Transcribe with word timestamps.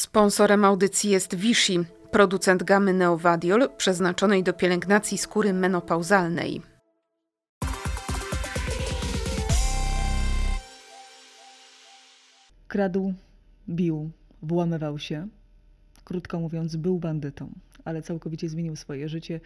Sponsorem 0.00 0.64
audycji 0.64 1.10
jest 1.10 1.34
Vichy, 1.34 1.84
producent 2.10 2.62
gamy 2.62 2.94
Neovadiol 2.94 3.68
przeznaczonej 3.76 4.42
do 4.42 4.52
pielęgnacji 4.52 5.18
skóry 5.18 5.52
menopauzalnej. 5.52 6.62
Kradł, 12.68 13.14
bił, 13.68 14.10
włamywał 14.42 14.98
się. 14.98 15.28
Krótko 16.04 16.40
mówiąc, 16.40 16.76
był 16.76 16.98
bandytą, 16.98 17.50
ale 17.84 18.02
całkowicie 18.02 18.48
zmienił 18.48 18.76
swoje 18.76 19.08
życie 19.08 19.40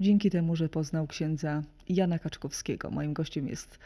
dzięki 0.00 0.30
temu, 0.30 0.56
że 0.56 0.68
poznał 0.68 1.06
księdza 1.06 1.62
Jana 1.88 2.18
Kaczkowskiego. 2.18 2.90
Moim 2.90 3.12
gościem 3.12 3.48
jest 3.48 3.78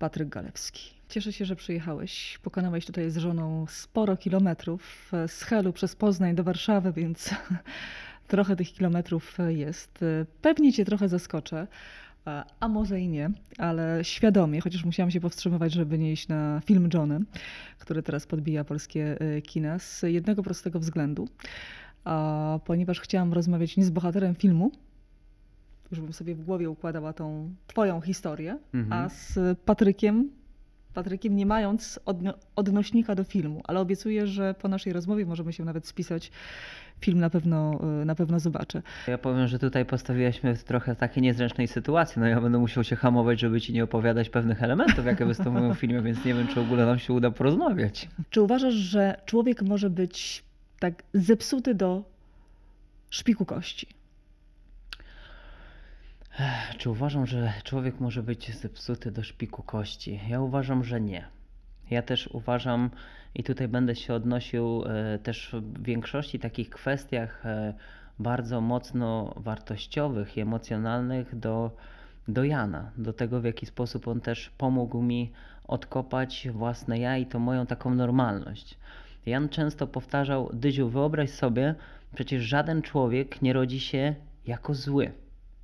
Patryk 0.00 0.28
Galewski. 0.28 0.90
Cieszę 1.08 1.32
się, 1.32 1.44
że 1.44 1.56
przyjechałeś. 1.56 2.38
Pokonałeś 2.42 2.86
tutaj 2.86 3.10
z 3.10 3.16
żoną 3.16 3.66
sporo 3.68 4.16
kilometrów 4.16 5.12
z 5.26 5.42
Helu 5.42 5.72
przez 5.72 5.96
Poznań 5.96 6.34
do 6.34 6.44
Warszawy, 6.44 6.92
więc 6.92 7.34
trochę 8.28 8.56
tych 8.56 8.72
kilometrów 8.72 9.38
jest. 9.48 10.04
Pewnie 10.42 10.72
cię 10.72 10.84
trochę 10.84 11.08
zaskoczę, 11.08 11.66
a 12.60 12.68
może 12.68 13.00
i 13.00 13.08
nie, 13.08 13.30
ale 13.58 13.98
świadomie, 14.02 14.60
chociaż 14.60 14.84
musiałam 14.84 15.10
się 15.10 15.20
powstrzymywać, 15.20 15.72
żeby 15.72 15.98
nie 15.98 16.12
iść 16.12 16.28
na 16.28 16.60
film 16.64 16.88
Johnny, 16.94 17.20
który 17.78 18.02
teraz 18.02 18.26
podbija 18.26 18.64
polskie 18.64 19.18
kina, 19.42 19.78
z 19.78 20.02
jednego 20.02 20.42
prostego 20.42 20.80
względu. 20.80 21.28
Ponieważ 22.64 23.00
chciałam 23.00 23.32
rozmawiać 23.32 23.76
nie 23.76 23.84
z 23.84 23.90
bohaterem 23.90 24.34
filmu, 24.34 24.72
już 25.90 26.00
bym 26.00 26.12
sobie 26.12 26.34
w 26.34 26.44
głowie 26.44 26.70
układała 26.70 27.12
tą 27.12 27.54
twoją 27.66 28.00
historię, 28.00 28.58
mhm. 28.74 29.02
a 29.02 29.08
z 29.08 29.58
Patrykiem, 29.58 30.30
Patrykiem 30.94 31.36
nie 31.36 31.46
mając 31.46 32.00
odno 32.04 32.34
odnośnika 32.56 33.14
do 33.14 33.24
filmu, 33.24 33.60
ale 33.64 33.80
obiecuję, 33.80 34.26
że 34.26 34.54
po 34.54 34.68
naszej 34.68 34.92
rozmowie 34.92 35.26
możemy 35.26 35.52
się 35.52 35.64
nawet 35.64 35.86
spisać. 35.86 36.30
Film 37.00 37.18
na 37.18 37.30
pewno, 37.30 37.80
na 38.04 38.14
pewno 38.14 38.40
zobaczę. 38.40 38.82
Ja 39.06 39.18
powiem, 39.18 39.48
że 39.48 39.58
tutaj 39.58 39.84
postawiłaś 39.84 40.42
mnie 40.42 40.54
w 40.54 40.64
trochę 40.64 40.96
takiej 40.96 41.22
niezręcznej 41.22 41.68
sytuacji. 41.68 42.20
No 42.20 42.26
ja 42.26 42.40
będę 42.40 42.58
musiał 42.58 42.84
się 42.84 42.96
hamować, 42.96 43.40
żeby 43.40 43.60
ci 43.60 43.72
nie 43.72 43.84
opowiadać 43.84 44.30
pewnych 44.30 44.62
elementów, 44.62 45.06
jakie 45.06 45.26
występują 45.26 45.74
w 45.74 45.78
filmie, 45.78 46.02
więc 46.02 46.24
nie 46.24 46.34
wiem, 46.34 46.46
czy 46.46 46.54
w 46.54 46.58
ogóle 46.58 46.86
nam 46.86 46.98
się 46.98 47.12
uda 47.12 47.30
porozmawiać. 47.30 48.08
Czy 48.30 48.42
uważasz, 48.42 48.74
że 48.74 49.20
człowiek 49.26 49.62
może 49.62 49.90
być 49.90 50.44
tak 50.78 51.02
zepsuty 51.14 51.74
do 51.74 52.04
szpiku 53.10 53.44
kości? 53.44 53.86
Czy 56.78 56.90
uważam, 56.90 57.26
że 57.26 57.52
człowiek 57.64 58.00
może 58.00 58.22
być 58.22 58.56
zepsuty 58.56 59.10
do 59.10 59.22
szpiku 59.22 59.62
kości? 59.62 60.20
Ja 60.28 60.40
uważam, 60.40 60.84
że 60.84 61.00
nie. 61.00 61.24
Ja 61.90 62.02
też 62.02 62.26
uważam, 62.26 62.90
i 63.34 63.44
tutaj 63.44 63.68
będę 63.68 63.96
się 63.96 64.14
odnosił 64.14 64.84
e, 64.84 65.18
też 65.18 65.50
w 65.52 65.82
większości 65.82 66.38
takich 66.38 66.70
kwestiach 66.70 67.46
e, 67.46 67.74
bardzo 68.18 68.60
mocno 68.60 69.34
wartościowych 69.36 70.36
i 70.36 70.40
emocjonalnych 70.40 71.38
do, 71.38 71.70
do 72.28 72.44
Jana, 72.44 72.90
do 72.96 73.12
tego 73.12 73.40
w 73.40 73.44
jaki 73.44 73.66
sposób 73.66 74.08
on 74.08 74.20
też 74.20 74.50
pomógł 74.50 75.02
mi 75.02 75.32
odkopać 75.64 76.48
własne 76.52 76.98
ja 76.98 77.18
i 77.18 77.26
to 77.26 77.38
moją 77.38 77.66
taką 77.66 77.94
normalność. 77.94 78.78
Jan 79.26 79.48
często 79.48 79.86
powtarzał: 79.86 80.50
Dyziu, 80.52 80.88
wyobraź 80.88 81.30
sobie, 81.30 81.74
przecież 82.14 82.42
żaden 82.42 82.82
człowiek 82.82 83.42
nie 83.42 83.52
rodzi 83.52 83.80
się 83.80 84.14
jako 84.46 84.74
zły 84.74 85.12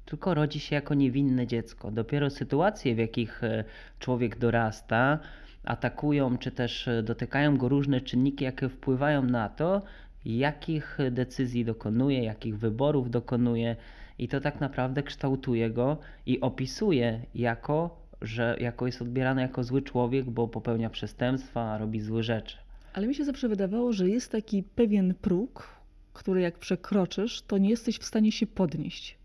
tylko 0.07 0.35
rodzi 0.35 0.61
się 0.61 0.75
jako 0.75 0.95
niewinne 0.95 1.47
dziecko. 1.47 1.91
Dopiero 1.91 2.31
sytuacje, 2.31 2.95
w 2.95 2.99
jakich 2.99 3.45
e, 3.45 3.65
człowiek 3.99 4.39
dorasta, 4.39 5.19
atakują 5.65 6.39
czy 6.39 6.51
też 6.51 6.89
e, 6.89 7.03
dotykają 7.03 7.57
go 7.57 7.69
różne 7.69 8.01
czynniki, 8.01 8.45
jakie 8.45 8.69
wpływają 8.69 9.23
na 9.23 9.49
to, 9.49 9.83
jakich 10.25 10.99
decyzji 11.11 11.65
dokonuje, 11.65 12.25
jakich 12.25 12.59
wyborów 12.59 13.11
dokonuje, 13.11 13.77
i 14.19 14.29
to 14.29 14.41
tak 14.41 14.61
naprawdę 14.61 15.03
kształtuje 15.03 15.71
go 15.71 15.99
i 16.27 16.41
opisuje 16.41 17.21
jako, 17.35 18.01
że 18.23 18.57
jako 18.61 18.87
jest 18.87 19.03
odbierany 19.03 19.43
jako 19.43 19.65
zły 19.65 19.83
człowiek, 19.83 20.31
bo 20.31 20.49
popełnia 20.49 20.91
przestępstwa, 20.91 21.79
robi 21.79 22.01
złe 22.01 22.23
rzeczy. 22.23 22.57
Ale 22.93 23.07
mi 23.07 23.15
się 23.15 23.25
zawsze 23.25 23.49
wydawało, 23.49 23.93
że 23.93 24.09
jest 24.09 24.33
taki 24.33 24.63
pewien 24.63 25.15
próg, 25.15 25.69
który 26.13 26.41
jak 26.41 26.59
przekroczysz, 26.59 27.43
to 27.43 27.59
nie 27.59 27.71
jesteś 27.71 27.99
w 27.99 28.05
stanie 28.05 28.33
się 28.33 28.47
podnieść 28.47 29.16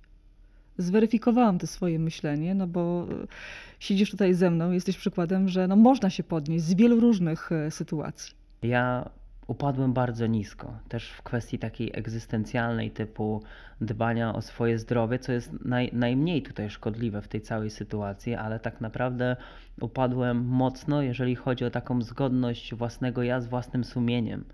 zweryfikowałam 0.78 1.60
to 1.60 1.68
swoje 1.68 2.00
myślenie, 2.00 2.56
no 2.56 2.68
bo 2.68 3.08
e, 3.12 3.28
siedzisz 3.80 4.12
tutaj 4.12 4.34
ze 4.34 4.52
mną, 4.52 4.72
jesteś 4.72 4.98
przykładem, 4.98 5.50
że 5.50 5.68
no 5.68 5.76
można 5.76 6.10
się 6.10 6.24
podnieść 6.24 6.66
z 6.66 6.74
wielu 6.74 7.00
różnych 7.00 7.52
e, 7.52 7.72
sytuacji. 7.72 8.34
Ja 8.64 9.10
upadłem 9.48 9.94
bardzo 9.94 10.28
nisko, 10.28 10.74
też 10.90 11.10
w 11.10 11.22
kwestii 11.22 11.60
takiej 11.60 11.92
egzystencjalnej, 11.94 12.92
typu 12.92 13.44
dbania 13.82 14.34
o 14.34 14.42
swoje 14.42 14.80
zdrowie, 14.80 15.20
co 15.20 15.32
jest 15.32 15.52
naj, 15.66 15.90
najmniej 15.94 16.42
tutaj 16.42 16.70
szkodliwe 16.70 17.22
w 17.22 17.28
tej 17.28 17.42
całej 17.42 17.70
sytuacji, 17.70 18.36
ale 18.36 18.60
tak 18.60 18.82
naprawdę 18.82 19.36
upadłem 19.82 20.46
mocno, 20.46 21.02
jeżeli 21.02 21.36
chodzi 21.36 21.66
o 21.66 21.70
taką 21.70 22.02
zgodność 22.02 22.76
własnego 22.76 23.24
ja 23.24 23.42
z 23.42 23.48
własnym 23.48 23.84
sumieniem 23.84 24.46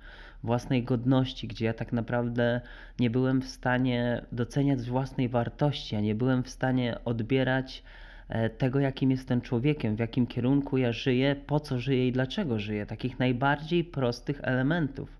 własnej 0.43 0.83
godności, 0.83 1.47
gdzie 1.47 1.65
ja 1.65 1.73
tak 1.73 1.93
naprawdę 1.93 2.61
nie 2.99 3.09
byłem 3.09 3.41
w 3.41 3.47
stanie 3.47 4.21
doceniać 4.31 4.81
własnej 4.81 5.29
wartości, 5.29 5.95
a 5.95 5.99
nie 5.99 6.15
byłem 6.15 6.43
w 6.43 6.49
stanie 6.49 6.97
odbierać 7.05 7.83
e, 8.29 8.49
tego, 8.49 8.79
jakim 8.79 9.11
jestem 9.11 9.41
człowiekiem, 9.41 9.95
w 9.95 9.99
jakim 9.99 10.27
kierunku 10.27 10.77
ja 10.77 10.91
żyję, 10.91 11.35
po 11.47 11.59
co 11.59 11.79
żyję 11.79 12.07
i 12.07 12.11
dlaczego 12.11 12.59
żyję. 12.59 12.85
Takich 12.85 13.19
najbardziej 13.19 13.83
prostych 13.83 14.39
elementów. 14.43 15.17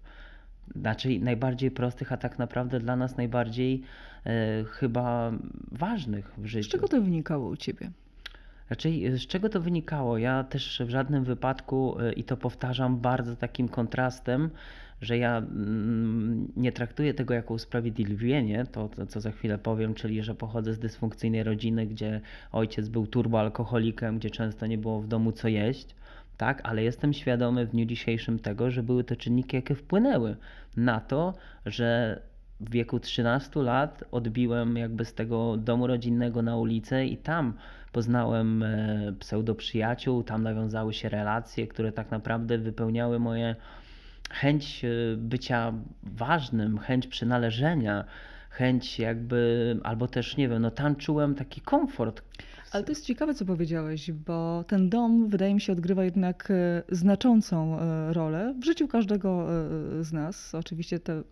Znaczy 0.75 1.19
najbardziej 1.19 1.71
prostych, 1.71 2.11
a 2.11 2.17
tak 2.17 2.39
naprawdę 2.39 2.79
dla 2.79 2.95
nas 2.95 3.17
najbardziej 3.17 3.83
e, 4.25 4.63
chyba 4.63 5.31
ważnych 5.71 6.33
w 6.37 6.45
życiu. 6.45 6.69
Z 6.69 6.71
czego 6.71 6.87
to 6.87 7.01
wynikało 7.01 7.49
u 7.49 7.57
ciebie? 7.57 7.91
Raczej 8.69 9.05
e, 9.05 9.17
z 9.17 9.27
czego 9.27 9.49
to 9.49 9.61
wynikało? 9.61 10.17
Ja 10.17 10.43
też 10.43 10.81
w 10.85 10.89
żadnym 10.89 11.23
wypadku, 11.23 11.99
e, 11.99 12.13
i 12.13 12.23
to 12.23 12.37
powtarzam 12.37 12.97
bardzo 12.97 13.35
takim 13.35 13.69
kontrastem, 13.69 14.49
że 15.01 15.17
ja 15.17 15.37
mm, 15.37 16.47
nie 16.55 16.71
traktuję 16.71 17.13
tego 17.13 17.33
jako 17.33 17.53
usprawiedliwienie, 17.53 18.65
to, 18.65 18.89
co 19.07 19.21
za 19.21 19.31
chwilę 19.31 19.57
powiem, 19.57 19.93
czyli 19.93 20.23
że 20.23 20.35
pochodzę 20.35 20.73
z 20.73 20.79
dysfunkcyjnej 20.79 21.43
rodziny, 21.43 21.85
gdzie 21.87 22.21
ojciec 22.51 22.89
był 22.89 23.07
turboalkoholikiem, 23.07 24.17
gdzie 24.17 24.29
często 24.29 24.67
nie 24.67 24.77
było 24.77 25.01
w 25.01 25.07
domu 25.07 25.31
co 25.31 25.47
jeść. 25.47 25.95
Tak, 26.37 26.61
ale 26.63 26.83
jestem 26.83 27.13
świadomy 27.13 27.65
w 27.65 27.71
dniu 27.71 27.85
dzisiejszym 27.85 28.39
tego, 28.39 28.71
że 28.71 28.83
były 28.83 29.03
to 29.03 29.15
czynniki, 29.15 29.55
jakie 29.55 29.75
wpłynęły 29.75 30.35
na 30.77 30.99
to, 30.99 31.33
że 31.65 32.19
w 32.59 32.69
wieku 32.69 32.99
13 32.99 33.61
lat 33.61 34.03
odbiłem 34.11 34.77
jakby 34.77 35.05
z 35.05 35.13
tego 35.13 35.57
domu 35.57 35.87
rodzinnego 35.87 36.41
na 36.41 36.57
ulicę 36.57 37.05
i 37.05 37.17
tam 37.17 37.53
poznałem 37.91 38.63
e, 38.63 39.13
pseudoprzyjaciół, 39.19 40.23
tam 40.23 40.43
nawiązały 40.43 40.93
się 40.93 41.09
relacje, 41.09 41.67
które 41.67 41.91
tak 41.91 42.11
naprawdę 42.11 42.57
wypełniały 42.57 43.19
moje 43.19 43.55
chęć 44.29 44.85
e, 44.85 45.17
bycia 45.17 45.73
ważnym, 46.03 46.77
chęć 46.77 47.07
przynależenia, 47.07 48.05
chęć 48.49 48.99
jakby, 48.99 49.79
albo 49.83 50.07
też 50.07 50.37
nie 50.37 50.49
wiem, 50.49 50.61
no 50.61 50.71
tam 50.71 50.95
czułem 50.95 51.35
taki 51.35 51.61
komfort. 51.61 52.21
Ale 52.71 52.83
to 52.83 52.91
jest 52.91 53.05
ciekawe, 53.05 53.33
co 53.33 53.45
powiedziałeś, 53.45 54.11
bo 54.11 54.63
ten 54.67 54.89
dom, 54.89 55.29
wydaje 55.29 55.53
mi 55.53 55.61
się, 55.61 55.73
odgrywa 55.73 56.03
jednak 56.03 56.51
e, 56.51 56.83
znaczącą 56.89 57.77
rolę 58.13 58.55
w 58.61 58.65
życiu 58.65 58.87
każdego 58.87 59.47
z 60.01 60.13
nas. 60.13 60.55
Oczywiście 60.55 60.99
te 60.99 61.23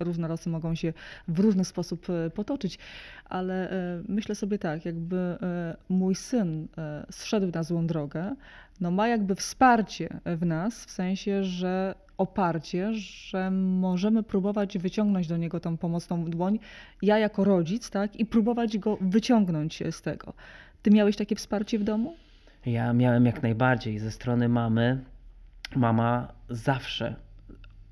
różne 0.00 0.28
losy 0.28 0.50
mogą 0.50 0.74
się 0.74 0.92
w 1.28 1.38
różny 1.38 1.64
sposób 1.64 2.06
e, 2.10 2.30
potoczyć, 2.30 2.78
ale 3.24 3.70
e, 3.70 4.02
myślę 4.08 4.34
sobie 4.34 4.58
tak, 4.58 4.84
jakby 4.84 5.16
e, 5.16 5.76
mój 5.88 6.14
syn 6.14 6.68
zszedł 7.10 7.50
na 7.54 7.62
złą 7.62 7.86
drogę, 7.86 8.34
no 8.80 8.90
ma 8.90 9.08
jakby 9.08 9.34
wsparcie 9.34 10.20
w 10.24 10.46
nas, 10.46 10.84
w 10.84 10.90
sensie, 10.90 11.44
że 11.44 11.94
oparcie, 12.18 12.94
że 12.94 13.50
możemy 13.50 14.22
próbować 14.22 14.78
wyciągnąć 14.78 15.28
do 15.28 15.36
niego 15.36 15.60
tą 15.60 15.76
pomocną 15.76 16.24
dłoń, 16.24 16.58
ja 17.02 17.18
jako 17.18 17.44
rodzic, 17.44 17.90
tak, 17.90 18.16
i 18.16 18.26
próbować 18.26 18.78
go 18.78 18.98
wyciągnąć 19.00 19.82
z 19.90 20.02
tego. 20.02 20.32
Ty 20.82 20.90
miałeś 20.90 21.16
takie 21.16 21.36
wsparcie 21.36 21.78
w 21.78 21.84
domu? 21.84 22.14
Ja 22.66 22.92
miałem 22.92 23.26
jak 23.26 23.42
najbardziej 23.42 23.98
ze 23.98 24.10
strony 24.10 24.48
mamy. 24.48 25.04
Mama 25.76 26.32
zawsze, 26.48 27.16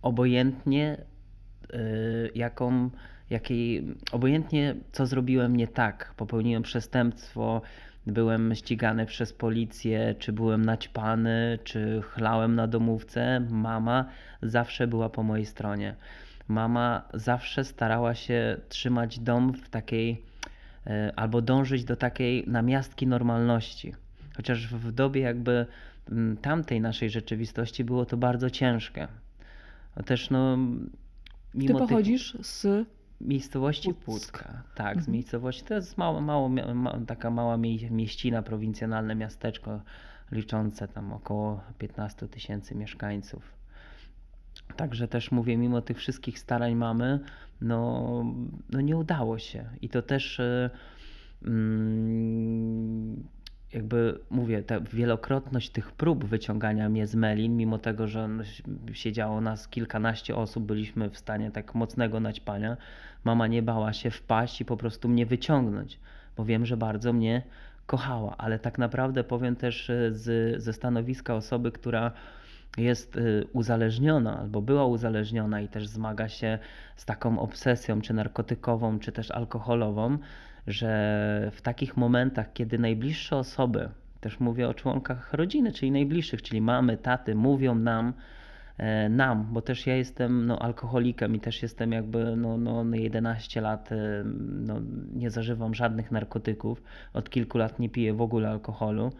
obojętnie 0.02 0.96
Y, 1.74 2.30
jaką, 2.34 2.90
jakiej, 3.30 3.84
obojętnie 4.12 4.74
co 4.92 5.06
zrobiłem 5.06 5.56
nie 5.56 5.68
tak, 5.68 6.14
popełniłem 6.16 6.62
przestępstwo, 6.62 7.62
byłem 8.06 8.54
ścigany 8.54 9.06
przez 9.06 9.32
policję, 9.32 10.14
czy 10.18 10.32
byłem 10.32 10.64
naćpany, 10.64 11.58
czy 11.64 12.02
chlałem 12.02 12.54
na 12.54 12.66
domówce, 12.66 13.40
mama 13.50 14.04
zawsze 14.42 14.86
była 14.86 15.08
po 15.08 15.22
mojej 15.22 15.46
stronie. 15.46 15.94
Mama 16.48 17.08
zawsze 17.14 17.64
starała 17.64 18.14
się 18.14 18.56
trzymać 18.68 19.18
dom 19.18 19.52
w 19.52 19.68
takiej, 19.68 20.22
y, 20.86 20.90
albo 21.16 21.42
dążyć 21.42 21.84
do 21.84 21.96
takiej 21.96 22.44
namiastki 22.46 23.06
normalności. 23.06 23.94
Chociaż 24.36 24.66
w 24.66 24.92
dobie 24.92 25.20
jakby 25.20 25.66
mm, 26.10 26.36
tamtej 26.36 26.80
naszej 26.80 27.10
rzeczywistości 27.10 27.84
było 27.84 28.06
to 28.06 28.16
bardzo 28.16 28.50
ciężkie. 28.50 29.08
Też 30.04 30.30
no, 30.30 30.56
mimo 31.54 31.66
Ty 31.66 31.66
tych 31.66 31.76
pochodzisz 31.76 32.36
z 32.42 32.86
miejscowości 33.20 33.94
Puck. 33.94 34.04
Pucka. 34.04 34.62
Tak, 34.74 34.94
z 34.94 34.98
Mhm. 34.98 35.12
miejscowości. 35.12 35.64
To 35.64 35.74
jest 35.74 35.98
mało, 35.98 36.20
mało, 36.20 36.48
ma, 36.48 36.98
taka 37.06 37.30
mała 37.30 37.56
mie- 37.56 37.90
mieścina, 37.90 38.42
prowincjonalne 38.42 39.14
miasteczko 39.14 39.80
liczące 40.32 40.88
tam 40.88 41.12
około 41.12 41.60
15 41.78 42.28
tysięcy 42.28 42.74
mieszkańców. 42.74 43.54
Także 44.76 45.08
też 45.08 45.30
mówię, 45.32 45.56
mimo 45.56 45.82
tych 45.82 45.98
wszystkich 45.98 46.38
starań 46.38 46.74
mamy, 46.74 47.20
no, 47.60 48.24
no 48.70 48.80
nie 48.80 48.96
udało 48.96 49.38
się. 49.38 49.64
I 49.82 49.88
to 49.88 50.02
też 50.02 50.40
e, 50.40 50.70
mm, 51.44 53.24
jakby 53.74 54.18
mówię, 54.30 54.62
ta 54.62 54.80
wielokrotność 54.80 55.70
tych 55.70 55.92
prób 55.92 56.24
wyciągania 56.24 56.88
mnie 56.88 57.06
z 57.06 57.14
melin, 57.14 57.56
mimo 57.56 57.78
tego, 57.78 58.08
że 58.08 58.28
si- 58.44 58.62
siedziało 58.92 59.40
nas 59.40 59.68
kilkanaście 59.68 60.36
osób, 60.36 60.64
byliśmy 60.64 61.10
w 61.10 61.18
stanie 61.18 61.50
tak 61.50 61.74
mocnego 61.74 62.20
naćpania, 62.20 62.76
mama 63.24 63.46
nie 63.46 63.62
bała 63.62 63.92
się 63.92 64.10
wpaść 64.10 64.60
i 64.60 64.64
po 64.64 64.76
prostu 64.76 65.08
mnie 65.08 65.26
wyciągnąć, 65.26 65.98
bo 66.36 66.44
wiem, 66.44 66.66
że 66.66 66.76
bardzo 66.76 67.12
mnie 67.12 67.42
kochała, 67.86 68.36
ale 68.36 68.58
tak 68.58 68.78
naprawdę 68.78 69.24
powiem 69.24 69.56
też 69.56 69.90
e, 69.90 70.12
z, 70.12 70.62
ze 70.62 70.72
stanowiska 70.72 71.34
osoby, 71.34 71.72
która 71.72 72.12
jest 72.76 73.16
y, 73.16 73.46
uzależniona 73.52 74.38
albo 74.38 74.62
była 74.62 74.86
uzależniona 74.86 75.60
i 75.60 75.68
też 75.68 75.86
zmaga 75.86 76.28
się 76.28 76.58
z 76.96 77.04
taką 77.04 77.38
obsesją, 77.38 78.00
czy 78.00 78.14
narkotykową, 78.14 78.98
czy 78.98 79.12
też 79.12 79.30
alkoholową, 79.30 80.18
że 80.66 81.50
w 81.54 81.62
takich 81.62 81.96
momentach, 81.96 82.52
kiedy 82.52 82.78
najbliższe 82.78 83.36
osoby, 83.36 83.88
też 84.20 84.40
mówię 84.40 84.68
o 84.68 84.74
członkach 84.74 85.32
rodziny, 85.32 85.72
czyli 85.72 85.90
najbliższych, 85.90 86.42
czyli 86.42 86.60
mamy, 86.60 86.96
taty, 86.96 87.34
mówią 87.34 87.74
nam, 87.74 88.12
e, 88.78 89.08
nam, 89.08 89.48
bo 89.52 89.62
też 89.62 89.86
ja 89.86 89.96
jestem 89.96 90.46
no, 90.46 90.58
alkoholikiem 90.58 91.34
i 91.34 91.40
też 91.40 91.62
jestem 91.62 91.92
jakby 91.92 92.36
no, 92.36 92.58
no, 92.58 92.84
no 92.84 92.96
11 92.96 93.60
lat, 93.60 93.92
e, 93.92 93.96
no, 94.66 94.80
nie 95.14 95.30
zażywam 95.30 95.74
żadnych 95.74 96.10
narkotyków, 96.10 96.82
od 97.12 97.30
kilku 97.30 97.58
lat 97.58 97.78
nie 97.78 97.88
piję 97.88 98.14
w 98.14 98.20
ogóle 98.20 98.50
alkoholu 98.50 99.12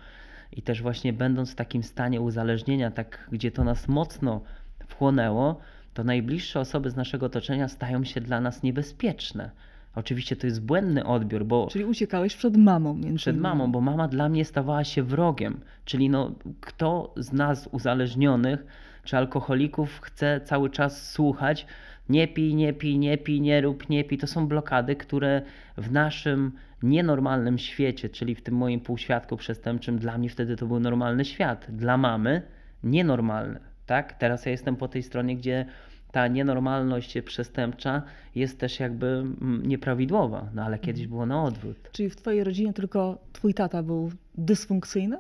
i 0.53 0.63
też 0.63 0.83
właśnie 0.83 1.13
będąc 1.13 1.53
w 1.53 1.55
takim 1.55 1.83
stanie 1.83 2.21
uzależnienia, 2.21 2.91
tak, 2.91 3.29
gdzie 3.33 3.51
to 3.51 3.65
nas 3.65 3.89
mocno 3.89 4.41
wchłonęło, 4.87 5.61
to 5.95 6.05
najbliższe 6.05 6.61
osoby 6.61 6.91
z 6.91 6.97
naszego 6.97 7.27
otoczenia 7.27 7.69
stają 7.69 8.05
się 8.05 8.21
dla 8.21 8.41
nas 8.41 8.63
niebezpieczne. 8.63 9.51
Oczywiście 9.95 10.37
to 10.37 10.47
jest 10.47 10.63
błędny 10.63 11.05
odbiór, 11.05 11.45
bo 11.45 11.67
Czyli 11.71 11.85
uciekałeś 11.85 12.37
przed 12.37 12.57
mamą 12.57 12.95
między 12.95 13.17
przed 13.17 13.39
mamą, 13.39 13.73
bo 13.73 13.81
mama 13.81 14.09
dla 14.09 14.29
mnie 14.29 14.45
stawała 14.45 14.85
się 14.85 15.03
wrogiem. 15.03 15.61
Czyli 15.85 16.11
no, 16.11 16.33
kto 16.61 17.15
z 17.17 17.33
nas 17.33 17.69
uzależnionych 17.73 18.67
czy 19.05 19.17
alkoholików 19.17 20.01
chce 20.01 20.41
cały 20.45 20.71
czas 20.71 21.11
słuchać 21.11 21.67
nie 22.09 22.29
pij, 22.29 22.55
nie 22.55 22.73
pij, 22.73 22.99
nie 22.99 23.19
pij, 23.19 23.41
nie 23.41 23.61
rób, 23.61 23.89
nie 23.89 24.05
pij. 24.05 24.19
To 24.19 24.27
są 24.27 24.49
blokady, 24.49 24.97
które 24.97 25.43
w 25.77 25.93
naszym 25.93 26.53
nienormalnym 26.83 27.59
świecie, 27.59 28.09
czyli 28.09 28.35
w 28.35 28.43
tym 28.43 28.55
moim 28.55 28.81
półświadku 28.81 29.37
przestępczym, 29.37 29.99
dla 29.99 30.19
mnie 30.19 30.29
wtedy 30.29 30.57
to 30.57 30.67
był 30.67 30.81
normalny 30.81 31.25
świat. 31.25 31.67
Dla 31.69 31.97
mamy 31.97 32.43
nienormalny. 32.85 33.61
Tak? 33.87 34.13
Teraz 34.13 34.47
ja 34.47 34.53
jestem 34.53 34.77
po 34.77 34.89
tej 34.89 35.03
stronie, 35.03 35.37
gdzie 35.37 35.67
ta 36.15 36.29
nienormalność 36.29 37.19
przestępcza 37.25 38.03
jest 38.35 38.61
też 38.61 38.81
jakby 38.81 39.07
mm, 39.07 39.67
nieprawidłowa, 39.67 40.49
no 40.55 40.63
ale 40.65 40.79
kiedyś 40.79 41.07
było 41.07 41.27
na 41.27 41.45
odwrót. 41.45 41.77
Czyli 41.93 42.11
w 42.11 42.17
twojej 42.17 42.45
rodzinie 42.45 42.73
tylko 42.73 43.19
twój 43.33 43.55
tata 43.55 43.83
był 43.83 44.13
dysfunkcyjny? 44.35 45.19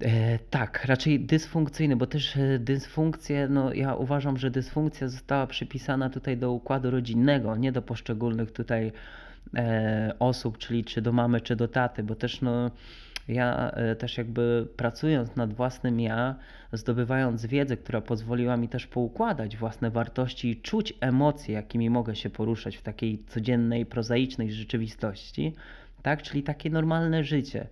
E, 0.00 0.38
tak, 0.38 0.84
raczej 0.84 1.20
dysfunkcyjny, 1.20 1.96
bo 1.96 2.06
też 2.06 2.36
e, 2.36 2.58
dysfunkcje, 2.58 3.48
no 3.48 3.72
ja 3.72 3.94
uważam, 3.94 4.36
że 4.36 4.50
dysfunkcja 4.50 5.08
została 5.08 5.46
przypisana 5.46 6.10
tutaj 6.10 6.36
do 6.36 6.52
układu 6.52 6.90
rodzinnego, 6.90 7.56
nie 7.56 7.72
do 7.72 7.82
poszczególnych 7.82 8.52
tutaj 8.52 8.92
e, 9.54 10.14
osób, 10.18 10.58
czyli 10.58 10.84
czy 10.84 11.02
do 11.02 11.12
mamy, 11.12 11.40
czy 11.40 11.56
do 11.56 11.68
taty, 11.68 12.02
bo 12.02 12.14
też 12.14 12.40
no 12.40 12.70
ja 13.28 13.70
e, 13.70 13.96
też 13.96 14.18
jakby 14.18 14.68
pracując 14.76 15.36
nad 15.36 15.54
własnym 15.54 16.00
ja, 16.00 16.34
zdobywając 16.72 17.46
wiedzę, 17.46 17.76
która 17.76 18.00
pozwoliła 18.00 18.56
mi 18.56 18.68
też 18.68 18.86
poukładać 18.86 19.56
własne 19.56 19.90
wartości 19.90 20.50
i 20.50 20.60
czuć 20.60 20.94
emocje, 21.00 21.54
jakimi 21.54 21.90
mogę 21.90 22.16
się 22.16 22.30
poruszać 22.30 22.76
w 22.76 22.82
takiej 22.82 23.24
codziennej, 23.28 23.86
prozaicznej 23.86 24.52
rzeczywistości, 24.52 25.54
tak, 26.02 26.22
czyli 26.22 26.42
takie 26.42 26.70
normalne 26.70 27.24
życie 27.24 27.66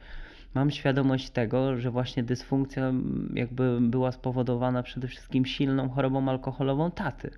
mam 0.54 0.70
świadomość 0.70 1.30
tego, 1.30 1.76
że 1.76 1.90
właśnie 1.90 2.22
dysfunkcja 2.22 2.92
jakby 3.34 3.78
była 3.80 4.12
spowodowana 4.12 4.82
przede 4.82 5.08
wszystkim 5.08 5.46
silną 5.46 5.88
chorobą 5.88 6.28
alkoholową 6.28 6.90
taty. 6.90 7.30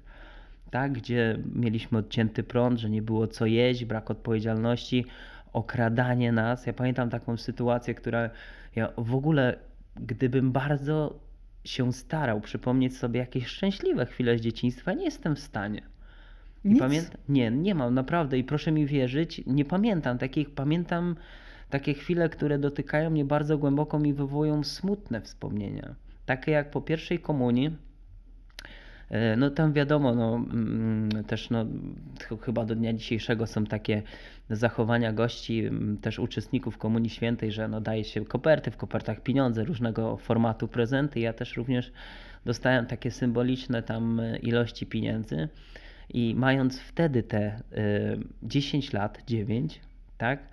Tak, 0.71 0.93
gdzie 0.93 1.39
mieliśmy 1.55 1.99
odcięty 1.99 2.43
prąd, 2.43 2.81
że 2.81 2.91
nie 2.91 3.03
było 3.03 3.27
co 3.27 3.47
jeść, 3.47 3.85
brak 3.85 4.11
odpowiedzialności, 4.11 5.05
okradanie 5.57 6.33
nas. 6.33 6.67
Ja 6.67 6.73
pamiętam 6.73 7.11
taką 7.11 7.37
sytuację, 7.37 7.95
która 7.95 8.31
ja 8.77 8.93
w 8.97 9.15
ogóle, 9.15 9.57
gdybym 9.97 10.53
bardzo 10.53 11.19
się 11.65 11.93
starał 11.93 12.41
przypomnieć 12.41 12.97
sobie 12.97 13.21
jakieś 13.21 13.47
szczęśliwe 13.47 14.07
chwile 14.07 14.39
z 14.39 14.41
dzieciństwa, 14.41 14.93
nie 14.93 15.05
jestem 15.05 15.37
w 15.37 15.41
stanie. 15.41 15.83
I 16.65 16.69
Nic? 16.69 16.79
pamiętam, 16.79 17.21
nie, 17.29 17.51
nie 17.51 17.75
mam 17.75 17.95
naprawdę 17.95 18.39
i 18.39 18.45
proszę 18.45 18.73
mi 18.73 18.87
wierzyć, 18.87 19.43
nie 19.47 19.65
pamiętam 19.65 20.19
takich, 20.19 20.51
pamiętam 20.51 21.17
takie 21.71 21.95
chwile, 21.95 22.29
które 22.29 22.59
dotykają 22.59 23.11
mnie 23.11 23.25
bardzo 23.25 23.59
głęboko 23.59 24.01
i 24.01 24.13
wywołują 24.13 24.65
smutne 24.65 25.21
wspomnienia. 25.21 25.95
Takie 26.27 26.53
jak 26.53 26.71
po 26.71 26.81
pierwszej 26.81 27.19
komunii, 27.19 27.77
no 29.37 29.51
tam 29.51 29.73
wiadomo, 29.73 30.15
no, 30.15 30.35
mm, 30.37 31.25
też 31.25 31.51
no, 31.51 31.65
ch- 32.21 32.45
chyba 32.45 32.65
do 32.65 32.75
dnia 32.75 32.93
dzisiejszego 32.93 33.47
są 33.47 33.65
takie 33.65 34.03
zachowania 34.51 35.13
gości, 35.13 35.67
mm, 35.67 35.99
też 35.99 36.19
uczestników 36.19 36.79
Komunii 36.79 37.11
Świętej, 37.11 37.53
że 37.53 37.69
no, 37.69 37.81
daje 37.81 38.05
się 38.05 38.25
koperty, 38.25 38.71
w 38.71 38.77
kopertach 38.77 39.21
pieniądze, 39.21 39.65
różnego 39.65 40.17
formatu 40.17 40.69
prezenty. 40.69 41.21
Ja 41.21 41.33
też 41.33 41.57
również 41.57 41.93
dostałem 42.45 42.87
takie 42.87 43.11
symboliczne 43.11 43.83
tam 43.83 44.21
e, 44.21 44.37
ilości 44.37 44.87
pieniędzy. 44.87 45.49
I 46.09 46.35
mając 46.37 46.81
wtedy 46.81 47.23
te 47.23 47.57
y, 47.57 48.19
10 48.43 48.93
lat, 48.93 49.23
9, 49.27 49.81
tak, 50.19 50.49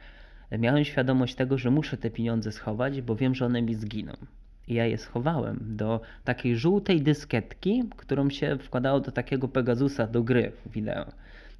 miałem 0.59 0.83
świadomość 0.85 1.35
tego, 1.35 1.57
że 1.57 1.71
muszę 1.71 1.97
te 1.97 2.09
pieniądze 2.09 2.51
schować, 2.51 3.01
bo 3.01 3.15
wiem, 3.15 3.35
że 3.35 3.45
one 3.45 3.61
mi 3.61 3.75
zginą. 3.75 4.13
I 4.67 4.73
ja 4.73 4.85
je 4.85 4.97
schowałem 4.97 5.59
do 5.61 6.01
takiej 6.23 6.57
żółtej 6.57 7.01
dyskietki, 7.01 7.83
którą 7.97 8.29
się 8.29 8.57
wkładało 8.57 8.99
do 8.99 9.11
takiego 9.11 9.47
Pegasusa 9.47 10.07
do 10.07 10.23
gry 10.23 10.51
wideo. 10.65 11.05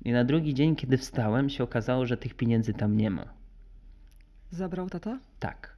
I 0.06 0.12
na 0.12 0.24
drugi 0.24 0.54
dzień, 0.54 0.76
kiedy 0.76 0.98
wstałem, 0.98 1.50
się 1.50 1.64
okazało, 1.64 2.06
że 2.06 2.18
tych 2.18 2.34
pieniędzy 2.34 2.74
tam 2.74 2.98
nie 2.98 3.10
ma. 3.10 3.26
Zabrał 4.52 4.90
tata? 4.90 5.20
Tak. 5.40 5.78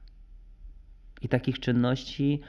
I 1.22 1.28
takich 1.28 1.60
czynności, 1.60 2.40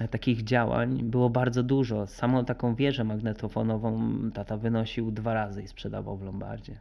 e, 0.00 0.08
takich 0.08 0.44
działań 0.44 1.02
było 1.02 1.30
bardzo 1.30 1.62
dużo. 1.62 2.06
Samą 2.06 2.44
taką 2.44 2.74
wieżę 2.74 3.04
magnetofonową 3.04 4.18
tata 4.34 4.56
wynosił 4.56 5.10
dwa 5.10 5.34
razy 5.34 5.62
i 5.62 5.68
sprzedawał 5.68 6.16
w 6.16 6.22
Lombardzie. 6.22 6.80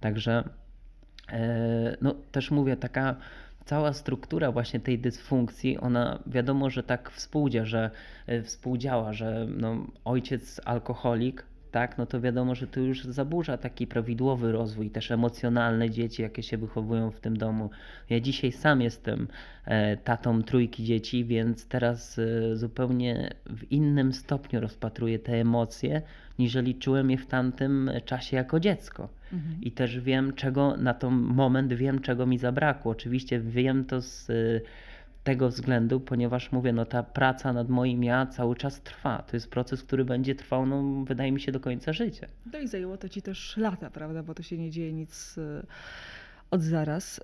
Także 0.00 0.48
e, 1.28 1.96
no 2.00 2.14
też 2.32 2.50
mówię, 2.50 2.76
taka 2.76 3.16
cała 3.66 3.92
struktura 3.92 4.52
właśnie 4.52 4.80
tej 4.80 4.98
dysfunkcji, 4.98 5.78
ona 5.78 6.18
wiadomo, 6.26 6.70
że 6.70 6.82
tak 6.82 7.10
współdzia, 7.10 7.64
że 7.64 7.90
e, 8.26 8.42
współdziała, 8.42 9.12
że 9.12 9.46
no, 9.56 9.86
ojciec 10.04 10.60
alkoholik, 10.64 11.46
tak, 11.76 11.98
no 11.98 12.06
to 12.06 12.20
wiadomo, 12.20 12.54
że 12.54 12.66
to 12.66 12.80
już 12.80 13.04
zaburza 13.04 13.56
taki 13.58 13.86
prawidłowy 13.86 14.52
rozwój, 14.52 14.90
też 14.90 15.10
emocjonalny 15.10 15.90
dzieci, 15.90 16.22
jakie 16.22 16.42
się 16.42 16.58
wychowują 16.58 17.10
w 17.10 17.20
tym 17.20 17.36
domu. 17.36 17.70
Ja 18.10 18.20
dzisiaj 18.20 18.52
sam 18.52 18.80
jestem 18.80 19.28
e, 19.64 19.96
tatą 19.96 20.42
trójki 20.42 20.84
dzieci, 20.84 21.24
więc 21.24 21.68
teraz 21.68 22.18
e, 22.18 22.56
zupełnie 22.56 23.34
w 23.46 23.72
innym 23.72 24.12
stopniu 24.12 24.60
rozpatruję 24.60 25.18
te 25.18 25.32
emocje, 25.32 26.02
niżeli 26.38 26.74
czułem 26.74 27.10
je 27.10 27.18
w 27.18 27.26
tamtym 27.26 27.90
czasie 28.04 28.36
jako 28.36 28.60
dziecko. 28.60 29.08
Mhm. 29.32 29.56
I 29.62 29.72
też 29.72 30.00
wiem, 30.00 30.32
czego 30.32 30.76
na 30.76 30.94
ten 30.94 31.12
moment 31.12 31.74
wiem, 31.74 32.00
czego 32.00 32.26
mi 32.26 32.38
zabrakło. 32.38 32.92
Oczywiście 32.92 33.40
wiem 33.40 33.84
to 33.84 34.00
z 34.02 34.30
y, 34.30 34.60
tego 35.26 35.48
względu, 35.48 36.00
ponieważ 36.00 36.52
mówię, 36.52 36.72
no 36.72 36.84
ta 36.84 37.02
praca 37.02 37.52
nad 37.52 37.68
moim 37.68 38.04
ja 38.04 38.26
cały 38.26 38.56
czas 38.56 38.80
trwa. 38.80 39.22
To 39.22 39.36
jest 39.36 39.50
proces, 39.50 39.82
który 39.82 40.04
będzie 40.04 40.34
trwał, 40.34 40.66
no 40.66 41.04
wydaje 41.04 41.32
mi 41.32 41.40
się, 41.40 41.52
do 41.52 41.60
końca 41.60 41.92
życia. 41.92 42.26
No 42.52 42.58
i 42.58 42.68
zajęło 42.68 42.96
to 42.96 43.08
ci 43.08 43.22
też 43.22 43.56
lata, 43.56 43.90
prawda? 43.90 44.22
Bo 44.22 44.34
to 44.34 44.42
się 44.42 44.58
nie 44.58 44.70
dzieje 44.70 44.92
nic 44.92 45.38
y, 45.38 45.66
od 46.50 46.62
zaraz. 46.62 47.18
Y, 47.18 47.22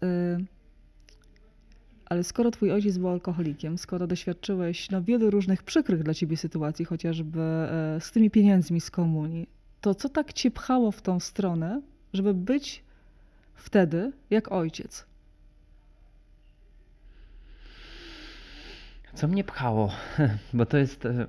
Ale 2.06 2.25
skoro 2.25 2.50
twój 2.50 2.73
ojciec 2.73 2.99
był 2.99 3.09
alkoholikiem, 3.09 3.78
skoro 3.78 4.06
doświadczyłeś 4.06 4.90
no, 4.90 5.02
wielu 5.02 5.30
różnych 5.30 5.62
przykrych 5.62 6.02
dla 6.02 6.14
ciebie 6.14 6.37
sytuacji, 6.37 6.85
chociażby 6.85 7.40
e, 7.40 7.97
z 8.00 8.11
tymi 8.11 8.30
pieniędzmi 8.30 8.80
z 8.80 8.90
komunii, 8.90 9.49
to 9.80 9.94
co 9.94 10.09
tak 10.09 10.32
cię 10.32 10.50
pchało 10.50 10.90
w 10.92 11.02
tą 11.02 11.21
stronę, 11.21 11.82
żeby 12.12 12.35
być 12.35 12.85
wtedy 13.54 14.12
jak 14.30 14.52
ojciec? 14.52 15.12
Co 19.14 19.28
mnie 19.28 19.45
pchało? 19.45 19.92
Bo 20.54 20.66
to 20.66 20.76
jest 20.76 21.07
e, 21.07 21.26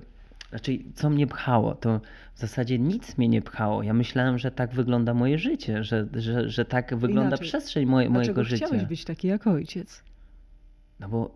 Znaczy, 0.54 0.80
co 0.96 1.10
mnie 1.10 1.28
pchało? 1.28 1.76
To 1.76 2.02
w 2.34 2.40
zasadzie 2.40 2.80
nic 2.80 3.18
mnie 3.18 3.28
nie 3.28 3.42
pchało. 3.42 3.84
Ja 3.84 3.94
myślałem, 3.94 4.38
że 4.38 4.52
tak 4.52 4.74
wygląda 4.74 5.14
moje 5.14 5.38
życie, 5.38 5.84
że, 5.84 6.08
że, 6.14 6.50
że 6.50 6.66
tak 6.66 6.96
wygląda 6.96 7.28
Inaczej. 7.28 7.48
przestrzeń 7.48 7.86
moje, 7.86 8.10
mojego 8.10 8.44
życia. 8.44 8.66
chciałeś 8.66 8.86
być 8.86 9.06
taki 9.06 9.28
jak 9.28 9.48
ojciec? 9.48 10.04
No 11.00 11.10
bo, 11.10 11.34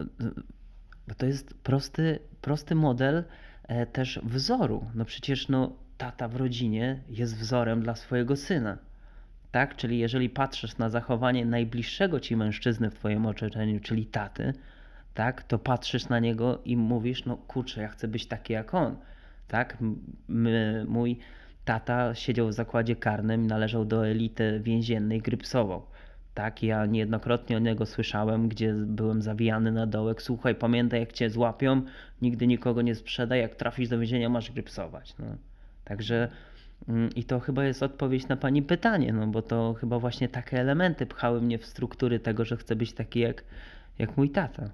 bo 1.08 1.16
to 1.16 1.25
jest 1.25 1.54
prosty, 1.54 2.20
prosty 2.42 2.75
model 2.75 3.24
e, 3.63 3.86
też 3.86 4.20
wzoru. 4.24 4.86
No 4.96 5.06
przecież 5.06 5.48
no, 5.48 5.74
tata 5.98 6.27
w 6.27 6.36
rodzinie 6.36 7.00
jest 7.10 7.38
wzorem 7.38 7.82
dla 7.82 7.96
swojego 7.96 8.36
syna. 8.36 8.77
Tak? 9.51 9.75
Czyli 9.75 10.00
jeżeli 10.00 10.30
patrzysz 10.30 10.77
na 10.77 10.89
zachowanie 10.89 11.46
najbliższego 11.46 12.20
ci 12.20 12.36
mężczyzny 12.36 12.89
w 12.89 12.96
twoim 12.96 13.25
otoczeniu, 13.25 13.80
czyli 13.80 14.06
taty, 14.06 14.54
tak, 15.18 15.44
to 15.44 15.60
patrzysz 15.60 16.10
na 16.10 16.20
niego 16.20 16.60
i 16.66 16.78
mówisz, 16.78 17.26
no 17.26 17.38
kurczę, 17.38 17.82
ja 17.82 17.88
chcę 17.88 18.08
być 18.08 18.28
taki 18.28 18.54
jak 18.54 18.74
on. 18.74 18.96
Tak? 19.48 19.78
Mój 20.88 21.20
tata 21.66 22.16
siedział 22.16 22.48
w 22.48 22.54
zakładzie 22.54 22.96
karnym 22.96 23.48
należał 23.48 23.86
do 23.86 24.08
elity 24.08 24.60
więziennej, 24.64 25.22
grypsował. 25.22 25.86
Tak, 26.34 26.64
ja 26.64 26.86
niejednokrotnie 26.86 27.58
o 27.58 27.60
niego 27.60 27.86
słyszałem, 27.86 28.50
gdzie 28.50 28.74
byłem 28.74 29.22
zawijany 29.22 29.72
na 29.72 29.88
dołek. 29.88 30.22
Słuchaj, 30.22 30.56
pamiętaj, 30.56 31.00
jak 31.00 31.14
cię 31.14 31.30
złapią, 31.30 31.82
nigdy 32.22 32.48
nikogo 32.48 32.82
nie 32.82 32.96
sprzedaj, 32.96 33.40
jak 33.42 33.56
trafisz 33.56 33.90
do 33.90 34.00
więzienia, 34.00 34.30
masz 34.30 34.52
grypsować. 34.52 35.16
No. 35.20 35.26
Także 35.84 36.28
mm, 36.88 37.10
i 37.16 37.24
to 37.24 37.40
chyba 37.40 37.64
jest 37.64 37.84
odpowiedź 37.84 38.28
na 38.28 38.38
pani 38.38 38.62
pytanie, 38.62 39.14
no 39.14 39.28
bo 39.28 39.42
to 39.42 39.74
chyba 39.74 40.00
właśnie 40.00 40.30
takie 40.30 40.60
elementy 40.60 41.06
pchały 41.06 41.42
mnie 41.42 41.58
w 41.58 41.66
struktury 41.66 42.20
tego, 42.20 42.46
że 42.46 42.58
chcę 42.58 42.76
być 42.76 42.94
taki 42.94 43.20
jak, 43.20 43.44
jak 44.00 44.18
mój 44.18 44.30
tata. 44.30 44.70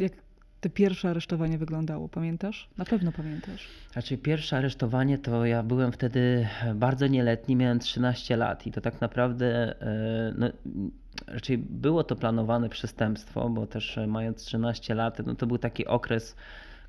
Jak 0.00 0.12
te 0.60 0.70
pierwsze 0.70 1.10
aresztowanie 1.10 1.58
wyglądało, 1.58 2.08
pamiętasz? 2.08 2.68
Na 2.78 2.84
pewno 2.84 3.12
pamiętasz. 3.12 3.68
Znaczy, 3.92 4.18
pierwsze 4.18 4.56
aresztowanie 4.56 5.18
to 5.18 5.46
ja 5.46 5.62
byłem 5.62 5.92
wtedy 5.92 6.48
bardzo 6.74 7.06
nieletni, 7.06 7.56
miałem 7.56 7.78
13 7.78 8.36
lat 8.36 8.66
i 8.66 8.72
to 8.72 8.80
tak 8.80 9.00
naprawdę, 9.00 9.80
e, 9.82 10.34
no, 10.38 10.50
raczej 11.26 11.58
było 11.58 12.04
to 12.04 12.16
planowane 12.16 12.68
przestępstwo, 12.68 13.48
bo 13.50 13.66
też 13.66 13.98
e, 13.98 14.06
mając 14.06 14.44
13 14.44 14.94
lat, 14.94 15.18
no 15.26 15.34
to 15.34 15.46
był 15.46 15.58
taki 15.58 15.86
okres 15.86 16.36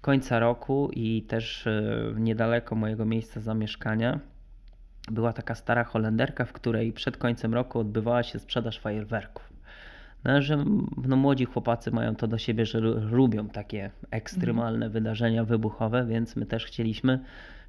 końca 0.01 0.39
roku 0.39 0.89
i 0.93 1.23
też 1.23 1.67
e, 1.67 2.13
niedaleko 2.17 2.75
mojego 2.75 3.05
miejsca 3.05 3.41
zamieszkania 3.41 4.19
była 5.11 5.33
taka 5.33 5.55
stara 5.55 5.83
Holenderka, 5.83 6.45
w 6.45 6.53
której 6.53 6.93
przed 6.93 7.17
końcem 7.17 7.53
roku 7.53 7.79
odbywała 7.79 8.23
się 8.23 8.39
sprzedaż 8.39 8.79
fajerwerków. 8.79 9.50
No, 10.23 10.41
że 10.41 10.65
no, 11.07 11.15
młodzi 11.15 11.45
chłopacy 11.45 11.91
mają 11.91 12.15
to 12.15 12.27
do 12.27 12.37
siebie, 12.37 12.65
że 12.65 12.79
lu- 12.79 12.99
lubią 13.11 13.49
takie 13.49 13.91
ekstremalne 14.11 14.89
wydarzenia 14.89 15.43
wybuchowe, 15.43 16.05
więc 16.05 16.35
my 16.35 16.45
też 16.45 16.65
chcieliśmy 16.65 17.19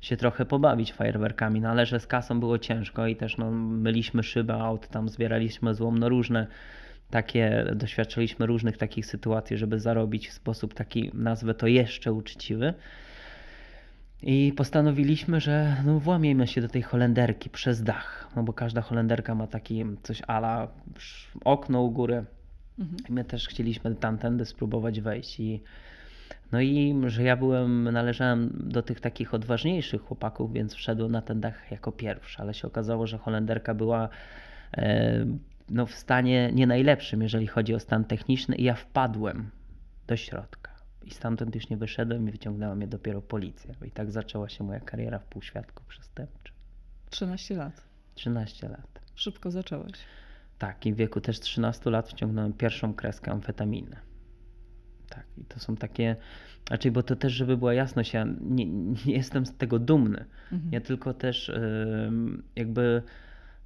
się 0.00 0.16
trochę 0.16 0.44
pobawić 0.44 0.92
fajerwerkami, 0.92 1.61
no 1.61 1.68
ale 1.68 1.87
że 1.87 2.00
z 2.00 2.06
kasą 2.06 2.40
było 2.40 2.59
ciężko 2.59 3.06
i 3.06 3.16
też 3.16 3.37
no, 3.37 3.50
myliśmy 3.50 4.23
szyby 4.23 4.52
aut, 4.52 4.88
tam 4.88 5.09
zbieraliśmy 5.09 5.75
złom, 5.75 5.99
no 5.99 6.09
różne 6.09 6.47
takie, 7.11 7.64
doświadczyliśmy 7.75 8.47
różnych 8.47 8.78
takich 8.78 9.06
sytuacji, 9.06 9.56
żeby 9.56 9.80
zarobić 9.80 10.28
w 10.28 10.32
sposób 10.32 10.75
taki, 10.75 11.11
nazwę 11.14 11.54
to 11.54 11.66
jeszcze 11.66 12.12
uczciwy. 12.12 12.75
I 14.23 14.52
postanowiliśmy, 14.56 15.40
że 15.40 15.76
no, 15.87 16.00
włamiemy 16.00 16.47
się 16.47 16.61
do 16.61 16.68
tej 16.68 16.82
Holenderki 16.82 17.50
przez 17.50 17.82
dach, 17.82 18.28
no 18.37 18.42
bo 18.42 18.52
każda 18.52 18.80
Holenderka 18.80 19.35
ma 19.35 19.47
taki 19.47 19.85
coś 20.02 20.23
ala 20.26 20.68
okno 21.44 21.82
u 21.82 21.90
góry. 21.90 22.25
Mhm. 22.79 22.99
My 23.09 23.25
też 23.25 23.49
chcieliśmy 23.49 23.95
tamtędy 23.95 24.45
spróbować 24.45 25.00
wejść. 25.00 25.41
I, 25.41 25.62
no 26.52 26.61
i 26.61 26.95
że 27.07 27.23
ja 27.23 27.37
byłem, 27.37 27.85
należałem 27.85 28.50
do 28.64 28.83
tych 28.83 29.00
takich 29.00 29.35
odważniejszych 29.35 30.02
chłopaków, 30.02 30.52
więc 30.52 30.75
wszedłem 30.75 31.12
na 31.12 31.23
ten 31.23 31.41
dach 31.41 31.71
jako 31.71 31.93
pierwszy, 31.93 32.43
ale 32.43 32.55
się 32.55 32.69
okazało, 32.69 33.07
że 33.07 33.19
Holenderka 33.19 33.75
była 33.75 34.09
e, 34.76 35.26
no, 35.71 35.87
w 35.87 35.95
stanie 35.95 36.50
nie 36.52 36.67
najlepszym, 36.67 37.23
jeżeli 37.23 37.47
chodzi 37.47 37.75
o 37.75 37.81
stan 37.81 38.05
techniczny 38.05 38.57
i 38.57 38.64
ja 38.64 38.75
wpadłem 38.75 39.50
do 40.07 40.17
środka. 40.17 40.73
I 41.05 41.11
stamtąd 41.11 41.55
już 41.55 41.69
nie 41.69 41.76
wyszedłem 41.76 42.29
i 42.29 42.33
wyciągnęła 42.33 42.75
mnie 42.75 42.87
dopiero 42.87 43.23
policja. 43.23 43.75
I 43.87 43.91
tak 43.91 44.11
zaczęła 44.11 44.49
się 44.49 44.64
moja 44.64 44.81
kariera 44.81 45.19
w 45.19 45.25
półświadku 45.25 45.83
przestępczym. 45.88 46.55
13 47.11 47.57
lat. 47.57 47.83
13 48.14 48.69
lat. 48.69 49.00
Szybko 49.14 49.50
zacząłeś. 49.50 49.93
Tak, 50.62 50.87
i 50.87 50.92
w 50.92 50.97
wieku 50.97 51.21
też 51.21 51.40
13 51.40 51.90
lat 51.90 52.09
wciągnąłem 52.09 52.52
pierwszą 52.52 52.95
kreskę 52.95 53.31
amfetaminy. 53.31 53.97
Tak, 55.09 55.25
i 55.38 55.45
to 55.45 55.61
są 55.61 55.76
takie, 55.76 56.16
raczej, 56.71 56.92
bo 56.92 57.02
to 57.02 57.16
też, 57.16 57.33
żeby 57.33 57.57
była 57.57 57.75
jasność, 57.75 58.14
ja 58.14 58.26
nie, 58.40 58.66
nie 58.66 59.14
jestem 59.14 59.47
z 59.47 59.57
tego 59.57 59.78
dumny. 59.78 60.25
Mhm. 60.52 60.73
Ja 60.73 60.81
tylko 60.81 61.14
też 61.14 61.52
jakby 62.57 63.02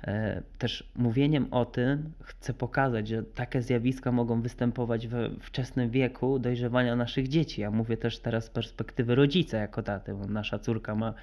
e, 0.04 0.42
też 0.58 0.92
mówieniem 0.94 1.46
o 1.50 1.64
tym 1.64 2.12
chcę 2.22 2.54
pokazać, 2.54 3.08
że 3.08 3.22
takie 3.22 3.62
zjawiska 3.62 4.12
mogą 4.12 4.42
występować 4.42 5.08
we 5.08 5.30
wczesnym 5.40 5.90
wieku 5.90 6.38
dojrzewania 6.38 6.96
naszych 6.96 7.28
dzieci. 7.28 7.60
Ja 7.60 7.70
mówię 7.70 7.96
też 7.96 8.18
teraz 8.18 8.44
z 8.44 8.50
perspektywy 8.50 9.14
rodzica 9.14 9.58
jako 9.58 9.82
taty, 9.82 10.14
bo 10.14 10.26
nasza 10.26 10.58
córka 10.58 10.94
ma 10.94 11.14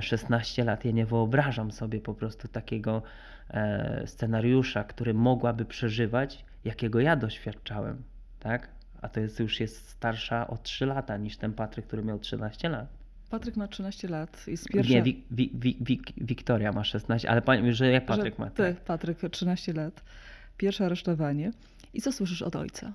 16 0.00 0.64
lat. 0.64 0.84
Ja 0.84 0.90
nie 0.90 1.06
wyobrażam 1.06 1.72
sobie 1.72 2.00
po 2.00 2.14
prostu 2.14 2.48
takiego 2.48 3.02
e, 3.50 4.02
scenariusza, 4.06 4.84
który 4.84 5.14
mogłaby 5.14 5.64
przeżywać, 5.64 6.44
jakiego 6.64 7.00
ja 7.00 7.16
doświadczałem, 7.16 8.02
tak? 8.40 8.68
A 9.02 9.08
to 9.08 9.20
jest, 9.20 9.40
już 9.40 9.60
jest 9.60 9.88
starsza 9.88 10.46
o 10.46 10.58
3 10.58 10.86
lata 10.86 11.16
niż 11.16 11.36
ten 11.36 11.52
Patryk, 11.52 11.86
który 11.86 12.04
miał 12.04 12.18
13 12.18 12.68
lat. 12.68 12.86
Patryk 13.30 13.56
ma 13.56 13.68
13 13.68 14.08
lat. 14.08 14.46
Jest 14.46 14.68
pierwsza... 14.68 14.94
Nie, 14.94 15.02
Wik, 15.02 15.26
Wik, 15.30 15.52
Wik, 15.56 15.78
Wik, 15.82 16.12
Wiktoria 16.16 16.72
ma 16.72 16.84
16, 16.84 17.30
ale 17.30 17.42
pani, 17.42 17.74
że 17.74 17.92
jak 17.92 18.06
Patryk 18.06 18.36
że 18.36 18.42
ma. 18.42 18.50
Ty, 18.50 18.56
Tak. 18.56 18.84
Patryk, 18.84 19.18
13 19.30 19.72
lat. 19.72 20.02
Pierwsze 20.56 20.86
aresztowanie. 20.86 21.50
I 21.94 22.00
co 22.00 22.12
słyszysz 22.12 22.42
od 22.42 22.56
ojca? 22.56 22.92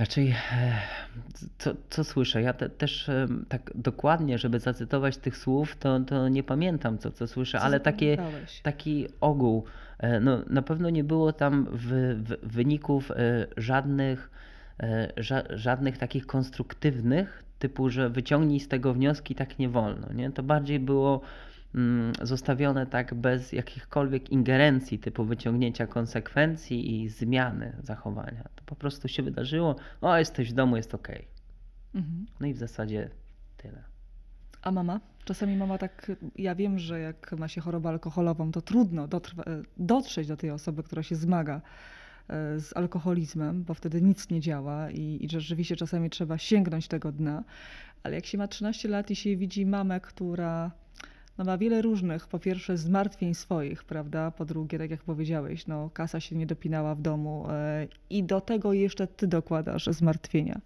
Raczej, 0.00 0.30
e, 0.52 0.72
co, 1.58 1.70
co 1.90 2.04
słyszę? 2.04 2.42
Ja 2.42 2.52
te, 2.52 2.68
też 2.68 3.08
e, 3.08 3.26
tak 3.48 3.70
dokładnie, 3.74 4.38
żeby 4.38 4.60
zacytować 4.60 5.16
tych 5.16 5.36
słów, 5.36 5.76
to, 5.76 6.00
to 6.00 6.28
nie 6.28 6.42
pamiętam, 6.42 6.98
co, 6.98 7.10
co 7.10 7.26
słyszę, 7.26 7.58
Co 7.58 7.64
ale 7.64 7.80
takie, 7.80 8.16
taki 8.62 9.06
ogół. 9.20 9.64
E, 9.98 10.20
No, 10.20 10.42
na 10.50 10.62
pewno 10.62 10.90
nie 10.90 11.04
było 11.04 11.32
tam 11.32 11.66
w, 11.72 11.86
w, 12.24 12.52
wyników 12.52 13.10
e, 13.10 13.46
żadnych, 13.56 14.30
ża, 15.16 15.42
żadnych 15.50 15.98
takich 15.98 16.26
konstruktywnych, 16.26 17.44
typu, 17.58 17.90
że 17.90 18.10
wyciągnij 18.10 18.60
z 18.60 18.68
tego 18.68 18.94
wnioski, 18.94 19.34
tak 19.34 19.58
nie 19.58 19.68
wolno. 19.68 20.12
Nie? 20.12 20.30
To 20.30 20.42
bardziej 20.42 20.80
było 20.80 21.20
zostawione 22.22 22.86
tak 22.86 23.14
bez 23.14 23.52
jakichkolwiek 23.52 24.30
ingerencji, 24.30 24.98
typu 24.98 25.24
wyciągnięcia 25.24 25.86
konsekwencji 25.86 27.02
i 27.02 27.08
zmiany 27.08 27.76
zachowania. 27.82 28.48
To 28.56 28.64
po 28.66 28.74
prostu 28.74 29.08
się 29.08 29.22
wydarzyło, 29.22 29.76
o 30.00 30.18
jesteś 30.18 30.50
w 30.50 30.54
domu, 30.54 30.76
jest 30.76 30.94
ok. 30.94 31.08
Mhm. 31.94 32.26
No 32.40 32.46
i 32.46 32.54
w 32.54 32.58
zasadzie 32.58 33.10
tyle. 33.56 33.82
A 34.62 34.72
mama? 34.72 35.00
Czasami 35.24 35.56
mama 35.56 35.78
tak, 35.78 36.12
ja 36.36 36.54
wiem, 36.54 36.78
że 36.78 37.00
jak 37.00 37.32
ma 37.32 37.48
się 37.48 37.60
chorobę 37.60 37.88
alkoholową, 37.88 38.52
to 38.52 38.62
trudno 38.62 39.08
dotrwa, 39.08 39.42
e, 39.42 39.62
dotrzeć 39.76 40.28
do 40.28 40.36
tej 40.36 40.50
osoby, 40.50 40.82
która 40.82 41.02
się 41.02 41.16
zmaga 41.16 41.60
e, 42.28 42.60
z 42.60 42.76
alkoholizmem, 42.76 43.64
bo 43.64 43.74
wtedy 43.74 44.02
nic 44.02 44.30
nie 44.30 44.40
działa 44.40 44.90
i, 44.90 45.18
i 45.24 45.28
rzeczywiście 45.30 45.76
czasami 45.76 46.10
trzeba 46.10 46.38
sięgnąć 46.38 46.88
tego 46.88 47.12
dna. 47.12 47.44
Ale 48.02 48.14
jak 48.14 48.26
się 48.26 48.38
ma 48.38 48.48
13 48.48 48.88
lat 48.88 49.10
i 49.10 49.16
się 49.16 49.36
widzi 49.36 49.66
mamę, 49.66 50.00
która 50.00 50.70
no, 51.40 51.44
ma 51.44 51.58
wiele 51.58 51.82
różnych, 51.82 52.28
po 52.28 52.38
pierwsze 52.38 52.76
zmartwień 52.76 53.34
swoich, 53.34 53.84
prawda, 53.84 54.30
po 54.30 54.44
drugie, 54.44 54.78
tak 54.78 54.90
jak 54.90 55.00
powiedziałeś, 55.02 55.66
no, 55.66 55.90
kasa 55.94 56.20
się 56.20 56.36
nie 56.36 56.46
dopinała 56.46 56.94
w 56.94 57.02
domu 57.02 57.46
e, 57.50 57.86
i 58.10 58.24
do 58.24 58.40
tego 58.40 58.72
jeszcze 58.72 59.06
ty 59.06 59.26
dokładasz 59.26 59.86
zmartwienia. 59.86 60.60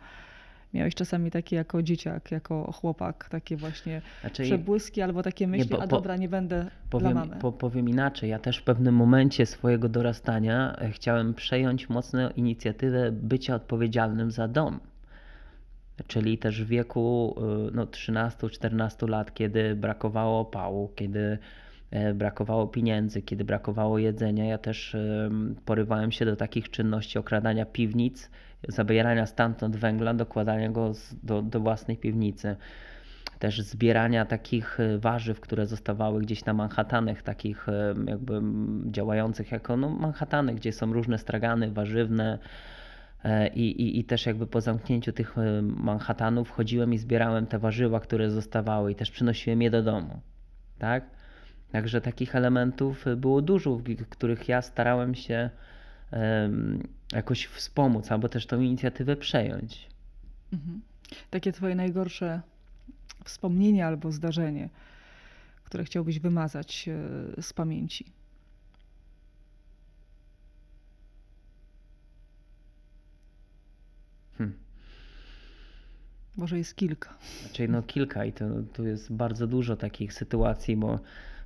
Miałeś 0.75 0.95
czasami 0.95 1.31
takie 1.31 1.57
jako 1.57 1.83
dzieciak, 1.83 2.31
jako 2.31 2.73
chłopak, 2.73 3.28
takie 3.28 3.57
właśnie 3.57 4.02
Znaczy, 4.21 4.43
przebłyski 4.43 5.02
albo 5.02 5.23
takie 5.23 5.47
myśli, 5.47 5.69
bo- 5.71 5.83
a 5.83 5.87
dobra, 5.87 6.16
nie 6.16 6.28
będę 6.28 6.62
dla 6.62 6.71
Powiem, 6.90 7.14
mamy. 7.14 7.37
po, 7.37 7.52
powiem 7.52 7.88
inaczej. 7.88 8.31
Ja 8.31 8.38
też 8.38 8.59
w 8.59 8.62
pewnym 8.62 8.95
momencie 8.95 9.47
swojego 9.47 9.88
dorastania 9.88 10.76
e, 10.78 10.90
chciałem 10.90 11.35
przejąć 11.35 11.88
mocno 11.88 12.31
inicjatywę 12.31 13.12
bycia 13.12 13.54
odpowiedzialnym 13.54 14.31
za 14.31 14.49
dom. 14.49 14.81
Czyli 16.06 16.38
też 16.38 16.64
w 16.64 16.66
wieku 16.66 17.34
y, 17.68 17.70
no, 17.74 17.86
13-14 17.86 19.08
lat, 19.08 19.34
kiedy 19.34 19.74
brakowało 19.74 20.40
opału, 20.40 20.92
kiedy 20.96 21.38
e, 21.90 22.14
brakowało 22.14 22.66
pieniędzy, 22.66 23.22
kiedy 23.22 23.44
brakowało 23.44 23.98
jedzenia, 23.98 24.44
ja 24.44 24.58
też 24.58 24.94
em, 24.94 25.54
porywałem 25.64 26.12
się 26.12 26.24
do 26.24 26.36
takich 26.36 26.70
czynności 26.70 27.18
okradania 27.18 27.66
piwnic, 27.66 28.30
zabierania 28.68 29.26
stamtąd 29.26 29.76
węgla, 29.76 30.14
dokładania 30.14 30.68
go 30.70 30.92
do, 31.22 31.42
do 31.42 31.60
własnej 31.60 31.96
piwnicy. 31.96 32.56
Też 33.38 33.60
zbierania 33.60 34.24
takich 34.24 34.80
e, 34.80 34.98
warzyw, 34.98 35.40
które 35.40 35.66
zostawały 35.66 36.20
gdzieś 36.20 36.44
na 36.44 36.52
Manhattanach, 36.52 37.22
takich 37.22 37.66
jakby 38.06 38.40
działających 38.90 39.52
jako 39.52 39.76
no, 39.76 39.88
Manhattany, 39.88 40.54
gdzie 40.54 40.72
są 40.72 40.92
różne 40.92 41.18
stragany 41.18 41.70
warzywne, 41.70 42.38
I, 43.54 43.61
i, 43.61 43.99
I 43.99 44.04
też 44.04 44.26
jakby 44.26 44.47
po 44.47 44.61
zamknięciu 44.61 45.12
tych 45.12 45.38
e, 45.38 45.62
Manhattanów 45.62 46.50
chodziłem 46.50 46.95
i 46.95 46.99
zbierałem 46.99 47.47
te 47.47 47.59
warzywa, 47.59 48.00
które 48.00 48.31
zostawały 48.31 48.93
i 48.93 48.95
też 48.95 49.11
przynosiłem 49.11 49.62
je 49.62 49.71
do 49.71 49.83
domu. 49.83 50.21
Tak? 50.78 51.04
Także 51.73 52.00
takich 52.00 52.37
elementów 52.37 53.04
było 53.16 53.43
dużo, 53.43 53.76
w 53.76 54.07
których 54.09 54.49
ja 54.49 54.62
starałem 54.62 55.14
się 55.14 55.50
jakoś 57.12 57.47
wspomóc 57.47 58.12
albo 58.12 58.28
też 58.28 58.47
tą 58.47 58.61
inicjatywę 58.61 59.16
przejąć. 59.16 59.88
Mhm. 60.52 60.81
Takie 61.31 61.52
twoje 61.52 61.75
najgorsze 61.75 62.43
wspomnienie 63.25 63.87
albo 63.87 64.12
zdarzenie, 64.12 64.69
które 65.64 65.85
chciałbyś 65.85 66.19
wymazać 66.19 66.88
e, 67.38 67.43
z 67.43 67.52
pamięci? 67.52 68.04
Hmm. 74.38 74.57
Może 76.37 76.59
jest 76.59 76.76
kilka. 76.76 77.14
Znaczy, 77.43 77.69
no 77.69 77.83
kilka 77.83 78.25
i 78.25 78.33
to, 78.33 78.45
tu 78.73 78.87
jest 78.87 79.12
bardzo 79.12 79.47
dużo 79.47 79.76
takich 79.76 80.12
sytuacji, 80.12 80.76
bo 80.76 80.99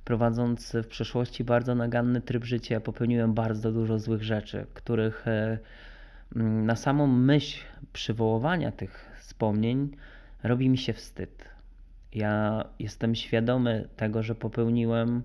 prowadząc 0.05 0.71
w 0.83 0.87
przeszłości 0.87 1.43
bardzo 1.43 1.75
naganny 1.75 2.21
tryb 2.21 2.43
życia, 2.43 2.79
popełniłem 2.79 3.33
bardzo 3.33 3.71
dużo 3.71 3.99
złych 3.99 4.23
rzeczy, 4.23 4.65
których 4.73 5.27
e, 5.27 5.59
mm, 6.35 6.65
na 6.65 6.75
samą 6.75 7.07
myśl 7.07 7.65
przywoływania 7.93 8.71
tych 8.71 9.11
wspomnień 9.19 9.91
robi 10.43 10.69
mi 10.69 10.77
się 10.77 10.93
wstyd. 10.93 11.49
Ja 12.13 12.65
jestem 12.79 13.15
świadomy 13.15 13.87
tego, 13.95 14.23
że 14.23 14.35
popełniłem 14.35 15.23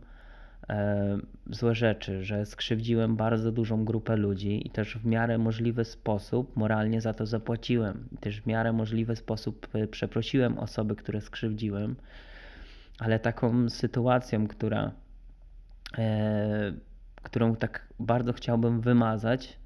złe 1.50 1.75
rzeczy, 1.75 2.25
że 2.25 2.47
skrzywdziłem 2.47 3.16
bardzo 3.16 3.52
dużą 3.52 3.85
grupę 3.85 4.16
ludzi 4.16 4.66
i 4.66 4.71
też 4.71 4.99
w 4.99 5.06
miarę 5.06 5.38
możliwy 5.38 5.85
sposób 5.85 6.56
moralnie 6.56 7.00
za 7.00 7.14
to 7.14 7.26
zapłaciłem. 7.26 8.09
Też 8.21 8.40
w 8.40 8.47
miarę 8.47 8.73
możliwy 8.73 9.16
sposób 9.16 9.68
e, 9.75 9.87
przeprosiłem 9.87 10.59
osoby, 10.59 10.97
które 10.97 11.21
skrzywdziłem, 11.21 11.97
ale 12.99 13.18
taką 13.18 13.71
sytuacją, 13.71 14.49
która, 14.49 14.92
e, 15.99 16.73
którą 17.23 17.56
tak 17.56 17.88
bardzo 18.00 18.33
chciałbym 18.33 18.80
wymazać, 18.80 19.59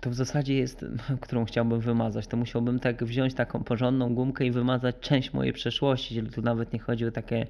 to 0.00 0.10
w 0.10 0.14
zasadzie 0.14 0.54
jest, 0.54 0.84
którą 1.20 1.44
chciałbym 1.44 1.80
wymazać, 1.80 2.26
to 2.26 2.36
musiałbym 2.36 2.80
tak 2.80 3.04
wziąć 3.04 3.34
taką 3.34 3.64
porządną 3.64 4.14
gumkę 4.14 4.46
i 4.46 4.50
wymazać 4.50 4.96
część 5.00 5.32
mojej 5.32 5.52
przeszłości, 5.52 6.14
czyli 6.14 6.30
tu 6.30 6.42
nawet 6.42 6.72
nie 6.72 6.78
chodzi 6.78 7.06
o 7.06 7.10
takie, 7.10 7.46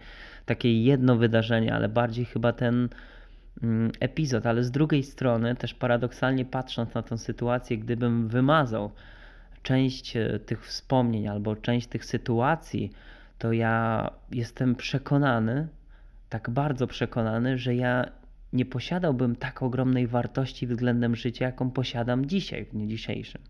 takie 0.46 0.82
jedno 0.82 1.16
wydarzenie, 1.16 1.74
ale 1.74 1.88
bardziej 1.88 2.24
chyba 2.24 2.52
ten 2.52 2.88
mm, 3.62 3.92
epizod, 4.00 4.46
ale 4.46 4.64
z 4.64 4.70
drugiej 4.70 5.02
strony 5.02 5.56
też 5.56 5.74
paradoksalnie 5.74 6.44
patrząc 6.44 6.94
na 6.94 7.02
tę 7.02 7.18
sytuację, 7.18 7.78
gdybym 7.78 8.28
wymazał 8.28 8.90
część 9.62 10.16
e, 10.16 10.38
tych 10.38 10.66
wspomnień 10.66 11.28
albo 11.28 11.56
część 11.56 11.86
tych 11.86 12.04
sytuacji, 12.04 12.92
to 13.38 13.52
ja 13.52 14.10
jestem 14.32 14.74
przekonany, 14.74 15.68
tak 16.28 16.50
bardzo 16.50 16.86
przekonany, 16.86 17.58
że 17.58 17.74
ja 17.74 18.23
nie 18.54 18.64
posiadałbym 18.64 19.36
tak 19.36 19.62
ogromnej 19.62 20.06
wartości 20.06 20.66
względem 20.66 21.16
życia, 21.16 21.44
jaką 21.44 21.70
posiadam 21.70 22.26
dzisiaj, 22.26 22.64
w 22.64 22.70
dniu 22.70 22.86
dzisiejszym. 22.86 23.42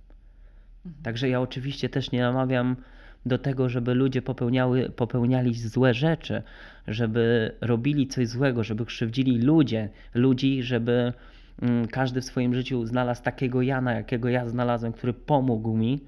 Mhm. 0.87 1.03
Także 1.03 1.29
ja 1.29 1.41
oczywiście 1.41 1.89
też 1.89 2.13
nie 2.13 2.21
namawiam 2.21 2.77
do 3.27 3.39
tego, 3.39 3.69
żeby 3.69 3.95
ludzie 3.95 4.23
popełniały, 4.23 4.91
popełniali 4.91 5.55
złe 5.55 5.95
rzeczy, 5.95 6.43
żeby 6.89 7.55
robili 7.61 8.07
coś 8.07 8.29
złego, 8.29 8.65
żeby 8.65 8.87
krzywdzili 8.87 9.39
ludzie, 9.39 9.89
ludzi, 10.15 10.63
żeby 10.63 11.13
mm, 11.63 11.89
każdy 11.89 12.21
w 12.21 12.25
swoim 12.25 12.55
życiu 12.55 12.87
znalazł 12.87 13.23
takiego 13.23 13.63
Jana, 13.63 13.93
jakiego 13.93 14.29
ja 14.29 14.49
znalazłem, 14.49 14.93
który 14.93 15.13
pomógł 15.13 15.77
mi, 15.77 16.01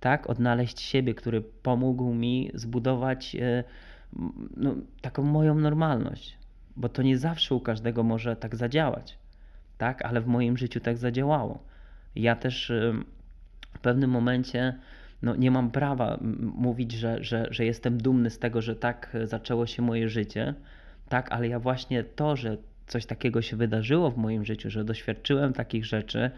tak, 0.00 0.30
odnaleźć 0.30 0.80
siebie, 0.80 1.14
który 1.14 1.40
pomógł 1.40 2.14
mi 2.14 2.50
zbudować 2.54 3.36
e, 3.36 3.64
no, 4.56 4.74
taką 5.00 5.22
moją 5.22 5.54
normalność 5.54 6.43
bo 6.76 6.88
to 6.88 7.02
nie 7.02 7.18
zawsze 7.18 7.54
u 7.54 7.60
każdego 7.60 8.02
może 8.02 8.36
tak 8.36 8.56
zadziałać, 8.56 9.18
tak? 9.78 10.04
Ale 10.04 10.20
w 10.20 10.26
moim 10.26 10.56
życiu 10.56 10.80
tak 10.80 10.98
zadziałało. 10.98 11.62
Ja 12.16 12.36
też 12.36 12.72
w 13.74 13.78
pewnym 13.78 14.10
momencie 14.10 14.74
no, 15.22 15.36
nie 15.36 15.50
mam 15.50 15.70
prawa 15.70 16.18
mówić, 16.40 16.92
że, 16.92 17.24
że, 17.24 17.46
że 17.50 17.64
jestem 17.64 17.98
dumny 17.98 18.30
z 18.30 18.38
tego, 18.38 18.62
że 18.62 18.76
tak 18.76 19.16
zaczęło 19.24 19.66
się 19.66 19.82
moje 19.82 20.08
życie, 20.08 20.54
tak? 21.08 21.32
Ale 21.32 21.48
ja 21.48 21.58
właśnie 21.58 22.04
to, 22.04 22.36
że 22.36 22.56
coś 22.86 23.06
takiego 23.06 23.42
się 23.42 23.56
wydarzyło 23.56 24.10
w 24.10 24.16
moim 24.16 24.44
życiu, 24.44 24.70
że 24.70 24.84
doświadczyłem 24.84 25.52
takich 25.52 25.84
rzeczy, 25.84 26.30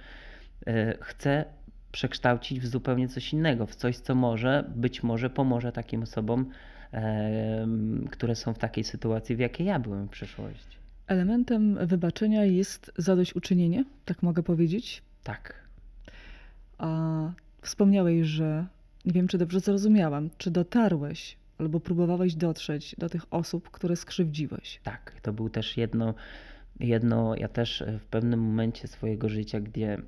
e, 0.67 0.95
chcę 1.01 1.45
przekształcić 1.93 2.61
w 2.61 2.67
zupełnie 2.67 3.09
coś 3.09 3.33
innego, 3.33 3.67
w 3.67 3.75
coś, 3.75 3.97
co 3.97 4.15
może, 4.15 4.65
być 4.75 5.03
może 5.03 5.31
pomoże 5.31 5.73
takim 5.73 6.03
osobom 6.03 6.51
które 8.11 8.35
są 8.35 8.55
w 8.55 8.59
takiej 8.59 8.85
sytuacji, 8.85 9.37
w 9.37 9.39
jakiej 9.39 9.67
ja 9.67 9.79
byłem 9.79 10.07
w 10.07 10.11
przeszłości. 10.11 10.77
Elementem 11.07 11.87
wybaczenia 11.87 12.45
jest 12.45 12.93
zadośćuczynienie, 12.97 13.85
tak 14.05 14.23
mogę 14.23 14.43
powiedzieć? 14.43 15.03
Tak. 15.25 15.55
A 16.79 17.31
wspomniałeś, 17.63 18.27
że 18.27 18.67
nie 19.05 19.13
wiem, 19.13 19.29
czy 19.29 19.39
dobrze 19.39 19.61
zrozumiałam, 19.61 20.31
czy 20.39 20.51
dotarłeś 20.51 21.37
albo 21.59 21.81
próbowałeś 21.81 22.35
dotrzeć 22.35 22.97
do 22.99 23.09
tych 23.09 23.23
osób, 23.31 23.71
które 23.71 23.97
skrzywdziłeś? 23.97 24.81
Tak, 24.83 25.21
to 25.23 25.33
był 25.33 25.49
też 25.49 25.77
jedno, 25.77 26.15
jedno 26.81 27.37
ja 27.37 27.49
też 27.49 27.85
w 28.01 28.05
pewnym 28.05 28.41
momencie 28.41 28.89
swojego 28.89 29.29
życia, 29.29 29.61
gdzie 29.61 29.99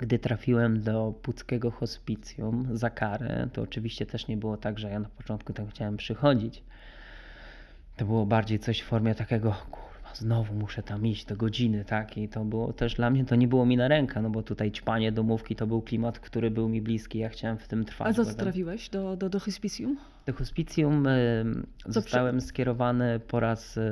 gdy 0.00 0.18
trafiłem 0.18 0.82
do 0.82 1.14
Puckiego 1.22 1.70
Hospicjum 1.70 2.68
za 2.72 2.90
karę, 2.90 3.48
to 3.52 3.62
oczywiście 3.62 4.06
też 4.06 4.28
nie 4.28 4.36
było 4.36 4.56
tak, 4.56 4.78
że 4.78 4.90
ja 4.90 5.00
na 5.00 5.08
początku 5.08 5.52
tam 5.52 5.68
chciałem 5.68 5.96
przychodzić. 5.96 6.62
To 7.96 8.04
było 8.04 8.26
bardziej 8.26 8.58
coś 8.58 8.80
w 8.80 8.84
formie 8.84 9.14
takiego, 9.14 9.56
kurwa, 9.70 10.14
znowu 10.14 10.54
muszę 10.54 10.82
tam 10.82 11.06
iść 11.06 11.24
do 11.24 11.36
godziny, 11.36 11.84
tak? 11.84 12.18
I 12.18 12.28
to 12.28 12.44
było 12.44 12.72
też 12.72 12.94
dla 12.94 13.10
mnie, 13.10 13.24
to 13.24 13.36
nie 13.36 13.48
było 13.48 13.66
mi 13.66 13.76
na 13.76 13.88
rękę, 13.88 14.22
no 14.22 14.30
bo 14.30 14.42
tutaj 14.42 14.72
ćpanie 14.72 15.12
domówki 15.12 15.56
to 15.56 15.66
był 15.66 15.82
klimat, 15.82 16.20
który 16.20 16.50
był 16.50 16.68
mi 16.68 16.82
bliski, 16.82 17.18
ja 17.18 17.28
chciałem 17.28 17.58
w 17.58 17.68
tym 17.68 17.84
trwać. 17.84 18.18
A 18.18 18.24
co 18.24 18.34
trafiłeś 18.34 18.88
do, 18.88 19.16
do, 19.16 19.28
do 19.28 19.40
hospicjum? 19.40 19.96
Do 20.26 20.32
hospicjum 20.32 21.06
y, 21.06 21.44
zostałem 21.86 22.38
przy... 22.38 22.46
skierowany 22.46 23.20
po 23.20 23.40
raz 23.40 23.76
y, 23.76 23.82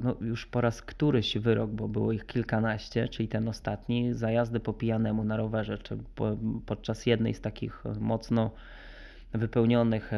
no 0.00 0.16
już 0.20 0.46
po 0.46 0.60
raz 0.60 0.82
któryś 0.82 1.38
wyrok, 1.38 1.70
bo 1.70 1.88
było 1.88 2.12
ich 2.12 2.26
kilkanaście, 2.26 3.08
czyli 3.08 3.28
ten 3.28 3.48
ostatni, 3.48 4.14
za 4.14 4.30
jazdę 4.30 4.60
po 4.60 4.72
pijanemu 4.72 5.24
na 5.24 5.36
rowerze, 5.36 5.78
czy 5.78 5.98
po, 6.14 6.36
podczas 6.66 7.06
jednej 7.06 7.34
z 7.34 7.40
takich 7.40 7.84
mocno 8.00 8.50
wypełnionych 9.32 10.10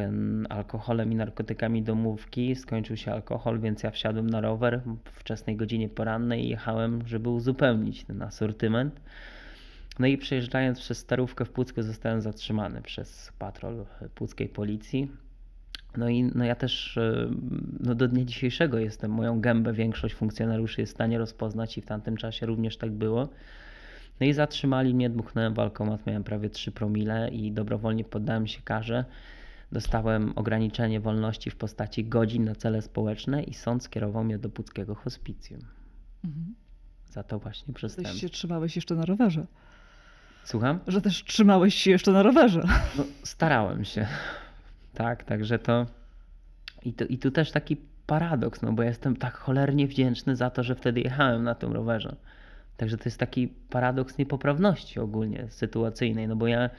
alkoholem 0.49 1.13
i 1.13 1.15
narkotykami 1.15 1.83
domówki 1.83 2.57
skończył 2.57 2.97
się 2.97 3.13
alkohol, 3.13 3.61
więc 3.61 3.83
ja 3.83 3.91
wsiadłem 3.91 4.31
na 4.31 4.41
rower 4.41 4.81
w 5.05 5.11
wczesnej 5.11 5.57
godzinie 5.57 5.89
porannej 5.89 6.45
i 6.45 6.49
jechałem, 6.49 7.07
żeby 7.07 7.29
uzupełnić 7.29 8.05
ten 8.05 8.23
asortyment. 8.23 9.01
No 9.99 10.07
i 10.07 10.19
przejeżdżając 10.19 10.81
przez 10.81 10.99
starówkę 10.99 11.45
w 11.45 11.51
Pucku 11.51 11.83
zostałem 11.83 12.21
zatrzymany 12.21 12.83
przez 12.83 13.33
patrol 13.39 13.87
puckiej 14.15 14.49
policji 14.49 15.11
no 15.97 16.09
i 16.09 16.23
no 16.23 16.45
ja 16.45 16.55
też 16.55 16.97
e, 16.97 17.31
no 17.81 17.95
do 17.95 18.09
dnia 18.09 18.25
dzisiejszego 18.25 18.79
jestem, 18.79 19.11
moją 19.11 19.41
gębę 19.41 19.73
większość 19.73 20.15
funkcjonariuszy 20.15 20.81
jest 20.81 20.93
w 20.93 20.97
stanie 20.97 21.19
rozpoznać 21.19 21.79
i 21.79 21.83
w 21.83 21.87
tamtym 21.87 22.17
czasie 22.17 22.47
również 22.47 22.77
tak 22.77 22.91
było. 22.91 23.29
No 24.21 24.27
i 24.27 24.33
zatrzymali 24.33 24.95
mnie, 24.95 25.11
dmuchnąłem 25.11 25.55
w 25.55 26.07
miałem 26.07 26.25
prawie 26.25 26.51
3 26.51 26.73
promile 26.73 27.29
i 27.29 27.53
dobrowolnie 27.53 28.05
poddałem 28.05 28.47
się 28.47 28.63
karze. 28.63 29.05
Dostałem 29.73 30.33
ograniczenie 30.37 31.01
wolności 31.01 31.51
w 31.51 31.57
postaci 31.57 32.05
godzin 32.05 32.45
na 32.45 32.55
cele 32.55 32.83
społeczne 32.83 33.43
i 33.43 33.55
sąd 33.55 33.85
skierował 33.85 34.25
mnie 34.25 34.39
do 34.39 34.51
Puckiego 34.51 34.95
Hospicjum. 34.95 35.61
Mhm. 36.25 36.55
Za 37.07 37.23
to 37.23 37.39
właśnie 37.39 37.75
przestępstwo. 37.75 38.15
Ty 38.15 38.21
się 38.21 38.29
trzymałeś 38.29 38.77
jeszcze 38.77 38.95
na 38.95 39.05
rowerze. 39.05 39.47
Słucham? 40.45 40.81
Że 40.87 41.01
też 41.01 41.25
trzymałeś 41.25 41.75
się 41.75 41.91
jeszcze 41.91 42.13
na 42.13 42.23
rowerze. 42.23 42.63
No, 42.99 43.05
starałem 43.23 43.85
się 43.85 44.07
tak? 44.95 45.25
Także 45.25 45.59
to 45.59 45.87
i, 46.85 46.93
to. 46.93 47.05
i 47.05 47.19
tu 47.19 47.31
też 47.31 47.53
taki 47.53 47.77
paradoks, 48.07 48.63
no 48.63 48.73
bo 48.73 48.83
jestem 48.83 49.17
tak 49.17 49.35
cholernie 49.35 49.87
wdzięczny 49.87 50.37
za 50.37 50.51
to, 50.51 50.63
że 50.63 50.75
wtedy 50.75 51.01
jechałem 51.01 51.45
na 51.45 51.55
tym 51.55 51.73
rowerze. 51.73 52.17
Także 52.77 52.97
to 52.97 53.05
jest 53.05 53.19
taki 53.19 53.49
paradoks 53.49 54.19
niepoprawności 54.19 55.01
ogólnie 55.01 55.47
sytuacyjnej, 55.49 56.29
no 56.29 56.37
bo 56.37 56.47
ja. 56.47 56.71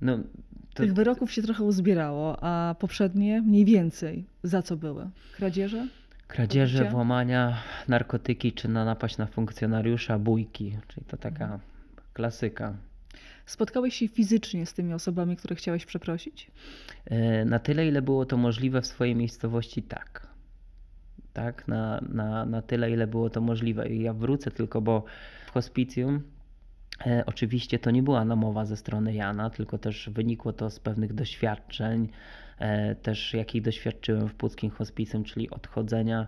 No, 0.00 0.18
to... 0.74 0.82
Tych 0.82 0.94
wyroków 0.94 1.32
się 1.32 1.42
trochę 1.42 1.64
uzbierało, 1.64 2.36
a 2.44 2.74
poprzednie 2.78 3.42
mniej 3.42 3.64
więcej. 3.64 4.24
Za 4.42 4.62
co 4.62 4.76
były? 4.76 5.10
Kradzieże? 5.36 5.86
Kradzieże, 6.28 6.84
włamania, 6.84 7.56
narkotyki 7.88 8.52
czy 8.52 8.68
na 8.68 8.84
napaść 8.84 9.18
na 9.18 9.26
funkcjonariusza, 9.26 10.18
bójki, 10.18 10.78
czyli 10.88 11.06
to 11.06 11.16
taka 11.16 11.60
klasyka. 12.12 12.74
Spotkałeś 13.46 13.94
się 13.94 14.08
fizycznie 14.08 14.66
z 14.66 14.74
tymi 14.74 14.94
osobami, 14.94 15.36
które 15.36 15.56
chciałeś 15.56 15.86
przeprosić? 15.86 16.50
E, 17.04 17.44
na 17.44 17.58
tyle, 17.58 17.88
ile 17.88 18.02
było 18.02 18.26
to 18.26 18.36
możliwe 18.36 18.82
w 18.82 18.86
swojej 18.86 19.16
miejscowości, 19.16 19.82
tak. 19.82 20.26
Tak, 21.32 21.68
na, 21.68 22.00
na, 22.08 22.46
na 22.46 22.62
tyle, 22.62 22.90
ile 22.90 23.06
było 23.06 23.30
to 23.30 23.40
możliwe. 23.40 23.88
I 23.88 24.02
ja 24.02 24.12
wrócę 24.12 24.50
tylko, 24.50 24.80
bo 24.80 25.04
w 25.46 25.50
hospicjum 25.50 26.22
E, 27.06 27.22
Oczywiście 27.26 27.78
to 27.78 27.90
nie 27.90 28.02
była 28.02 28.24
namowa 28.24 28.64
ze 28.64 28.76
strony 28.76 29.14
Jana, 29.14 29.50
tylko 29.50 29.78
też 29.78 30.10
wynikło 30.12 30.52
to 30.52 30.70
z 30.70 30.80
pewnych 30.80 31.12
doświadczeń, 31.12 32.08
e, 32.58 32.94
też 32.94 33.34
jakich 33.34 33.62
doświadczyłem 33.62 34.28
w 34.28 34.34
Puckim 34.34 34.70
Hospicjum, 34.70 35.24
czyli 35.24 35.50
odchodzenia 35.50 36.26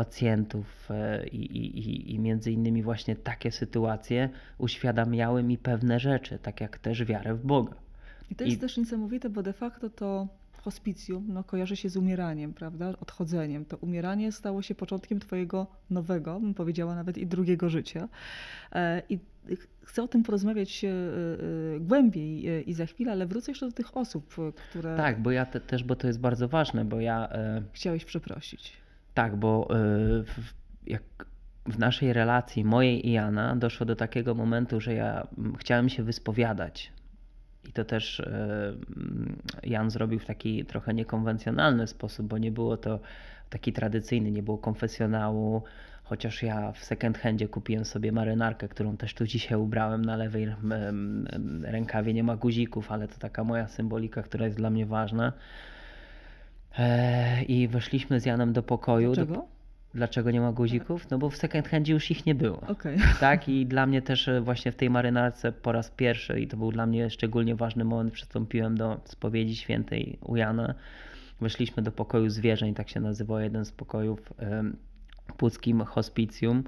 pacjentów 0.00 0.88
e, 0.90 1.26
i, 1.28 1.42
i, 1.58 2.14
i- 2.14 2.18
między 2.18 2.52
innymi 2.52 2.82
właśnie 2.82 3.16
takie 3.16 3.50
sytuacje 3.52 4.28
uświadamiały 4.58 5.42
mi 5.42 5.58
pewne 5.58 6.00
rzeczy, 6.00 6.38
tak 6.42 6.60
jak 6.60 6.78
też 6.78 7.04
wiarę 7.04 7.34
w 7.34 7.46
Boga. 7.46 7.74
I 8.30 8.34
to 8.34 8.44
jest 8.44 8.56
I- 8.56 8.60
też 8.60 8.76
niesamowite, 8.76 9.30
bo 9.30 9.42
de 9.42 9.52
facto 9.52 9.90
to 9.90 10.28
hospicjum 10.62 11.24
no, 11.28 11.44
kojarzy 11.44 11.76
się 11.76 11.88
z 11.88 11.96
umieraniem, 11.96 12.52
prawda? 12.54 12.88
Odchodzeniem. 13.00 13.64
To 13.64 13.76
umieranie 13.76 14.32
stało 14.32 14.62
się 14.62 14.74
początkiem 14.74 15.20
twojego 15.20 15.66
nowego, 15.90 16.40
bym 16.40 16.54
powiedziała 16.54 16.94
nawet 16.94 17.18
i 17.18 17.26
drugiego 17.26 17.68
życia. 17.70 18.08
E, 18.72 19.02
I 19.08 19.18
ch- 19.56 19.68
chcę 19.84 20.02
o 20.02 20.08
tym 20.08 20.22
porozmawiać 20.22 20.84
e, 20.84 20.90
głębiej 21.80 22.68
i 22.70 22.74
za 22.74 22.86
chwilę, 22.86 23.12
ale 23.12 23.26
wrócę 23.26 23.50
jeszcze 23.50 23.66
do 23.66 23.72
tych 23.72 23.96
osób, 23.96 24.34
które 24.70 24.96
Tak, 24.96 25.22
bo 25.22 25.30
ja 25.30 25.46
te, 25.46 25.60
też, 25.60 25.84
bo 25.84 25.96
to 25.96 26.06
jest 26.06 26.20
bardzo 26.20 26.48
ważne, 26.48 26.84
bo 26.84 27.00
ja 27.00 27.28
chciałeś 27.72 28.04
przeprosić. 28.04 28.72
Tak, 29.16 29.36
bo 29.36 29.68
y, 29.70 30.24
w, 30.24 30.54
jak 30.86 31.02
w 31.66 31.78
naszej 31.78 32.12
relacji, 32.12 32.64
mojej 32.64 33.08
i 33.08 33.12
Jana, 33.12 33.56
doszło 33.56 33.86
do 33.86 33.96
takiego 33.96 34.34
momentu, 34.34 34.80
że 34.80 34.94
ja 34.94 35.26
chciałem 35.58 35.88
się 35.88 36.02
wyspowiadać. 36.02 36.92
I 37.68 37.72
to 37.72 37.84
też 37.84 38.20
mm, 38.20 39.36
Jan 39.62 39.90
zrobił 39.90 40.18
w 40.18 40.24
taki 40.24 40.64
trochę 40.64 40.94
niekonwencjonalny 40.94 41.86
sposób, 41.86 42.26
bo 42.26 42.38
nie 42.38 42.52
było 42.52 42.76
to 42.76 43.00
taki 43.50 43.72
tradycyjny, 43.72 44.30
nie 44.30 44.42
było 44.42 44.58
konfesjonału. 44.58 45.62
Chociaż 46.04 46.42
ja 46.42 46.72
w 46.72 46.84
second 46.84 47.18
handzie 47.18 47.48
kupiłem 47.48 47.84
sobie 47.84 48.12
marynarkę, 48.12 48.68
którą 48.68 48.96
też 48.96 49.14
tu 49.14 49.26
dzisiaj 49.26 49.58
ubrałem 49.58 50.04
na 50.04 50.16
lewej 50.16 50.48
rękawie, 51.62 52.14
nie 52.14 52.24
ma 52.24 52.36
guzików, 52.36 52.92
ale 52.92 53.08
to 53.08 53.18
taka 53.18 53.44
moja 53.44 53.68
symbolika, 53.68 54.22
która 54.22 54.44
jest 54.44 54.56
dla 54.56 54.70
mnie 54.70 54.86
ważna. 54.86 55.32
E, 56.78 57.42
I 57.42 57.68
weszliśmy 57.68 58.20
z 58.20 58.26
Janem 58.26 58.52
do 58.52 58.62
pokoju. 58.62 59.08
Do- 59.14 59.14
Dlaczego? 59.26 59.46
Dlaczego 59.94 60.30
nie 60.30 60.40
ma 60.40 60.52
guzików? 60.52 61.10
No 61.10 61.18
bo 61.18 61.30
w 61.30 61.36
second 61.36 61.68
handzie 61.68 61.92
już 61.92 62.10
ich 62.10 62.26
nie 62.26 62.34
było. 62.34 62.60
Okej. 62.60 62.98
Tak, 63.20 63.48
i 63.48 63.66
dla 63.66 63.86
mnie 63.86 64.02
też 64.02 64.28
e, 64.28 64.40
właśnie 64.40 64.72
w 64.72 64.76
tej 64.76 64.90
marynarce 64.90 65.52
po 65.52 65.72
raz 65.72 65.90
pierwszy, 65.90 66.40
i 66.40 66.46
to 66.48 66.56
był 66.56 66.72
dla 66.72 66.86
mnie 66.86 67.10
szczególnie 67.10 67.56
ważny 67.56 67.84
moment, 67.84 68.12
przystąpiłem 68.12 68.76
do 68.76 69.00
spowiedzi 69.04 69.56
świętej 69.56 70.18
u 70.24 70.36
Jana. 70.36 70.74
Weszliśmy 71.40 71.82
do 71.82 71.92
pokoju 71.92 72.28
zwierzeń, 72.30 72.74
tak 72.74 72.88
się 72.88 73.00
nazywał 73.00 73.38
jeden 73.38 73.64
z 73.64 73.72
pokojów 73.72 74.32
w 75.28 75.32
Puckim 75.36 75.80
Hospicjum, 75.80 76.64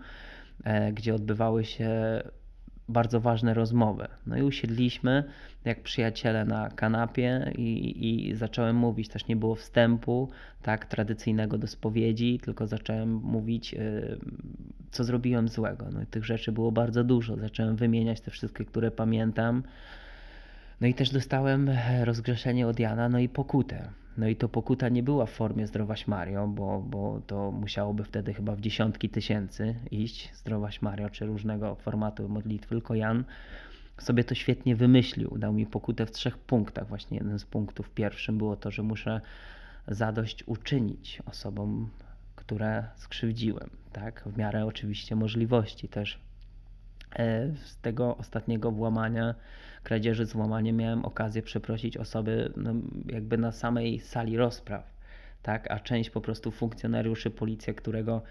e, 0.64 0.92
gdzie 0.92 1.14
odbywały 1.14 1.64
się 1.64 1.90
bardzo 2.88 3.20
ważne 3.20 3.54
rozmowy. 3.54 4.08
No 4.26 4.36
i 4.36 4.42
usiedliśmy 4.42 5.24
jak 5.64 5.82
przyjaciele 5.82 6.44
na 6.44 6.70
kanapie 6.70 7.52
i, 7.58 8.28
i 8.28 8.34
zacząłem 8.34 8.76
mówić. 8.76 9.08
Też 9.08 9.26
nie 9.26 9.36
było 9.36 9.54
wstępu 9.54 10.28
tak 10.62 10.86
tradycyjnego 10.86 11.58
do 11.58 11.66
spowiedzi, 11.66 12.40
tylko 12.42 12.66
zacząłem 12.66 13.14
mówić, 13.14 13.74
y, 13.74 14.18
co 14.90 15.04
zrobiłem 15.04 15.48
złego. 15.48 15.86
No 15.92 16.02
i 16.02 16.06
tych 16.06 16.24
rzeczy 16.24 16.52
było 16.52 16.72
bardzo 16.72 17.04
dużo. 17.04 17.36
Zacząłem 17.36 17.76
wymieniać 17.76 18.20
te 18.20 18.30
wszystkie, 18.30 18.64
które 18.64 18.90
pamiętam. 18.90 19.62
No 20.80 20.86
i 20.86 20.94
też 20.94 21.10
dostałem 21.10 21.70
rozgrzeszenie 22.04 22.66
od 22.66 22.78
Jana, 22.80 23.08
no 23.08 23.18
i 23.18 23.28
pokutę. 23.28 23.90
No 24.18 24.28
i 24.28 24.36
to 24.36 24.48
pokuta 24.48 24.88
nie 24.88 25.02
była 25.02 25.26
w 25.26 25.30
formie 25.30 25.66
zdrowaś 25.66 26.06
Mario, 26.06 26.46
bo, 26.46 26.80
bo 26.80 27.20
to 27.26 27.50
musiałoby 27.52 28.04
wtedy 28.04 28.34
chyba 28.34 28.56
w 28.56 28.60
dziesiątki 28.60 29.08
tysięcy 29.08 29.74
iść 29.90 30.34
zdrowaś 30.34 30.82
Mario, 30.82 31.10
czy 31.10 31.26
różnego 31.26 31.74
formatu 31.74 32.28
modlitwy, 32.28 32.68
tylko 32.68 32.94
Jan 32.94 33.24
sobie 33.98 34.24
to 34.24 34.34
świetnie 34.34 34.76
wymyślił. 34.76 35.38
Dał 35.38 35.52
mi 35.52 35.66
pokutę 35.66 36.06
w 36.06 36.10
trzech 36.10 36.38
punktach. 36.38 36.88
Właśnie 36.88 37.18
jeden 37.18 37.38
z 37.38 37.44
punktów 37.44 37.90
pierwszym 37.90 38.38
było 38.38 38.56
to, 38.56 38.70
że 38.70 38.82
muszę 38.82 39.20
zadość 39.88 40.44
uczynić 40.46 41.22
osobom, 41.26 41.90
które 42.36 42.84
skrzywdziłem, 42.96 43.70
tak? 43.92 44.24
W 44.26 44.36
miarę 44.36 44.66
oczywiście 44.66 45.16
możliwości 45.16 45.88
też. 45.88 46.27
E, 47.16 47.50
Z 47.64 47.76
tego 47.76 48.16
ostatniego 48.16 48.70
włamania, 48.70 49.34
kradzieży 49.82 50.26
z 50.26 50.34
miałem 50.72 51.04
okazję 51.04 51.42
przeprosić 51.42 51.96
osoby 51.96 52.52
no, 52.56 52.74
jakby 53.06 53.38
na 53.38 53.52
samej 53.52 54.00
sali 54.00 54.36
rozpraw, 54.36 54.98
tak? 55.42 55.70
A 55.70 55.80
część 55.80 56.10
po 56.10 56.20
prostu 56.20 56.50
funkcjonariuszy 56.50 57.30
policji, 57.30 57.74
którego 57.74 58.22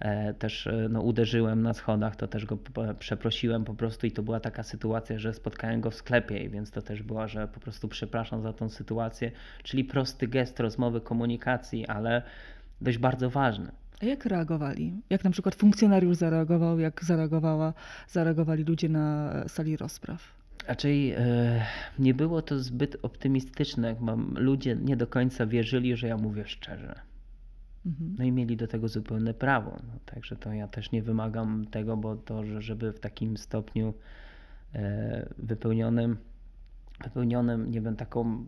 e, 0.00 0.34
też 0.34 0.66
e, 0.66 0.88
no, 0.90 1.00
uderzyłem 1.00 1.62
na 1.62 1.74
schodach, 1.74 2.16
to 2.16 2.28
też 2.28 2.46
go 2.46 2.58
przeprosiłem 2.98 3.64
po 3.64 3.74
prostu 3.74 4.06
i 4.06 4.12
to 4.12 4.22
była 4.22 4.40
taka 4.40 4.62
sytuacja, 4.62 5.18
że 5.18 5.34
spotkałem 5.34 5.80
go 5.80 5.90
w 5.90 5.94
sklepie, 5.94 6.48
więc 6.48 6.70
to 6.70 6.82
też 6.82 7.02
była, 7.02 7.28
że 7.28 7.48
po 7.48 7.60
prostu 7.60 7.88
przepraszam 7.88 8.42
za 8.42 8.52
tą 8.52 8.68
sytuację, 8.68 9.30
czyli 9.62 9.84
prosty 9.84 10.28
gest 10.28 10.60
rozmowy, 10.60 11.00
komunikacji, 11.00 11.86
ale 11.86 12.22
dość 12.80 12.98
bardzo 12.98 13.30
ważny. 13.30 13.83
A 14.04 14.06
jak 14.06 14.26
reagowali? 14.26 15.02
Jak 15.10 15.24
na 15.24 15.30
przykład 15.30 15.54
funkcjonariusz 15.54 16.16
zareagował, 16.16 16.78
jak 16.78 17.04
zareagowała, 17.04 17.74
zareagowali 18.08 18.64
ludzie 18.64 18.88
na 18.88 19.32
sali 19.48 19.76
rozpraw? 19.76 20.34
Raczej 20.68 21.10
e, 21.10 21.66
nie 21.98 22.14
było 22.14 22.42
to 22.42 22.58
zbyt 22.58 22.96
optymistyczne. 23.02 23.96
Mam, 24.00 24.34
ludzie 24.38 24.76
nie 24.76 24.96
do 24.96 25.06
końca 25.06 25.46
wierzyli, 25.46 25.96
że 25.96 26.08
ja 26.08 26.16
mówię 26.16 26.44
szczerze. 26.46 27.00
Mhm. 27.86 28.14
No 28.18 28.24
i 28.24 28.32
mieli 28.32 28.56
do 28.56 28.66
tego 28.66 28.88
zupełne 28.88 29.34
prawo. 29.34 29.70
No, 29.70 29.98
także 30.06 30.36
to 30.36 30.52
ja 30.52 30.68
też 30.68 30.92
nie 30.92 31.02
wymagam 31.02 31.66
tego, 31.70 31.96
bo 31.96 32.16
to, 32.16 32.44
że 32.44 32.62
żeby 32.62 32.92
w 32.92 33.00
takim 33.00 33.36
stopniu 33.36 33.94
e, 34.74 35.28
wypełnionym, 35.38 36.16
wypełnionym, 37.04 37.70
nie 37.70 37.80
wiem, 37.80 37.96
taką 37.96 38.44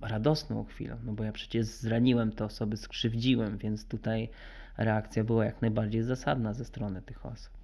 radosną 0.00 0.64
chwilą, 0.64 0.96
no 1.04 1.12
bo 1.12 1.24
ja 1.24 1.32
przecież 1.32 1.66
zraniłem 1.66 2.32
te 2.32 2.44
osoby, 2.44 2.76
skrzywdziłem, 2.76 3.58
więc 3.58 3.84
tutaj 3.84 4.28
reakcja 4.76 5.24
była 5.24 5.44
jak 5.44 5.62
najbardziej 5.62 6.02
zasadna 6.02 6.54
ze 6.54 6.64
strony 6.64 7.02
tych 7.02 7.26
osób. 7.26 7.60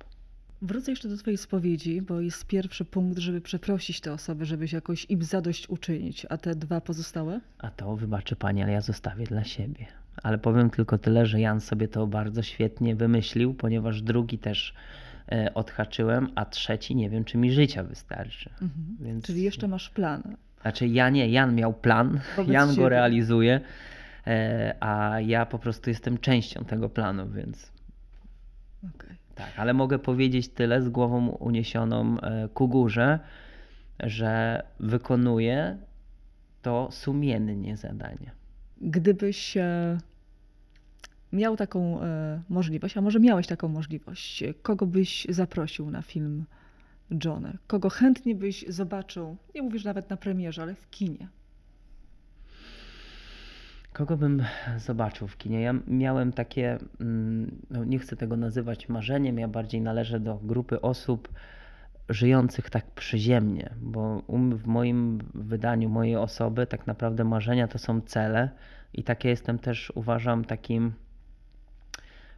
Wrócę 0.63 0.93
jeszcze 0.93 1.09
do 1.09 1.17
Twojej 1.17 1.39
spowiedzi, 1.39 2.03
bo 2.03 2.21
jest 2.21 2.47
pierwszy 2.47 2.85
punkt, 2.85 3.19
żeby 3.19 3.41
przeprosić 3.41 4.01
te 4.01 4.13
osoby, 4.13 4.45
żebyś 4.45 4.73
jakoś 4.73 5.07
im 5.09 5.23
zadość 5.23 5.69
uczynić, 5.69 6.27
a 6.31 6.37
te 6.37 6.55
dwa 6.55 6.81
pozostałe? 6.81 7.41
A 7.59 7.71
to 7.71 7.97
wybaczy 7.97 8.37
pani, 8.37 8.63
ale 8.63 8.73
ja 8.73 8.81
zostawię 8.81 9.25
dla 9.25 9.45
siebie. 9.45 9.87
Ale 10.23 10.39
powiem 10.39 10.71
tylko 10.71 10.99
tyle, 10.99 11.27
że 11.27 11.41
Jan 11.41 11.61
sobie 11.61 11.89
to 11.89 12.07
bardzo 12.07 12.43
świetnie 12.43 12.97
wymyślił, 12.97 13.55
ponieważ 13.55 14.03
drugi 14.03 14.39
też 14.39 14.75
e, 15.33 15.55
odhaczyłem, 15.55 16.29
a 16.35 16.45
trzeci 16.45 16.97
nie 16.97 17.11
wiem, 17.11 17.25
czy 17.25 17.39
mi 17.39 17.53
życia 17.53 17.85
wystarczy. 17.85 18.51
Mhm. 18.51 18.97
Więc... 19.01 19.25
Czyli 19.25 19.43
jeszcze 19.43 19.69
masz 19.69 19.91
plan. 19.91 20.37
Znaczy 20.67 20.87
ja 20.87 21.11
nie, 21.11 21.29
Jan 21.29 21.55
miał 21.55 21.75
plan, 21.75 22.21
Wobec 22.37 22.53
Jan 22.53 22.69
siebie. 22.71 22.83
go 22.83 22.89
realizuje, 22.89 23.61
e, 24.27 24.75
a 24.81 25.21
ja 25.21 25.47
po 25.47 25.59
prostu 25.59 25.91
jestem 25.91 26.19
częścią 26.19 26.65
tego 26.65 26.89
planu, 26.89 27.31
więc 27.31 27.73
Okej. 28.97 29.17
tak. 29.35 29.51
Ale 29.57 29.75
mogę 29.75 29.99
powiedzieć 29.99 30.49
tyle 30.49 30.83
z 30.83 30.89
głową 30.89 31.29
uniesioną 31.29 32.21
e, 32.21 32.49
ku 32.55 32.69
górze, 32.69 33.19
że 34.01 34.63
wykonuję 34.81 35.77
to 36.63 36.89
sumiennie 36.91 37.77
zadanie. 37.77 38.31
Gdybyś 38.81 39.57
e, 39.57 39.99
miał 41.33 41.57
taką 41.57 42.01
możliwość, 42.49 42.97
a 42.97 43.01
może 43.01 43.21
miałeś 43.21 43.47
taką 43.47 43.69
możliwość, 43.69 44.45
kogo 44.63 44.87
byś 44.87 45.27
zaprosił 45.29 45.91
na 45.91 46.03
film 46.03 46.45
Johnny? 47.25 47.59
Kogo 47.67 47.91
chętnie 47.91 48.35
byś 48.35 48.65
zobaczył, 48.69 49.37
nie 49.55 49.63
mówisz 49.63 49.85
nawet 49.85 50.11
na 50.11 50.17
premierze, 50.17 50.63
ale 50.63 50.75
w 50.75 50.91
kinie? 50.91 51.29
Kogo 53.93 54.17
bym 54.17 54.43
zobaczył 54.79 55.29
w 55.29 55.37
kinie? 55.37 55.61
Ja 55.61 55.75
miałem 55.87 56.33
takie, 56.33 56.79
mm, 57.01 57.57
no 57.71 57.85
nie 57.85 57.99
chcę 57.99 58.17
tego 58.17 58.37
nazywać 58.37 58.89
marzeniem, 58.89 59.39
ja 59.39 59.49
bardziej 59.49 59.81
należę 59.81 60.21
do 60.21 60.35
grupy 60.43 60.81
osób 60.81 61.29
żyjących 62.09 62.71
tak 62.71 62.91
przyziemnie, 62.91 63.75
bo 63.81 64.23
w 64.53 64.67
moim 64.67 65.19
wydaniu 65.35 65.89
mojej 65.89 66.17
osoby 66.17 66.67
tak 66.67 66.87
naprawdę 66.87 67.25
marzenia 67.25 67.69
to 67.69 67.79
są 67.79 68.01
cele 68.01 68.51
i 68.93 69.05
takie 69.05 69.29
jestem 69.29 69.59
też, 69.59 69.93
uważam, 69.95 70.45
takim 70.45 70.93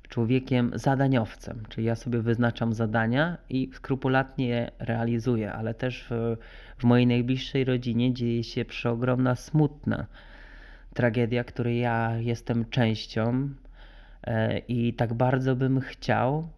człowiekiem 0.09 0.73
zadaniowcem, 0.75 1.63
czyli 1.69 1.87
ja 1.87 1.97
sobie 1.97 2.19
wyznaczam 2.19 2.73
zadania 2.73 3.39
i 3.49 3.71
skrupulatnie 3.75 4.49
je 4.49 4.71
realizuję, 4.79 5.53
ale 5.53 5.75
też 5.75 6.07
w, 6.11 6.37
w 6.79 6.85
mojej 6.85 7.07
najbliższej 7.07 7.65
rodzinie 7.65 8.15
dzieje 8.15 8.45
się 8.45 8.65
przeogromna, 8.65 9.35
smutna 9.35 10.07
tragedia, 10.95 11.45
której 11.45 11.79
ja 11.79 12.17
jestem 12.19 12.65
częścią 12.71 13.49
e, 14.25 14.59
i 14.59 14.95
tak 14.95 15.15
bardzo 15.15 15.57
bym 15.57 15.81
chciał, 15.81 16.49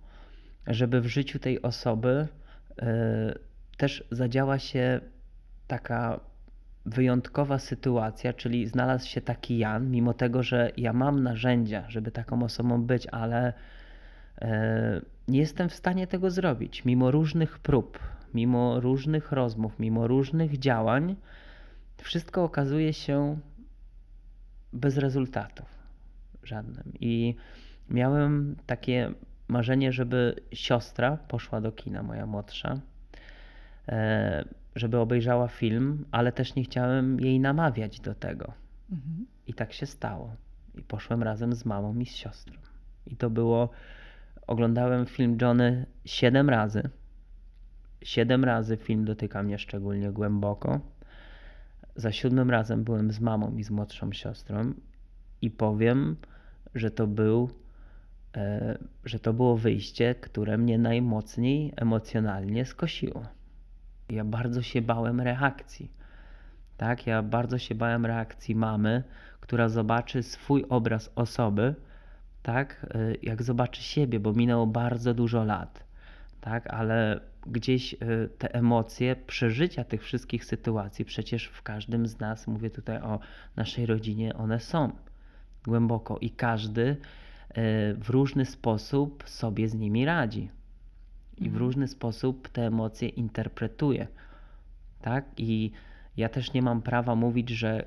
żeby 0.66 1.00
w 1.00 1.06
życiu 1.06 1.38
tej 1.38 1.62
osoby 1.62 2.28
e, 2.82 3.34
też 3.76 4.04
zadziała 4.10 4.58
się 4.58 5.00
taka 5.66 6.20
wyjątkowa 6.90 7.58
sytuacja, 7.58 8.32
czyli 8.32 8.66
znalazł 8.66 9.08
się 9.08 9.20
taki 9.20 9.58
Jan, 9.58 9.90
mimo 9.90 10.14
tego, 10.14 10.42
że 10.42 10.72
ja 10.76 10.92
mam 10.92 11.22
narzędzia, 11.22 11.84
żeby 11.88 12.10
taką 12.10 12.42
osobą 12.42 12.82
być, 12.82 13.06
ale 13.06 13.52
e, 14.42 15.00
nie 15.28 15.38
jestem 15.38 15.68
w 15.68 15.74
stanie 15.74 16.06
tego 16.06 16.30
zrobić, 16.30 16.84
mimo 16.84 17.10
różnych 17.10 17.58
prób, 17.58 17.98
mimo 18.34 18.80
różnych 18.80 19.32
rozmów, 19.32 19.78
mimo 19.78 20.06
różnych 20.06 20.58
działań, 20.58 21.16
wszystko 21.96 22.44
okazuje 22.44 22.92
się 22.92 23.38
bez 24.72 24.96
rezultatów 24.96 25.66
żadnym. 26.42 26.92
I 27.00 27.34
miałem 27.88 28.56
takie 28.66 29.12
marzenie, 29.48 29.92
żeby 29.92 30.36
siostra 30.52 31.16
poszła 31.16 31.60
do 31.60 31.72
kina, 31.72 32.02
moja 32.02 32.26
młodsza, 32.26 32.80
żeby 34.76 34.98
obejrzała 34.98 35.48
film, 35.48 36.04
ale 36.10 36.32
też 36.32 36.54
nie 36.54 36.64
chciałem 36.64 37.20
jej 37.20 37.40
namawiać 37.40 38.00
do 38.00 38.14
tego. 38.14 38.52
Mhm. 38.92 39.26
I 39.46 39.54
tak 39.54 39.72
się 39.72 39.86
stało. 39.86 40.36
I 40.74 40.82
poszłem 40.82 41.22
razem 41.22 41.52
z 41.52 41.64
mamą 41.64 41.98
i 41.98 42.06
z 42.06 42.16
siostrą. 42.16 42.54
I 43.06 43.16
to 43.16 43.30
było. 43.30 43.70
Oglądałem 44.46 45.06
film 45.06 45.38
Johnny 45.42 45.86
siedem 46.04 46.50
razy. 46.50 46.82
Siedem 48.02 48.44
razy 48.44 48.76
film 48.76 49.04
dotyka 49.04 49.42
mnie 49.42 49.58
szczególnie 49.58 50.12
głęboko. 50.12 50.80
Za 51.96 52.12
siódmym 52.12 52.50
razem 52.50 52.84
byłem 52.84 53.12
z 53.12 53.20
mamą 53.20 53.56
i 53.56 53.64
z 53.64 53.70
młodszą 53.70 54.12
siostrą 54.12 54.74
i 55.42 55.50
powiem, 55.50 56.16
że 56.74 56.90
to 56.90 57.06
był, 57.06 57.50
e, 58.36 58.78
że 59.04 59.18
to 59.18 59.32
było 59.32 59.56
wyjście, 59.56 60.14
które 60.14 60.58
mnie 60.58 60.78
najmocniej 60.78 61.72
emocjonalnie 61.76 62.64
skosiło. 62.64 63.39
Ja 64.12 64.24
bardzo 64.24 64.62
się 64.62 64.82
bałem 64.82 65.20
reakcji. 65.20 65.90
Tak, 66.76 67.06
ja 67.06 67.22
bardzo 67.22 67.58
się 67.58 67.74
bałem 67.74 68.06
reakcji 68.06 68.54
mamy, 68.54 69.02
która 69.40 69.68
zobaczy 69.68 70.22
swój 70.22 70.64
obraz 70.68 71.12
osoby, 71.14 71.74
tak, 72.42 72.86
y, 72.94 73.18
jak 73.22 73.42
zobaczy 73.42 73.82
siebie, 73.82 74.20
bo 74.20 74.32
minęło 74.32 74.66
bardzo 74.66 75.14
dużo 75.14 75.44
lat, 75.44 75.84
tak, 76.40 76.66
ale 76.66 77.20
gdzieś 77.46 77.94
y, 77.94 77.96
te 78.38 78.54
emocje, 78.54 79.16
przeżycia 79.16 79.84
tych 79.84 80.02
wszystkich 80.02 80.44
sytuacji, 80.44 81.04
przecież 81.04 81.46
w 81.46 81.62
każdym 81.62 82.06
z 82.06 82.20
nas, 82.20 82.46
mówię 82.46 82.70
tutaj 82.70 83.02
o 83.02 83.18
naszej 83.56 83.86
rodzinie, 83.86 84.34
one 84.34 84.60
są 84.60 84.92
głęboko 85.64 86.18
i 86.18 86.30
każdy 86.30 86.82
y, 86.82 86.96
w 87.94 88.10
różny 88.10 88.44
sposób 88.44 89.24
sobie 89.26 89.68
z 89.68 89.74
nimi 89.74 90.04
radzi 90.04 90.50
i 91.40 91.50
w 91.50 91.56
różny 91.56 91.88
sposób 91.88 92.48
te 92.48 92.66
emocje 92.66 93.08
interpretuje, 93.08 94.06
tak, 95.02 95.24
i 95.36 95.70
ja 96.16 96.28
też 96.28 96.52
nie 96.52 96.62
mam 96.62 96.82
prawa 96.82 97.14
mówić, 97.14 97.50
że 97.50 97.86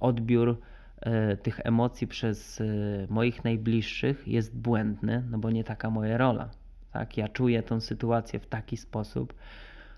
odbiór 0.00 0.60
e, 1.00 1.36
tych 1.36 1.60
emocji 1.64 2.06
przez 2.06 2.60
e, 2.60 2.64
moich 3.08 3.44
najbliższych 3.44 4.28
jest 4.28 4.56
błędny, 4.56 5.24
no 5.30 5.38
bo 5.38 5.50
nie 5.50 5.64
taka 5.64 5.90
moja 5.90 6.18
rola. 6.18 6.50
Tak? 6.92 7.16
Ja 7.16 7.28
czuję 7.28 7.62
tą 7.62 7.80
sytuację 7.80 8.40
w 8.40 8.46
taki 8.46 8.76
sposób. 8.76 9.34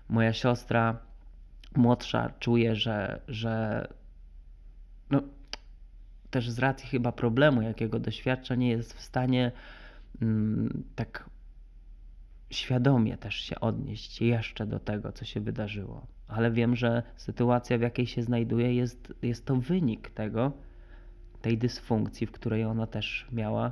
Moja 0.09 0.33
siostra 0.33 0.99
młodsza 1.75 2.29
czuje, 2.39 2.75
że, 2.75 3.21
że 3.27 3.87
no, 5.09 5.21
też 6.29 6.49
z 6.49 6.59
racji 6.59 6.89
chyba 6.89 7.11
problemu, 7.11 7.61
jakiego 7.61 7.99
doświadcza, 7.99 8.55
nie 8.55 8.69
jest 8.69 8.93
w 8.93 9.01
stanie 9.01 9.51
mm, 10.21 10.83
tak 10.95 11.29
świadomie 12.51 13.17
też 13.17 13.35
się 13.35 13.59
odnieść 13.59 14.21
jeszcze 14.21 14.65
do 14.65 14.79
tego, 14.79 15.11
co 15.11 15.25
się 15.25 15.39
wydarzyło. 15.39 16.07
Ale 16.27 16.51
wiem, 16.51 16.75
że 16.75 17.03
sytuacja, 17.15 17.77
w 17.77 17.81
jakiej 17.81 18.07
się 18.07 18.23
znajduje, 18.23 18.75
jest, 18.75 19.13
jest 19.21 19.45
to 19.45 19.55
wynik 19.55 20.09
tego, 20.09 20.51
tej 21.41 21.57
dysfunkcji, 21.57 22.27
w 22.27 22.31
której 22.31 22.63
ona 22.63 22.87
też 22.87 23.27
miała. 23.31 23.71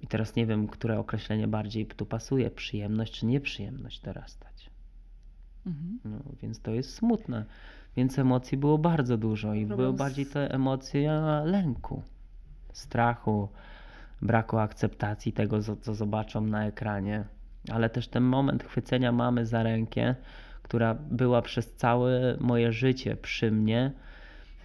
I 0.00 0.06
teraz 0.06 0.36
nie 0.36 0.46
wiem, 0.46 0.68
które 0.68 0.98
określenie 0.98 1.48
bardziej 1.48 1.86
tu 1.86 2.06
pasuje, 2.06 2.50
przyjemność 2.50 3.12
czy 3.12 3.26
nieprzyjemność 3.26 4.00
dorastać. 4.00 4.70
Mhm. 5.66 5.98
No, 6.04 6.18
więc 6.42 6.60
to 6.60 6.70
jest 6.70 6.94
smutne. 6.94 7.44
Więc 7.96 8.18
emocji 8.18 8.58
było 8.58 8.78
bardzo 8.78 9.16
dużo 9.16 9.54
i 9.54 9.66
Problem 9.66 9.86
były 9.86 9.96
z- 9.96 9.98
bardziej 9.98 10.26
te 10.26 10.54
emocje 10.54 11.22
lęku, 11.44 12.02
strachu, 12.72 13.48
braku 14.22 14.58
akceptacji 14.58 15.32
tego, 15.32 15.60
co, 15.80 15.94
zobaczą 15.94 16.40
na 16.40 16.66
ekranie. 16.66 17.24
Ale 17.72 17.90
też 17.90 18.08
ten 18.08 18.22
moment 18.22 18.64
chwycenia 18.64 19.12
mamy 19.12 19.46
za 19.46 19.62
rękę, 19.62 20.14
która 20.62 20.94
była 20.94 21.42
przez 21.42 21.74
całe 21.74 22.36
moje 22.40 22.72
życie 22.72 23.16
przy 23.16 23.50
mnie. 23.50 23.92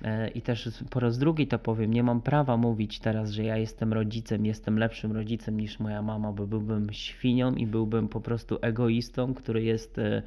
E, 0.03 0.27
I 0.27 0.41
też 0.41 0.69
po 0.89 0.99
raz 0.99 1.17
drugi 1.17 1.47
to 1.47 1.59
powiem, 1.59 1.93
nie 1.93 2.03
mam 2.03 2.21
prawa 2.21 2.57
mówić 2.57 2.99
teraz, 2.99 3.31
że 3.31 3.43
ja 3.43 3.57
jestem 3.57 3.93
rodzicem, 3.93 4.45
jestem 4.45 4.79
lepszym 4.79 5.11
rodzicem 5.11 5.59
niż 5.59 5.79
moja 5.79 6.01
mama, 6.01 6.31
bo 6.31 6.47
byłbym 6.47 6.93
świnią 6.93 7.53
i 7.55 7.67
byłbym 7.67 8.07
po 8.07 8.21
prostu 8.21 8.57
egoistą, 8.61 9.33
który 9.33 9.63
jest 9.63 9.99
e, 9.99 10.21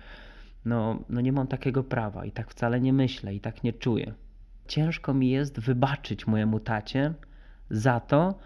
no, 0.65 0.99
no 1.09 1.21
nie 1.21 1.33
mam 1.33 1.47
takiego 1.47 1.85
prawa 1.85 2.25
i 2.25 2.33
tak 2.33 2.51
wcale 2.51 2.81
nie 2.81 2.93
myślę 2.93 3.35
i 3.35 3.41
tak 3.41 3.65
nie 3.65 3.73
czuję. 3.73 4.15
Ciężko 4.69 5.15
mi 5.15 5.31
jest 5.31 5.61
wybaczyć 5.61 6.27
mojemu 6.27 6.61
tacie 6.61 7.15
za 7.71 8.01
to, 8.01 8.39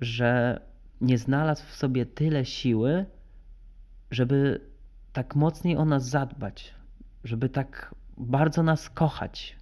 że 0.00 0.60
nie 1.00 1.18
znalazł 1.18 1.64
w 1.66 1.74
sobie 1.74 2.06
tyle 2.06 2.44
siły, 2.44 3.06
żeby 4.10 4.60
tak 5.12 5.34
mocniej 5.34 5.76
o 5.76 5.84
nas 5.84 6.08
zadbać, 6.08 6.74
żeby 7.24 7.48
tak 7.48 7.94
bardzo 8.16 8.62
nas 8.62 8.90
kochać. 8.90 9.56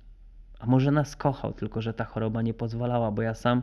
A 0.59 0.67
może 0.67 0.91
nas 0.91 1.17
kochał, 1.17 1.53
tylko 1.53 1.83
że 1.83 1.95
ta 1.95 2.05
choroba 2.05 2.43
nie 2.43 2.55
pozwalała, 2.55 3.11
bo 3.11 3.23
ja 3.23 3.35
sam 3.35 3.63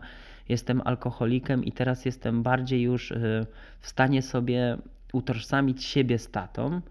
jestem 0.50 0.82
alkoholikiem 0.86 1.64
i 1.64 1.72
teraz 1.72 2.06
jestem 2.06 2.44
bardziej 2.44 2.82
już 2.82 3.12
y, 3.12 3.46
w 3.80 3.88
stanie 3.88 4.22
sobie 4.22 4.78
utożsamić 5.14 5.84
siebie 5.84 6.20
z 6.20 6.32
tatą, 6.32 6.82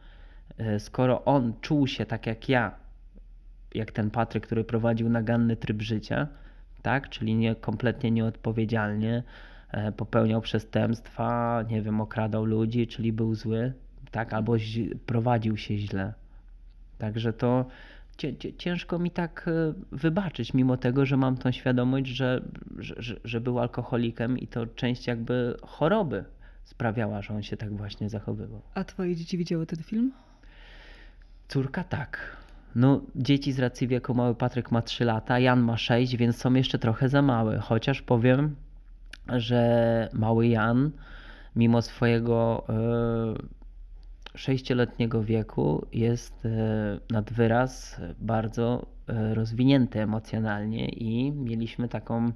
y, 0.61 0.81
skoro 0.81 1.25
on 1.25 1.53
czuł 1.61 1.87
się 1.87 2.07
tak 2.07 2.27
jak 2.27 2.49
ja, 2.49 2.75
jak 3.75 3.93
ten 3.93 4.11
Patryk, 4.11 4.47
który 4.47 4.65
prowadził 4.65 5.09
naganny 5.09 5.57
tryb 5.57 5.83
życia, 5.83 6.29
tak, 6.83 7.09
czyli 7.09 7.35
nie, 7.35 7.55
kompletnie 7.55 8.11
nieodpowiedzialnie, 8.11 9.23
popełniał 9.97 10.41
przestępstwa, 10.41 11.63
nie 11.71 11.83
wiem, 11.83 12.01
okradał 12.01 12.45
ludzi, 12.45 12.87
czyli 12.87 13.13
był 13.13 13.35
zły, 13.35 13.73
tak, 14.11 14.33
albo 14.33 14.57
prowadził 15.07 15.57
się 15.57 15.79
źle. 15.79 16.13
Także 16.99 17.33
to 17.33 17.67
ciężko 18.59 18.99
mi 18.99 19.11
tak 19.11 19.49
e, 19.49 19.75
wybaczyć, 19.93 20.55
mimo 20.55 20.77
tego, 20.77 21.07
że 21.07 21.17
mam 21.17 21.37
tą 21.37 21.53
świadomość, 21.53 22.07
że, 22.07 22.43
że, 22.79 22.95
że, 22.99 23.17
że 23.25 23.41
był 23.41 23.59
alkoholikiem 23.59 24.39
i 24.39 24.47
to 24.47 24.67
część 24.67 25.07
jakby 25.07 25.57
choroby 25.63 26.25
sprawiała, 26.65 27.23
że 27.23 27.35
on 27.35 27.43
się 27.43 27.57
tak 27.57 27.77
właśnie 27.77 28.11
zachowywał. 28.11 28.63
A 28.75 28.85
twoje 28.85 29.17
dzieci 29.17 29.39
widziały 29.39 29.67
ten 29.67 29.83
film? 29.83 30.13
Córka 31.49 31.85
tak. 31.85 32.37
No, 32.75 33.01
dzieci 33.17 33.53
z 33.53 33.59
racji 33.59 33.89
wieku, 33.89 34.15
mały 34.15 34.35
Patryk 34.35 34.71
ma 34.71 34.83
3 34.83 35.05
lata, 35.05 35.39
Jan 35.39 35.61
ma 35.61 35.77
6, 35.77 36.17
więc 36.17 36.37
są 36.37 36.55
jeszcze 36.55 36.79
trochę 36.79 37.09
za 37.09 37.23
małe. 37.23 37.59
Chociaż 37.59 38.03
powiem, 38.03 38.57
że 39.29 40.09
mały 40.13 40.47
Jan, 40.47 40.91
mimo 41.57 41.83
swojego 41.83 42.65
e, 42.69 44.39
sześcioletniego 44.39 45.23
wieku, 45.23 45.87
jest 45.93 46.47
e, 46.47 46.51
nad 47.11 47.33
wyraz 47.33 48.01
bardzo 48.19 48.87
e, 49.09 49.35
rozwinięty 49.35 50.01
emocjonalnie 50.01 50.89
i 50.89 51.33
mieliśmy 51.33 51.89
taką 51.89 52.33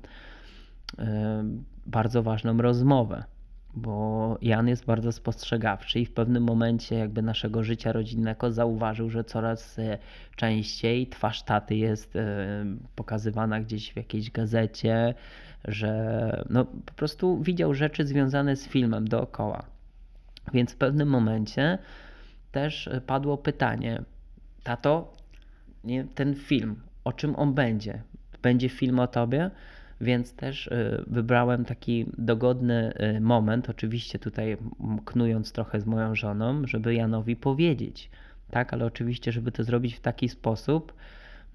bardzo 1.87 2.22
ważną 2.22 2.57
rozmowę, 2.59 3.24
bo 3.74 4.38
Jan 4.42 4.68
jest 4.68 4.85
bardzo 4.85 5.12
spostrzegawczy 5.12 6.01
i 6.01 6.07
w 6.07 6.12
pewnym 6.12 6.42
momencie 6.42 6.94
jakby 6.94 7.22
naszego 7.22 7.64
życia 7.64 7.92
rodzinnego 7.92 8.53
zauważył, 8.53 9.11
że 9.11 9.24
coraz 9.24 9.77
częściej 10.37 11.07
twarz 11.07 11.42
taty 11.42 11.77
jest 11.77 12.14
pokazywana 12.94 13.61
gdzieś 13.61 13.92
w 13.92 13.96
jakiejś 13.96 14.31
gazecie, 14.31 15.14
że 15.64 16.44
no, 16.51 16.64
po 16.64 16.92
prostu 16.92 17.42
widział 17.42 17.75
rzeczy 17.75 18.07
związane 18.07 18.57
z 18.57 18.68
filmem 18.68 19.09
dookoła. 19.09 19.64
Więc 20.55 20.73
w 20.73 20.77
pewnym 20.77 21.09
momencie 21.09 21.79
też 22.53 22.90
padło 23.07 23.38
pytanie, 23.38 24.03
tato, 24.62 25.12
nie, 25.85 26.05
ten 26.05 26.35
film, 26.35 26.77
o 27.05 27.12
czym 27.12 27.37
on 27.37 27.55
będzie? 27.55 28.03
Będzie 28.42 28.68
film 28.68 28.99
o 28.99 29.07
tobie? 29.07 29.51
Więc 30.01 30.35
też 30.35 30.66
y, 30.66 31.05
wybrałem 31.07 31.64
taki 31.64 32.07
dogodny 32.18 32.92
y, 33.16 33.21
moment, 33.21 33.71
oczywiście 33.71 34.18
tutaj 34.18 34.57
knując 35.05 35.53
trochę 35.53 35.81
z 35.81 35.87
moją 35.87 36.14
żoną, 36.14 36.66
żeby 36.66 36.94
Janowi 36.94 37.37
powiedzieć, 37.37 38.11
tak, 38.51 38.73
ale 38.73 38.85
oczywiście, 38.85 39.33
żeby 39.33 39.53
to 39.53 39.64
zrobić 39.64 39.94
w 39.94 40.01
taki 40.01 40.29
sposób, 40.29 40.92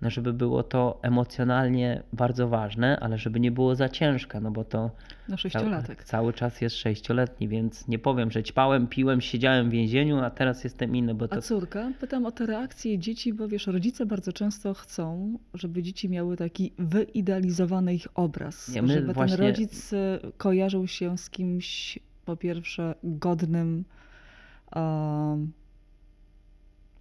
no, 0.01 0.09
żeby 0.09 0.33
było 0.33 0.63
to 0.63 0.99
emocjonalnie 1.01 2.03
bardzo 2.13 2.47
ważne, 2.47 2.99
ale 2.99 3.17
żeby 3.17 3.39
nie 3.39 3.51
było 3.51 3.75
za 3.75 3.89
ciężkie, 3.89 4.39
no 4.39 4.51
bo 4.51 4.63
to 4.63 4.91
No 5.29 5.37
sześciolatek. 5.37 6.03
Cały, 6.03 6.05
cały 6.05 6.33
czas 6.33 6.61
jest 6.61 6.75
sześcioletni, 6.75 7.47
więc 7.47 7.87
nie 7.87 7.99
powiem, 7.99 8.31
że 8.31 8.43
ćpałem, 8.43 8.87
piłem, 8.87 9.21
siedziałem 9.21 9.69
w 9.69 9.71
więzieniu, 9.71 10.19
a 10.19 10.29
teraz 10.29 10.63
jestem 10.63 10.95
inny, 10.95 11.15
bo 11.15 11.27
to 11.27 11.35
A 11.35 11.41
córka? 11.41 11.91
Pytam 11.99 12.25
o 12.25 12.31
te 12.31 12.45
reakcje 12.45 12.99
dzieci, 12.99 13.33
bo 13.33 13.47
wiesz, 13.47 13.67
rodzice 13.67 14.05
bardzo 14.05 14.33
często 14.33 14.73
chcą, 14.73 15.39
żeby 15.53 15.83
dzieci 15.83 16.09
miały 16.09 16.37
taki 16.37 16.73
wyidealizowany 16.79 17.93
ich 17.93 18.07
obraz. 18.15 18.69
Nie, 18.69 18.87
żeby 18.87 19.13
właśnie- 19.13 19.37
ten 19.37 19.45
rodzic 19.47 19.93
e, 19.93 20.19
kojarzył 20.37 20.87
się 20.87 21.17
z 21.17 21.29
kimś, 21.29 21.99
po 22.25 22.37
pierwsze, 22.37 22.95
godnym, 23.03 23.85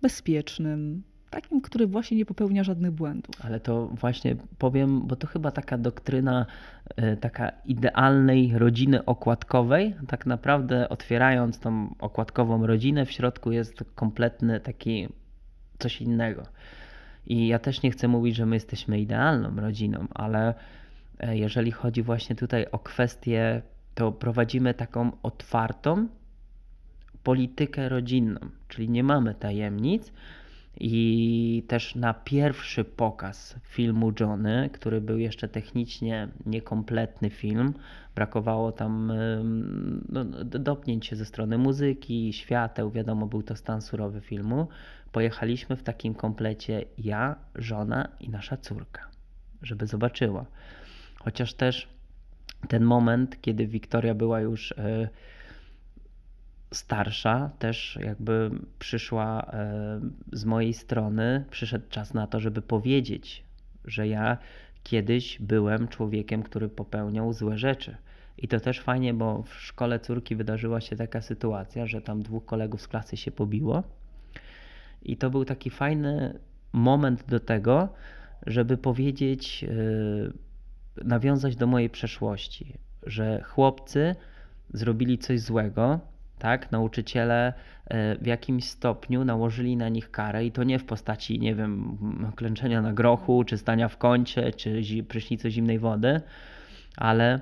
bezpiecznym, 0.02 1.02
takim, 1.32 1.60
który 1.60 1.86
właśnie 1.86 2.16
nie 2.16 2.26
popełnia 2.26 2.64
żadnych 2.64 2.90
błędów. 2.90 3.34
Ale 3.44 3.60
to 3.60 3.86
właśnie 3.86 4.36
powiem, 4.58 5.06
bo 5.06 5.16
to 5.16 5.26
chyba 5.26 5.50
taka 5.50 5.78
doktryna 5.78 6.46
e, 6.96 7.16
taka 7.16 7.52
idealnej 7.64 8.58
rodziny 8.58 9.04
okładkowej. 9.04 9.94
Tak 10.08 10.26
naprawdę 10.26 10.88
otwierając 10.88 11.58
tą 11.58 11.94
okładkową 11.98 12.66
rodzinę, 12.66 13.06
w 13.06 13.12
środku 13.12 13.52
jest 13.52 13.84
kompletny 13.94 14.60
taki 14.60 15.08
coś 15.78 16.00
innego. 16.00 16.42
I 17.26 17.46
ja 17.46 17.58
też 17.58 17.82
nie 17.82 17.90
chcę 17.90 18.08
mówić, 18.08 18.36
że 18.36 18.46
my 18.46 18.56
jesteśmy 18.56 19.00
idealną 19.00 19.56
rodziną, 19.56 20.06
ale 20.14 20.54
e, 21.18 21.36
jeżeli 21.36 21.70
chodzi 21.70 22.02
właśnie 22.02 22.36
tutaj 22.36 22.66
o 22.72 22.78
kwestię, 22.78 23.62
to 23.94 24.12
prowadzimy 24.12 24.74
taką 24.74 25.10
otwartą 25.22 26.08
politykę 27.22 27.88
rodzinną, 27.88 28.40
czyli 28.68 28.88
nie 28.88 29.04
mamy 29.04 29.34
tajemnic. 29.34 30.12
I 30.80 31.64
też 31.68 31.94
na 31.94 32.14
pierwszy 32.14 32.84
pokaz 32.84 33.56
filmu 33.62 34.12
Johnny, 34.20 34.70
który 34.72 35.00
był 35.00 35.18
jeszcze 35.18 35.48
technicznie 35.48 36.28
niekompletny 36.46 37.30
film, 37.30 37.74
brakowało 38.14 38.72
tam 38.72 39.12
no, 40.08 40.24
dopnięć 40.44 41.06
się 41.06 41.16
ze 41.16 41.24
strony 41.24 41.58
muzyki, 41.58 42.32
świateł, 42.32 42.90
wiadomo, 42.90 43.26
był 43.26 43.42
to 43.42 43.56
stan 43.56 43.82
surowy 43.82 44.20
filmu. 44.20 44.68
Pojechaliśmy 45.12 45.76
w 45.76 45.82
takim 45.82 46.14
komplecie 46.14 46.84
ja, 46.98 47.36
żona 47.54 48.08
i 48.20 48.28
nasza 48.28 48.56
córka, 48.56 49.08
żeby 49.62 49.86
zobaczyła. 49.86 50.46
Chociaż 51.24 51.54
też 51.54 51.88
ten 52.68 52.84
moment, 52.84 53.40
kiedy 53.40 53.66
Wiktoria 53.66 54.14
była 54.14 54.40
już. 54.40 54.74
Yy, 54.78 55.08
starsza 56.72 57.50
też 57.58 57.98
jakby 58.02 58.50
przyszła 58.78 59.42
e, 59.52 60.00
z 60.32 60.44
mojej 60.44 60.74
strony, 60.74 61.44
przyszedł 61.50 61.88
czas 61.88 62.14
na 62.14 62.26
to, 62.26 62.40
żeby 62.40 62.62
powiedzieć, 62.62 63.44
że 63.84 64.08
ja 64.08 64.38
kiedyś 64.82 65.38
byłem 65.40 65.88
człowiekiem, 65.88 66.42
który 66.42 66.68
popełniał 66.68 67.32
złe 67.32 67.58
rzeczy. 67.58 67.96
I 68.38 68.48
to 68.48 68.60
też 68.60 68.80
fajnie, 68.80 69.14
bo 69.14 69.42
w 69.42 69.54
szkole 69.54 70.00
córki 70.00 70.36
wydarzyła 70.36 70.80
się 70.80 70.96
taka 70.96 71.20
sytuacja, 71.20 71.86
że 71.86 72.00
tam 72.00 72.22
dwóch 72.22 72.44
kolegów 72.44 72.82
z 72.82 72.88
klasy 72.88 73.16
się 73.16 73.30
pobiło. 73.30 73.82
I 75.02 75.16
to 75.16 75.30
był 75.30 75.44
taki 75.44 75.70
fajny 75.70 76.38
moment 76.72 77.24
do 77.28 77.40
tego, 77.40 77.88
żeby 78.46 78.76
powiedzieć, 78.76 79.64
e, 79.64 81.04
nawiązać 81.04 81.56
do 81.56 81.66
mojej 81.66 81.90
przeszłości, 81.90 82.78
że 83.02 83.42
chłopcy 83.42 84.16
zrobili 84.72 85.18
coś 85.18 85.40
złego, 85.40 86.00
tak? 86.42 86.72
Nauczyciele 86.72 87.52
e, 87.86 88.16
w 88.16 88.26
jakimś 88.26 88.64
stopniu 88.64 89.24
nałożyli 89.24 89.76
na 89.76 89.88
nich 89.88 90.10
karę 90.10 90.44
i 90.44 90.52
to 90.52 90.64
nie 90.64 90.78
w 90.78 90.84
postaci, 90.84 91.38
nie 91.38 91.54
wiem, 91.54 91.98
klęczenia 92.36 92.82
na 92.82 92.92
grochu, 92.92 93.44
czy 93.44 93.58
stania 93.58 93.88
w 93.88 93.98
kącie, 93.98 94.52
czy 94.52 94.82
prysznicu 95.08 95.50
zimnej 95.50 95.78
wody, 95.78 96.20
ale 96.96 97.40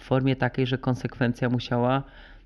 w 0.00 0.02
formie 0.02 0.36
takiej, 0.36 0.66
że 0.66 0.78
konsekwencja 0.78 1.48
musiała 1.48 2.02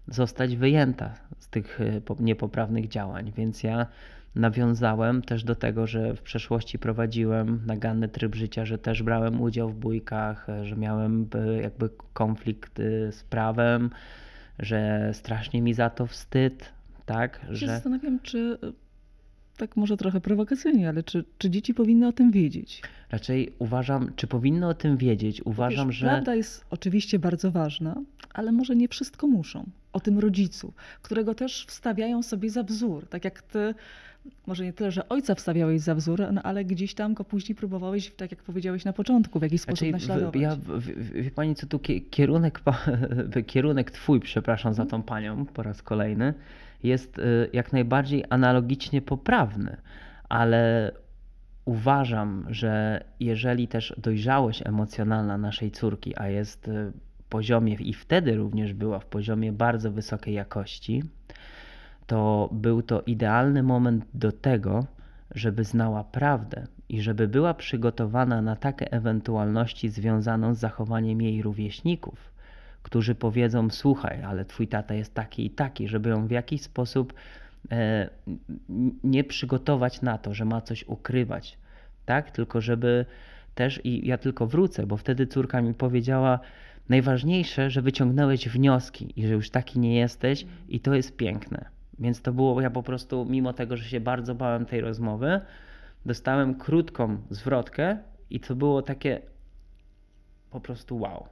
zostać 0.08 0.56
wyjęta 0.56 1.14
z 1.38 1.48
tych 1.48 1.80
e, 1.80 2.00
niepoprawnych 2.20 2.88
działań. 2.88 3.32
Więc 3.36 3.62
ja 3.62 3.86
nawiązałem 4.34 5.22
też 5.22 5.44
do 5.44 5.54
tego, 5.54 5.86
że 5.86 6.14
w 6.14 6.22
przeszłości 6.22 6.78
prowadziłem 6.78 7.60
naganny 7.66 8.08
tryb 8.08 8.34
życia, 8.34 8.64
że 8.64 8.78
też 8.78 9.02
brałem 9.02 9.40
udział 9.40 9.68
w 9.68 9.76
bójkach, 9.76 10.48
e, 10.48 10.64
że 10.64 10.76
miałem 10.76 11.28
jakby 11.62 11.90
konflikt 12.12 12.78
z 13.10 13.22
prawem, 13.22 13.90
że 14.58 15.10
strasznie 15.12 15.62
mi 15.62 15.74
za 15.74 15.90
to 15.90 16.06
wstyd, 16.06 16.72
tak? 17.06 17.40
Ja 17.48 17.54
że... 17.54 17.60
się 17.60 17.66
zastanawiam, 17.66 18.20
czy 18.20 18.58
tak 19.56 19.76
może 19.76 19.96
trochę 19.96 20.20
prowokacyjnie, 20.20 20.88
ale 20.88 21.02
czy, 21.02 21.24
czy 21.38 21.50
dzieci 21.50 21.74
powinny 21.74 22.06
o 22.06 22.12
tym 22.12 22.30
wiedzieć? 22.30 22.82
Raczej 23.10 23.52
uważam, 23.58 24.12
czy 24.16 24.26
powinny 24.26 24.68
o 24.68 24.74
tym 24.74 24.96
wiedzieć? 24.96 25.46
Uważam, 25.46 25.88
Wiesz, 25.88 25.96
że. 25.96 26.06
Prawda 26.06 26.34
jest 26.34 26.64
oczywiście 26.70 27.18
bardzo 27.18 27.50
ważna, 27.50 28.02
ale 28.34 28.52
może 28.52 28.76
nie 28.76 28.88
wszystko 28.88 29.26
muszą. 29.26 29.64
O 29.92 30.00
tym 30.00 30.18
rodzicu, 30.18 30.72
którego 31.02 31.34
też 31.34 31.66
wstawiają 31.68 32.22
sobie 32.22 32.50
za 32.50 32.62
wzór. 32.62 33.08
Tak 33.08 33.24
jak 33.24 33.42
ty 33.42 33.74
może 34.46 34.64
nie 34.64 34.72
tyle, 34.72 34.90
że 34.90 35.08
ojca 35.08 35.34
wstawiałeś 35.34 35.80
za 35.80 35.94
wzór, 35.94 36.22
no 36.32 36.42
ale 36.42 36.64
gdzieś 36.64 36.94
tam 36.94 37.14
go 37.14 37.24
później 37.24 37.56
próbowałeś, 37.56 38.10
tak 38.10 38.30
jak 38.30 38.42
powiedziałeś 38.42 38.84
na 38.84 38.92
początku, 38.92 39.38
w 39.38 39.42
jakiś 39.42 39.60
sposób 39.60 39.88
znaczy, 39.88 39.92
naśladować. 39.92 40.42
Ja, 40.42 40.56
wie 41.12 41.30
pani 41.30 41.54
co, 41.54 41.66
tu 41.66 41.78
kierunek, 42.10 42.62
kierunek 43.46 43.90
twój, 43.90 44.20
przepraszam 44.20 44.74
za 44.74 44.86
tą 44.86 45.02
panią 45.02 45.46
po 45.46 45.62
raz 45.62 45.82
kolejny, 45.82 46.34
jest 46.82 47.18
y, 47.18 47.50
jak 47.52 47.72
najbardziej 47.72 48.24
analogicznie 48.30 49.02
poprawny, 49.02 49.76
ale 50.28 50.92
uważam, 51.64 52.46
że 52.50 53.04
jeżeli 53.20 53.68
też 53.68 53.94
dojrzałość 53.98 54.62
emocjonalna 54.66 55.38
naszej 55.38 55.70
córki, 55.70 56.16
a 56.16 56.28
jest 56.28 56.70
w 56.70 57.11
poziomie 57.32 57.74
i 57.74 57.94
wtedy 57.94 58.34
również 58.34 58.72
była 58.74 58.98
w 58.98 59.06
poziomie 59.06 59.52
bardzo 59.52 59.90
wysokiej 59.90 60.34
jakości, 60.34 61.02
to 62.06 62.48
był 62.52 62.82
to 62.82 63.02
idealny 63.02 63.62
moment 63.62 64.04
do 64.14 64.32
tego, 64.32 64.86
żeby 65.34 65.64
znała 65.64 66.04
prawdę 66.04 66.66
i 66.88 67.02
żeby 67.02 67.28
była 67.28 67.54
przygotowana 67.54 68.42
na 68.42 68.56
takie 68.56 68.92
ewentualności 68.92 69.88
związaną 69.88 70.54
z 70.54 70.58
zachowaniem 70.58 71.22
jej 71.22 71.42
rówieśników, 71.42 72.32
którzy 72.82 73.14
powiedzą: 73.14 73.70
Słuchaj, 73.70 74.22
ale 74.22 74.44
twój 74.44 74.68
tata 74.68 74.94
jest 74.94 75.14
taki 75.14 75.46
i 75.46 75.50
taki, 75.50 75.88
żeby 75.88 76.08
ją 76.08 76.26
w 76.26 76.30
jakiś 76.30 76.62
sposób 76.62 77.14
e, 77.70 78.08
nie 79.04 79.24
przygotować 79.24 80.02
na 80.02 80.18
to, 80.18 80.34
że 80.34 80.44
ma 80.44 80.60
coś 80.60 80.84
ukrywać, 80.88 81.58
tak? 82.06 82.30
Tylko 82.30 82.60
żeby 82.60 83.06
też, 83.54 83.80
i 83.84 84.06
ja 84.08 84.18
tylko 84.18 84.46
wrócę, 84.46 84.86
bo 84.86 84.96
wtedy 84.96 85.26
córka 85.26 85.62
mi 85.62 85.74
powiedziała, 85.74 86.38
najważniejsze, 86.88 87.70
że 87.70 87.82
wyciągnąłeś 87.82 88.48
wnioski 88.48 89.12
i 89.16 89.26
że 89.26 89.34
już 89.34 89.50
taki 89.50 89.78
nie 89.78 89.94
jesteś, 89.94 90.46
i 90.68 90.80
to 90.80 90.94
jest 90.94 91.16
piękne. 91.16 91.64
Więc 91.98 92.22
to 92.22 92.32
było, 92.32 92.60
ja 92.60 92.70
po 92.70 92.82
prostu, 92.82 93.24
mimo 93.24 93.52
tego, 93.52 93.76
że 93.76 93.84
się 93.84 94.00
bardzo 94.00 94.34
bałem 94.34 94.66
tej 94.66 94.80
rozmowy, 94.80 95.40
dostałem 96.06 96.54
krótką 96.54 97.16
zwrotkę 97.30 97.98
i 98.30 98.40
to 98.40 98.56
było 98.56 98.82
takie 98.82 99.20
po 100.50 100.60
prostu 100.60 100.98
wow. 100.98 101.26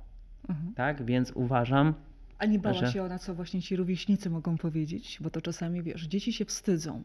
Mhm. 0.48 0.74
Tak, 0.74 1.04
więc 1.04 1.32
uważam. 1.34 1.94
A 2.38 2.46
nie 2.46 2.58
bała 2.58 2.74
że... 2.74 2.92
się 2.92 3.02
ona, 3.02 3.18
co 3.18 3.34
właśnie 3.34 3.62
ci 3.62 3.76
rówieśnicy 3.76 4.30
mogą 4.30 4.56
powiedzieć? 4.56 5.18
Bo 5.20 5.30
to 5.30 5.40
czasami 5.40 5.82
wiesz, 5.82 6.06
dzieci 6.06 6.32
się 6.32 6.44
wstydzą. 6.44 7.02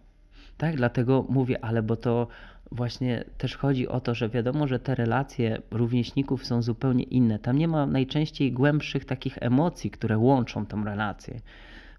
Tak, 0.57 0.75
dlatego 0.75 1.25
mówię, 1.29 1.65
ale 1.65 1.83
bo 1.83 1.95
to 1.95 2.27
właśnie 2.71 3.23
też 3.37 3.57
chodzi 3.57 3.87
o 3.87 3.99
to, 3.99 4.15
że 4.15 4.29
wiadomo, 4.29 4.67
że 4.67 4.79
te 4.79 4.95
relacje 4.95 5.61
rówieśników 5.71 6.45
są 6.45 6.61
zupełnie 6.61 7.03
inne. 7.03 7.39
Tam 7.39 7.57
nie 7.57 7.67
ma 7.67 7.85
najczęściej 7.85 8.51
głębszych 8.51 9.05
takich 9.05 9.37
emocji, 9.41 9.91
które 9.91 10.17
łączą 10.17 10.65
tą 10.65 10.83
relację. 10.83 11.39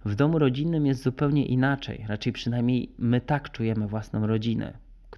W 0.05 0.15
domu 0.15 0.39
rodzinnym 0.39 0.87
jest 0.87 1.03
zupełnie 1.03 1.47
inaczej, 1.47 2.05
raczej 2.09 2.33
przynajmniej 2.33 2.93
my 2.99 3.21
tak 3.21 3.51
czujemy 3.51 3.87
własną 3.87 4.27
rodzinę, 4.27 4.73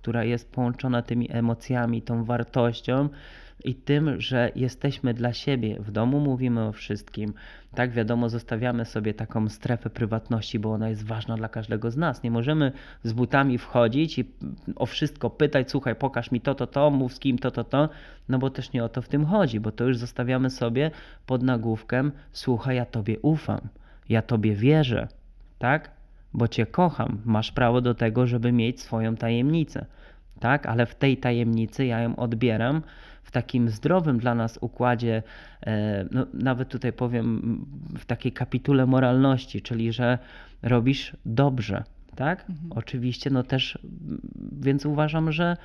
która 0.09 0.25
jest 0.25 0.53
połączona 0.53 1.03
tymi 1.03 1.33
emocjami, 1.33 2.03
tą 2.03 2.25
wartością 2.25 3.09
i 3.65 3.75
tym, 3.75 4.21
że 4.21 4.51
jesteśmy 4.55 5.15
dla 5.15 5.33
siebie. 5.33 5.77
W 5.81 5.91
domu 5.91 6.21
mówimy 6.21 6.65
o 6.65 6.73
wszystkim. 6.73 7.33
Tak, 7.75 7.91
wiadomo, 7.91 8.29
zostawiamy 8.29 8.85
sobie 8.85 9.15
taką 9.15 9.49
strefę 9.49 9.91
prywatności, 9.91 10.59
bo 10.59 10.73
ona 10.73 10.89
jest 10.89 11.05
ważna 11.05 11.37
dla 11.37 11.49
każdego 11.49 11.91
z 11.91 11.97
nas. 11.97 12.23
Nie 12.23 12.31
możemy 12.31 12.73
z 13.03 13.13
butami 13.13 13.59
wchodzić 13.59 14.19
i 14.19 14.25
o 14.77 14.87
wszystko 14.87 15.31
pytać, 15.31 15.71
słuchaj, 15.71 15.95
pokaż 15.95 16.31
mi 16.31 16.41
to, 16.41 16.55
to, 16.55 16.67
to, 16.67 16.91
mów 16.91 17.15
z 17.15 17.19
kim 17.19 17.39
to, 17.39 17.51
to, 17.51 17.65
to, 17.65 17.89
no 18.29 18.39
bo 18.39 18.51
też 18.51 18.73
nie 18.73 18.85
o 18.85 18.89
to 18.89 19.03
w 19.03 19.09
tym 19.09 19.27
chodzi, 19.27 19.61
bo 19.61 19.73
to 19.73 19.85
już 19.85 19.97
zostawiamy 19.97 20.51
sobie 20.51 20.91
pod 21.27 21.43
nagłówkiem, 21.43 22.13
słuchaj, 22.33 22.77
ja 22.77 22.85
tobie 22.85 23.19
ufam 23.21 23.69
ja 24.09 24.23
Tobie 24.23 24.55
wierzę, 24.55 25.09
tak? 25.59 25.91
Bo 26.35 26.49
Cię 26.49 26.67
kocham, 26.67 27.19
masz 27.25 27.53
prawo 27.53 27.81
do 27.81 27.95
tego, 27.95 28.27
żeby 28.27 28.53
mieć 28.53 28.81
swoją 28.81 29.17
tajemnicę, 29.17 29.87
tak? 30.39 30.67
Ale 30.67 30.87
w 30.87 30.95
tej 30.95 31.17
tajemnicy 31.17 31.87
ja 31.87 32.01
ją 32.01 32.17
odbieram 32.17 32.83
w 33.23 33.31
takim 33.31 33.69
zdrowym 33.69 34.19
dla 34.19 34.35
nas 34.35 34.59
układzie, 34.61 35.23
e, 35.67 36.05
no, 36.11 36.27
nawet 36.35 36.69
tutaj 36.69 36.93
powiem 36.93 37.65
w 37.99 38.05
takiej 38.05 38.33
kapitule 38.33 38.87
moralności, 38.87 39.63
czyli 39.63 39.93
że 39.93 40.19
robisz 40.63 41.17
dobrze, 41.27 41.85
tak? 42.17 42.51
Mhm. 42.51 42.73
Oczywiście, 42.73 43.31
no 43.31 43.43
też, 43.43 43.79
więc 44.53 44.87
uważam, 44.87 45.33
że 45.33 45.57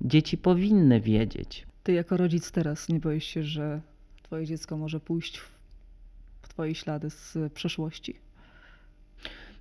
dzieci 0.00 0.38
powinny 0.38 1.00
wiedzieć. 1.00 1.66
Ty 1.82 1.92
jako 1.92 2.16
rodzic 2.16 2.50
teraz 2.50 2.88
nie 2.88 3.00
boisz 3.00 3.24
się, 3.24 3.42
że 3.42 3.80
twoje 4.22 4.46
dziecko 4.46 4.76
może 4.76 5.00
pójść 5.00 5.38
w 5.38 5.56
Twoje 6.56 6.74
ślady 6.74 7.10
z 7.10 7.52
przeszłości? 7.52 8.14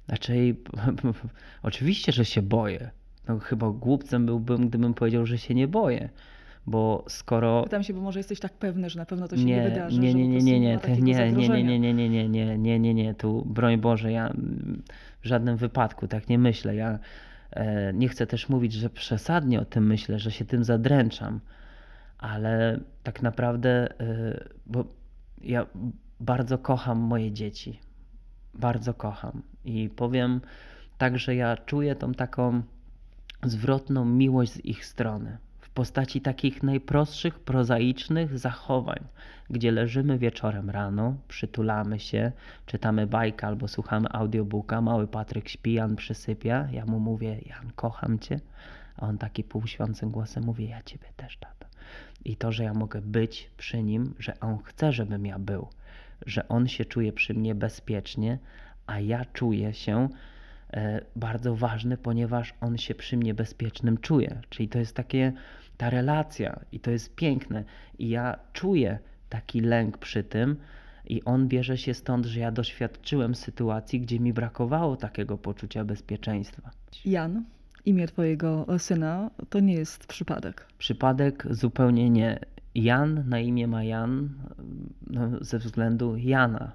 Znaczy, 0.06 0.56
oczywiście, 1.64 2.12
że 2.12 2.26
się 2.26 2.42
boję. 2.42 2.92
No, 3.28 3.40
chyba 3.40 3.70
głupcem 3.70 4.26
byłbym, 4.26 4.70
gdybym 4.70 4.94
powiedział, 4.94 5.26
że 5.26 5.38
się 5.38 5.56
nie 5.56 5.68
boję. 5.68 6.10
Bo 6.68 7.06
skoro. 7.08 7.64
Pytam 7.64 7.84
się, 7.84 7.94
bo 7.94 8.02
może 8.02 8.20
jesteś 8.20 8.40
tak 8.40 8.54
pewny, 8.54 8.90
że 8.90 9.00
na 9.00 9.06
pewno 9.06 9.28
to 9.28 9.38
się 9.38 9.46
nie, 9.46 9.56
nie 9.56 9.70
wydarzy. 9.70 10.00
Nie, 10.00 10.14
nie, 10.14 10.28
nie, 10.28 10.38
nie, 10.38 10.60
nie, 10.60 10.60
nie, 10.60 10.78
nie, 11.02 11.32
nie, 11.32 11.80
nie, 11.80 11.80
nie, 11.80 11.94
nie, 11.94 12.10
nie, 12.10 12.30
nie, 12.30 12.58
nie, 12.58 12.80
nie, 12.80 12.94
nie, 12.94 13.14
tu 13.14 13.44
broń 13.46 13.78
Boże, 13.78 14.12
ja 14.12 14.34
w 15.22 15.28
żadnym 15.28 15.58
wypadku 15.58 16.08
tak 16.08 16.30
nie 16.30 16.40
myślę. 16.40 16.76
Ja 16.76 17.00
E, 17.56 17.94
Nie 17.94 18.10
chcę 18.10 18.28
też 18.28 18.50
mówić, 18.50 18.74
że 18.74 18.90
przesadnie 18.90 19.60
o 19.60 19.66
tym 19.66 19.88
myślę, 19.88 20.20
że 20.20 20.32
się 20.32 20.46
tym 20.46 20.64
zadręczam, 20.64 21.40
ale 22.18 22.80
tak 23.04 23.22
naprawdę, 23.22 24.00
e, 24.00 24.50
bo 24.66 24.86
ja 25.42 25.66
bardzo 26.20 26.58
kocham 26.58 27.00
moje 27.00 27.32
dzieci. 27.32 27.80
Bardzo 28.54 28.94
kocham. 28.94 29.42
I 29.66 29.90
powiem 29.90 30.42
tak, 30.98 31.20
że 31.20 31.36
ja 31.36 31.58
czuję 31.58 31.96
tą 31.96 32.14
taką 32.14 32.62
zwrotną 33.44 34.06
miłość 34.06 34.52
z 34.52 34.66
ich 34.66 34.86
strony. 34.86 35.38
W 35.60 35.70
postaci 35.70 36.22
takich 36.22 36.64
najprostszych, 36.64 37.40
prozaicznych 37.40 38.40
zachowań, 38.40 39.00
gdzie 39.50 39.72
leżymy 39.72 40.18
wieczorem 40.18 40.70
rano, 40.70 41.16
przytulamy 41.28 42.00
się, 42.00 42.32
czytamy 42.66 43.08
bajkę 43.08 43.48
albo 43.48 43.68
słuchamy 43.68 44.08
audiobooka, 44.12 44.82
mały 44.82 45.08
Patryk 45.08 45.50
śpi, 45.50 45.74
Jan 45.74 45.96
przysypia, 45.96 46.68
ja 46.72 46.86
mu 46.86 47.00
mówię, 47.00 47.40
Jan, 47.46 47.72
kocham 47.76 48.20
cię, 48.20 48.40
a 48.98 49.08
on 49.08 49.18
taki 49.18 49.44
półświącym 49.44 50.12
głosem 50.12 50.44
mówi, 50.44 50.70
ja 50.70 50.84
ciebie 50.84 51.08
też, 51.18 51.38
tato. 51.38 51.68
I 52.26 52.36
to, 52.36 52.52
że 52.52 52.64
ja 52.64 52.74
mogę 52.74 53.02
być 53.02 53.50
przy 53.58 53.84
nim, 53.84 54.14
że 54.20 54.40
on 54.40 54.58
chce, 54.64 54.92
żebym 54.92 55.26
ja 55.26 55.40
był, 55.40 55.68
że 56.26 56.48
on 56.48 56.68
się 56.68 56.86
czuje 56.86 57.14
przy 57.14 57.34
mnie 57.34 57.56
bezpiecznie, 57.56 58.40
a 58.88 59.00
ja 59.00 59.26
czuję 59.26 59.74
się 59.74 60.10
bardzo 61.16 61.56
ważny, 61.56 61.98
ponieważ 61.98 62.54
on 62.62 62.78
się 62.78 62.96
przy 62.96 63.18
mnie 63.18 63.34
bezpiecznym 63.34 63.98
czuje. 63.98 64.42
Czyli 64.50 64.70
to 64.70 64.80
jest 64.80 64.96
takie, 64.96 65.34
ta 65.78 65.90
relacja 65.90 66.60
i 66.72 66.80
to 66.80 66.92
jest 66.92 67.16
piękne. 67.16 67.64
I 68.00 68.10
ja 68.10 68.40
czuję 68.54 69.00
taki 69.30 69.62
lęk 69.62 69.98
przy 69.98 70.24
tym 70.24 70.56
i 71.08 71.24
on 71.24 71.48
bierze 71.48 71.78
się 71.78 71.94
stąd, 71.94 72.26
że 72.26 72.40
ja 72.40 72.52
doświadczyłem 72.52 73.36
sytuacji, 73.36 74.02
gdzie 74.02 74.20
mi 74.20 74.34
brakowało 74.34 74.96
takiego 74.96 75.38
poczucia 75.38 75.84
bezpieczeństwa. 75.84 76.72
Jan, 77.06 77.44
imię 77.86 78.08
twojego 78.08 78.66
syna, 78.78 79.32
to 79.50 79.60
nie 79.60 79.74
jest 79.74 80.08
przypadek. 80.08 80.68
Przypadek 80.78 81.48
zupełnie 81.50 82.10
nie. 82.10 82.40
Jan 82.76 83.30
na 83.30 83.40
imię 83.40 83.68
ma 83.68 83.84
Jan 83.84 84.30
no, 85.08 85.30
ze 85.42 85.60
względu 85.60 86.18
Jana 86.18 86.72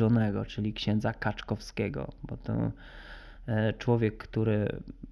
Johnego, 0.00 0.44
czyli 0.44 0.72
księdza 0.72 1.12
Kaczkowskiego, 1.12 2.12
bo 2.22 2.36
to 2.36 2.52
e, 2.52 2.70
człowiek, 3.78 4.16
który 4.16 4.68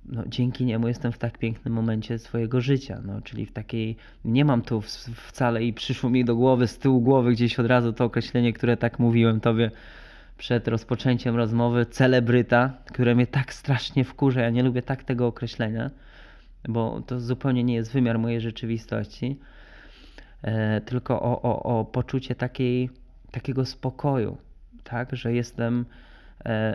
no, 0.07 0.22
dzięki 0.26 0.64
niemu 0.64 0.89
jestem 0.89 1.12
w 1.12 1.18
tak 1.18 1.39
pięknym 1.39 1.74
momencie 1.74 2.18
swojego 2.18 2.61
życia, 2.61 3.01
no, 3.05 3.20
czyli 3.20 3.47
w 3.47 3.53
takiej, 3.53 3.97
nie 4.24 4.45
mam 4.45 4.62
tu 4.62 4.80
wcale 5.14 5.64
i 5.64 5.72
przyszło 5.72 6.11
mi 6.11 6.24
do 6.24 6.37
głowy, 6.37 6.66
z 6.66 6.78
tyłu 6.78 7.01
głowy 7.01 7.33
gdzieś 7.33 7.59
od 7.59 7.66
razu 7.66 7.93
to 7.93 8.05
określenie, 8.05 8.53
które 8.53 8.76
tak 8.76 8.99
mówiłem 8.99 9.41
tobie 9.41 9.70
przed 10.39 10.68
rozpoczęciem 10.68 11.37
rozmowy, 11.37 11.87
celebryta, 11.87 12.72
które 12.87 13.14
mnie 13.14 13.26
tak 13.26 13.55
strasznie 13.55 14.05
wkurza, 14.05 14.41
ja 14.41 14.51
nie 14.51 14.62
lubię 14.62 14.83
tak 14.83 15.05
tego 15.05 15.26
określenia, 15.26 15.91
bo 16.68 17.01
to 17.01 17.20
zupełnie 17.20 17.64
nie 17.64 17.74
jest 17.74 17.93
wymiar 17.93 18.18
mojej 18.18 18.41
rzeczywistości, 18.41 19.39
e, 20.43 20.80
tylko 20.80 21.22
o, 21.22 21.43
o, 21.43 21.62
o 21.62 21.85
poczucie 21.85 22.35
takiej, 22.35 22.91
takiego 23.30 23.64
spokoju, 23.64 24.37
tak, 24.85 25.16
że 25.16 25.33
jestem, 25.33 25.80
e, 25.80 26.11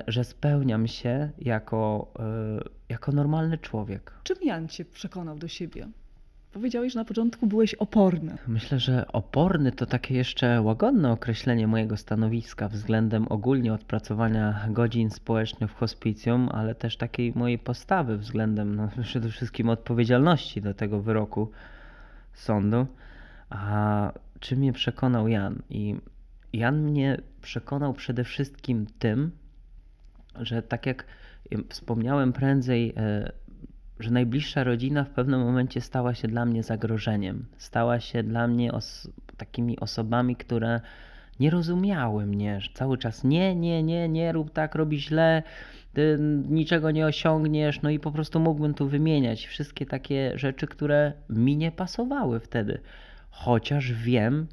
że 0.08 0.24
spełniam 0.24 0.88
się 0.88 1.30
jako, 1.40 2.12
e, 2.20 2.60
jako 2.90 3.12
normalny 3.12 3.58
człowiek. 3.58 4.14
Czym 4.24 4.38
Jan 4.44 4.68
cię 4.68 4.86
przekonał 4.86 5.38
do 5.38 5.48
siebie? 5.48 5.88
Powiedziałeś, 6.58 6.94
że 6.94 7.00
na 7.00 7.06
początku 7.06 7.48
byłeś 7.48 7.74
oporny. 7.74 8.38
Myślę, 8.48 8.80
że 8.80 9.08
oporny 9.08 9.72
to 9.72 9.86
takie 9.86 10.16
jeszcze 10.16 10.62
łagodne 10.62 11.12
określenie 11.12 11.68
mojego 11.68 11.98
stanowiska 11.98 12.68
względem 12.70 13.28
ogólnie 13.30 13.74
odpracowania 13.74 14.66
godzin 14.70 15.10
społecznych 15.10 15.72
w 15.72 15.76
hospicjum, 15.76 16.50
ale 16.52 16.76
też 16.76 16.98
takiej 16.98 17.34
mojej 17.36 17.60
postawy 17.60 18.18
względem 18.18 18.76
no, 18.76 18.90
przede 19.04 19.30
wszystkim 19.30 19.70
odpowiedzialności 19.70 20.62
do 20.62 20.74
tego 20.74 21.02
wyroku 21.02 21.52
sądu. 22.34 22.88
A 23.50 24.12
czym 24.40 24.60
mnie 24.60 24.74
przekonał 24.74 25.28
Jan? 25.28 25.62
I 25.70 25.96
Jan 26.54 26.82
mnie 26.82 27.18
przekonał 27.42 27.94
przede 27.94 28.24
wszystkim 28.24 28.86
tym, 29.00 29.32
że 30.42 30.62
tak 30.62 30.86
jak 30.86 31.06
wspomniałem 31.70 32.34
prędzej, 32.34 32.94
e, 32.98 33.32
że 34.00 34.12
najbliższa 34.12 34.64
rodzina 34.64 35.04
w 35.04 35.10
pewnym 35.10 35.40
momencie 35.40 35.82
stała 35.82 36.14
się 36.14 36.28
dla 36.28 36.46
mnie 36.46 36.64
zagrożeniem. 36.64 37.46
Stała 37.58 38.00
się 38.00 38.24
dla 38.24 38.48
mnie 38.48 38.72
os 38.72 39.10
takimi 39.38 39.80
osobami, 39.80 40.36
które 40.36 40.82
nie 41.40 41.50
rozumiały 41.50 42.26
mnie. 42.26 42.62
że 42.62 42.70
Cały 42.74 42.98
czas 42.98 43.24
nie, 43.24 43.56
nie, 43.56 43.84
nie, 43.84 44.10
nie 44.10 44.32
rób 44.32 44.54
tak, 44.54 44.76
robi 44.76 45.00
źle, 45.00 45.44
ty 45.94 46.18
niczego 46.50 46.92
nie 46.92 47.06
osiągniesz. 47.06 47.82
No 47.82 47.90
i 47.90 48.00
po 48.00 48.12
prostu 48.12 48.40
mógłbym 48.40 48.74
tu 48.74 48.88
wymieniać 48.88 49.46
wszystkie 49.46 49.86
takie 49.86 50.32
rzeczy, 50.36 50.68
które 50.68 51.14
mi 51.30 51.58
nie 51.58 51.72
pasowały 51.72 52.40
wtedy. 52.40 52.80
Chociaż 53.30 53.94
wiem, 53.94 54.48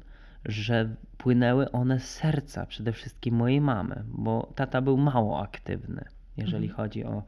że 0.45 0.95
płynęły 1.17 1.71
one 1.71 1.99
z 1.99 2.09
serca, 2.09 2.65
przede 2.65 2.91
wszystkim 2.91 3.35
mojej 3.35 3.61
mamy, 3.61 4.03
bo 4.07 4.51
tata 4.55 4.81
był 4.81 4.97
mało 4.97 5.41
aktywny, 5.41 6.05
jeżeli 6.37 6.67
Mhm. 6.67 6.77
chodzi 6.77 7.05
o, 7.05 7.23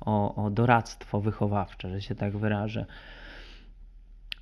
o, 0.00 0.44
o 0.44 0.50
doradztwo 0.50 1.20
wychowawcze, 1.20 1.90
że 1.90 2.00
się 2.00 2.14
tak 2.14 2.36
wyrażę. 2.36 2.86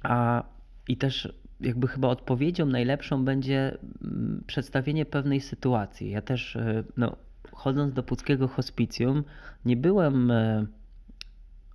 A 0.02 0.42
i 0.88 0.96
też 0.96 1.32
jakby 1.60 1.88
chyba 1.88 2.08
odpowiedzią 2.08 2.66
najlepszą 2.66 3.24
będzie 3.24 3.78
mm, 4.04 4.44
przedstawienie 4.46 5.06
pewnej 5.06 5.40
sytuacji. 5.40 6.10
Ja 6.10 6.22
też, 6.22 6.56
e, 6.56 6.84
no, 6.96 7.16
chodząc 7.52 7.92
do 7.92 8.02
Puckiego 8.02 8.48
Hospicjum, 8.48 9.24
nie 9.64 9.76
byłem 9.76 10.30
e, 10.30 10.66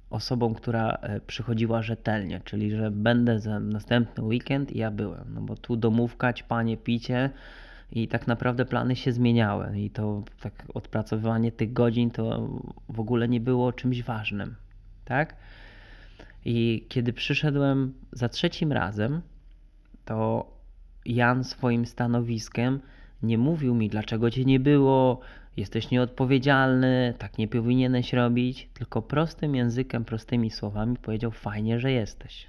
osobą, 0.09 0.53
która 0.53 0.91
e, 0.91 1.19
przychodziła 1.19 1.81
rzetelnie, 1.81 2.41
czyli 2.45 2.71
że 2.71 2.91
będę 2.91 3.39
za 3.39 3.59
następny 3.59 4.23
weekend 4.23 4.71
i 4.71 4.77
ja 4.77 4.91
byłem, 4.91 5.33
no 5.33 5.41
bo 5.41 5.55
tu 5.55 5.75
domówka, 5.75 6.33
panie, 6.47 6.77
picie 6.77 7.29
i 7.91 8.07
tak 8.07 8.27
naprawdę 8.27 8.65
plany 8.65 8.95
się 8.95 9.11
zmieniały 9.11 9.79
i 9.79 9.89
to 9.89 10.23
tak 10.41 10.63
odpracowywanie 10.73 11.51
tych 11.51 11.73
godzin 11.73 12.11
to 12.11 12.49
w 12.89 12.99
ogóle 12.99 13.27
nie 13.27 13.39
było 13.39 13.73
czymś 13.73 14.03
ważnym, 14.03 14.55
tak? 15.05 15.35
I 16.45 16.85
kiedy 16.89 17.13
przyszedłem 17.13 17.93
za 18.11 18.29
trzecim 18.29 18.71
razem, 18.71 19.21
to 20.05 20.47
Jan 21.05 21.43
swoim 21.43 21.85
stanowiskiem 21.85 22.79
nie 23.23 23.37
mówił 23.37 23.75
mi, 23.75 23.89
dlaczego 23.89 24.31
cię 24.31 24.45
nie 24.45 24.59
było, 24.59 25.19
jesteś 25.57 25.91
nieodpowiedzialny, 25.91 27.13
tak 27.17 27.37
nie 27.37 27.47
powinieneś 27.47 28.13
robić, 28.13 28.69
tylko 28.73 29.01
prostym 29.01 29.55
językiem, 29.55 30.05
prostymi 30.05 30.51
słowami 30.51 30.97
powiedział: 30.97 31.31
Fajnie, 31.31 31.79
że 31.79 31.91
jesteś. 31.91 32.47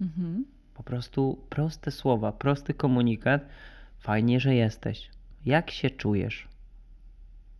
Mhm. 0.00 0.44
Po 0.74 0.82
prostu 0.82 1.44
proste 1.48 1.90
słowa, 1.90 2.32
prosty 2.32 2.74
komunikat. 2.74 3.46
Fajnie, 3.98 4.40
że 4.40 4.54
jesteś. 4.54 5.10
Jak 5.44 5.70
się 5.70 5.90
czujesz? 5.90 6.48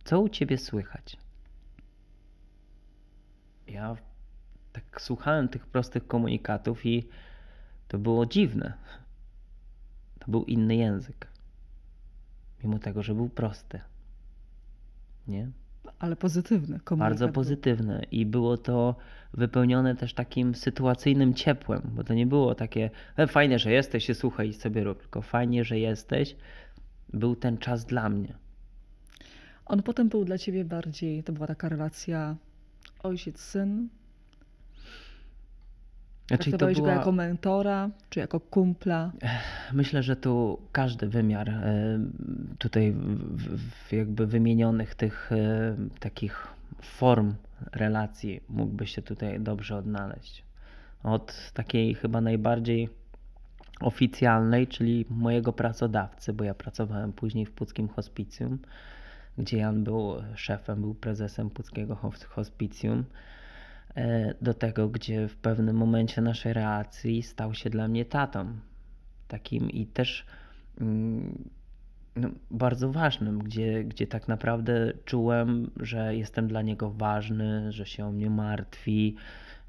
Co 0.03 0.19
u 0.19 0.29
ciebie 0.29 0.57
słychać? 0.57 1.17
Ja 3.67 3.95
tak 4.73 5.01
słuchałem 5.01 5.49
tych 5.49 5.67
prostych 5.67 6.07
komunikatów 6.07 6.85
i 6.85 7.07
to 7.87 7.97
było 7.97 8.25
dziwne. 8.25 8.73
To 10.19 10.31
był 10.31 10.43
inny 10.43 10.75
język. 10.75 11.27
Mimo 12.63 12.79
tego, 12.79 13.03
że 13.03 13.15
był 13.15 13.29
prosty. 13.29 13.79
Nie? 15.29 15.51
Ale 15.99 16.15
pozytywny 16.15 16.79
komunikat. 16.79 17.19
Bardzo 17.19 17.29
pozytywne 17.33 18.03
i 18.11 18.25
było 18.25 18.57
to 18.57 18.95
wypełnione 19.33 19.95
też 19.95 20.13
takim 20.13 20.55
sytuacyjnym 20.55 21.33
ciepłem, 21.33 21.81
bo 21.85 22.03
to 22.03 22.13
nie 22.13 22.25
było 22.27 22.55
takie 22.55 22.89
e, 23.17 23.27
fajnie, 23.27 23.59
że 23.59 23.71
jesteś 23.71 24.09
i 24.09 24.15
słuchaj 24.15 24.49
i 24.49 24.53
sobie 24.53 24.83
rób, 24.83 24.99
tylko 24.99 25.21
fajnie, 25.21 25.63
że 25.63 25.79
jesteś. 25.79 26.35
Był 27.13 27.35
ten 27.35 27.57
czas 27.57 27.85
dla 27.85 28.09
mnie. 28.09 28.33
On 29.65 29.83
potem 29.83 30.09
był 30.09 30.25
dla 30.25 30.37
ciebie 30.37 30.65
bardziej, 30.65 31.23
to 31.23 31.33
była 31.33 31.47
taka 31.47 31.69
relacja 31.69 32.35
ojciec-syn. 33.03 33.87
Znaczy, 36.29 36.51
to 36.51 36.57
Traktowałeś 36.57 36.77
go 36.77 36.83
była, 36.83 36.95
jako 36.95 37.11
mentora, 37.11 37.89
czy 38.09 38.19
jako 38.19 38.39
kumpla. 38.39 39.11
myślę, 39.73 40.03
że 40.03 40.15
tu 40.15 40.59
każdy 40.71 41.07
wymiar 41.07 41.49
e, 41.49 41.99
tutaj 42.57 42.95
jakby 43.91 44.27
wymienionych 44.27 44.95
tych 44.95 45.31
e, 45.31 45.75
takich 45.99 46.47
form 46.81 47.33
relacji 47.71 48.41
mógłby 48.49 48.87
się 48.87 49.01
tutaj 49.01 49.39
dobrze 49.39 49.75
odnaleźć. 49.77 50.43
Od 51.03 51.51
takiej 51.53 51.95
chyba 51.95 52.21
najbardziej 52.21 52.89
oficjalnej, 53.81 54.67
czyli 54.67 55.05
mojego 55.09 55.53
pracodawcy, 55.53 56.33
bo 56.33 56.43
ja 56.43 56.53
pracowałem 56.53 57.13
później 57.13 57.45
w 57.45 57.51
Puckim 57.51 57.87
Hospicjum, 57.87 58.59
gdzie 59.37 59.57
Jan 59.57 59.83
był 59.83 60.13
szefem, 60.35 60.81
był 60.81 60.93
prezesem 60.95 61.49
Puckiego 61.49 61.95
Hos- 61.95 62.23
Hospicjum, 62.25 63.03
do 64.41 64.53
tego, 64.53 64.89
gdzie 64.89 65.27
w 65.27 65.35
pewnym 65.35 65.75
momencie 65.75 66.21
naszej 66.21 66.53
relacji 66.53 67.23
stał 67.23 67.53
się 67.53 67.69
dla 67.69 67.87
mnie 67.87 68.05
tatą. 68.05 68.53
Takim 69.27 69.69
i 69.69 69.85
też 69.85 70.25
mm, 70.81 71.49
no, 72.15 72.29
bardzo 72.51 72.91
ważnym, 72.91 73.39
gdzie, 73.39 73.83
gdzie 73.83 74.07
tak 74.07 74.27
naprawdę 74.27 74.93
czułem, 75.05 75.71
że 75.79 76.15
jestem 76.15 76.47
dla 76.47 76.61
niego 76.61 76.91
ważny, 76.91 77.71
że 77.71 77.85
się 77.85 78.05
o 78.05 78.11
mnie 78.11 78.29
martwi, 78.29 79.15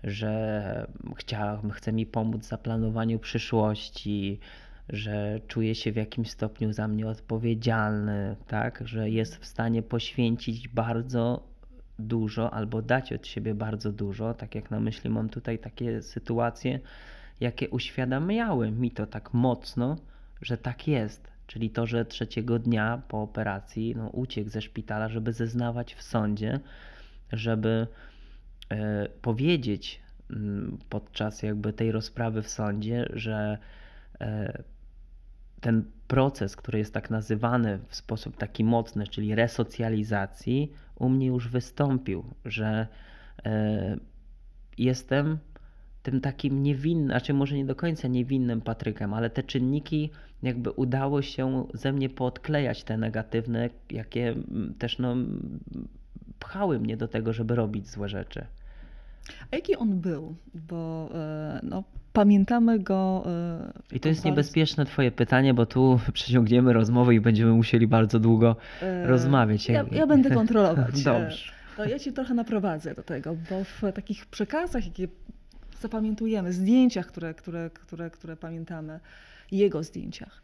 że 0.05 0.87
chcia, 1.17 1.61
chce 1.73 1.93
mi 1.93 2.07
pomóc 2.07 2.43
w 2.43 2.49
zaplanowaniu 2.49 3.19
przyszłości, 3.19 4.39
że 4.89 5.41
czuje 5.47 5.75
się 5.75 5.93
w 5.93 5.97
jakimś 5.97 6.31
stopniu 6.31 6.73
za 6.73 6.89
mnie 6.89 7.07
odpowiedzialny, 7.09 8.37
tak, 8.47 8.83
że 8.85 9.11
jest 9.11 9.37
w 9.37 9.47
stanie 9.47 9.83
poświęcić 9.83 10.69
bardzo 10.69 11.50
dużo 12.01 12.55
albo 12.55 12.83
dać 12.83 13.13
od 13.13 13.27
siebie 13.27 13.55
bardzo 13.55 13.93
dużo, 13.93 14.35
tak 14.35 14.55
jak 14.55 14.71
na 14.71 14.81
myśli 14.81 15.11
mam 15.11 15.29
tutaj 15.29 15.59
takie 15.59 16.03
sytuacje, 16.03 16.81
jakie 17.41 17.71
uświadamiały 17.71 18.71
mi 18.71 18.91
to 18.91 19.07
tak 19.07 19.35
mocno, 19.35 19.97
że 20.43 20.57
tak 20.57 20.89
jest. 20.89 21.31
Czyli 21.47 21.71
to, 21.71 21.87
że 21.87 22.05
trzeciego 22.05 22.59
dnia 22.59 23.03
po 23.09 23.23
operacji 23.23 23.95
no, 23.97 24.09
uciekł 24.09 24.51
ze 24.51 24.63
szpitala, 24.63 25.09
żeby 25.09 25.33
zeznawać 25.33 25.95
w 25.95 26.03
sądzie, 26.03 26.61
żeby 27.33 27.87
e, 28.71 29.09
powiedzieć 29.23 30.01
m, 30.31 30.79
podczas 30.89 31.43
jakby 31.43 31.73
tej 31.73 31.93
rozprawy 31.93 32.43
w 32.43 32.49
sądzie, 32.49 33.07
że 33.13 33.59
e, 34.21 34.63
ten 35.61 35.85
proces, 36.09 36.57
który 36.57 36.79
jest 36.79 36.95
tak 36.95 37.11
nazywany 37.11 37.79
w 37.89 37.97
sposób 37.97 38.37
taki 38.37 38.65
mocny, 38.65 39.07
czyli 39.07 39.35
resocjalizacji, 39.35 40.73
u 41.01 41.09
mnie 41.09 41.27
już 41.27 41.49
wystąpił, 41.49 42.25
że 42.45 42.87
e, 43.45 43.97
jestem 44.79 45.39
tym 46.03 46.21
takim 46.21 46.63
niewinnym, 46.63 47.07
znaczy 47.07 47.35
może 47.35 47.57
nie 47.57 47.65
do 47.65 47.75
końca 47.75 48.09
niewinnym 48.09 48.61
Patrykiem, 48.61 49.15
ale 49.15 49.31
te 49.31 49.43
czynniki 49.43 50.11
jakby 50.43 50.71
udało 50.71 51.23
się 51.23 51.67
ze 51.75 51.93
mnie 51.93 52.09
poodklejać 52.09 52.85
te 52.85 52.97
negatywne, 52.97 53.71
jakie 53.91 54.35
też 54.79 54.99
no, 54.99 55.17
pchały 56.39 56.81
mnie 56.81 56.97
do 56.97 57.09
tego, 57.09 57.33
żeby 57.33 57.55
robić 57.55 57.89
złe 57.89 58.09
rzeczy. 58.09 58.47
A 59.51 59.57
jaki 59.57 59.77
on 59.77 60.01
był? 60.01 60.35
Bo 60.55 61.11
e, 61.15 61.61
no, 61.63 61.85
pamiętamy 62.13 62.79
go. 62.79 63.23
e, 63.27 63.73
I 63.97 64.01
to 64.01 64.09
jest 64.09 64.21
bardzo- 64.21 64.29
niebezpieczne 64.29 64.87
twoje 64.87 65.11
pytanie, 65.11 65.55
bo 65.55 65.67
tu 65.67 66.01
przeciągniemy 66.13 66.73
rozmowę 66.73 67.15
i 67.15 67.21
będziemy 67.21 67.53
musieli 67.53 67.87
bardzo 67.87 68.19
długo 68.21 68.57
e, 68.83 69.07
rozmawiać. 69.07 69.69
Ja, 69.69 69.85
ja 69.93 70.07
będę 70.07 70.31
kontrolować. 70.41 71.03
Dobrze. 71.03 71.53
E, 71.73 71.77
To 71.77 71.85
ja 71.85 71.99
cię 71.99 72.13
trochę 72.13 72.35
naprowadzę 72.35 72.95
do 72.95 73.03
tego, 73.03 73.37
bo 73.51 73.65
w 73.65 73.93
takich 73.95 74.27
przekazach, 74.27 74.85
jakie 74.87 75.09
zapamiętujemy, 75.81 76.53
zdjęciach, 76.53 77.07
które, 77.07 77.35
które, 77.35 77.71
które, 77.71 78.11
które 78.11 78.37
pamiętamy, 78.37 79.01
jego 79.53 79.83
zdjęciach, 79.83 80.43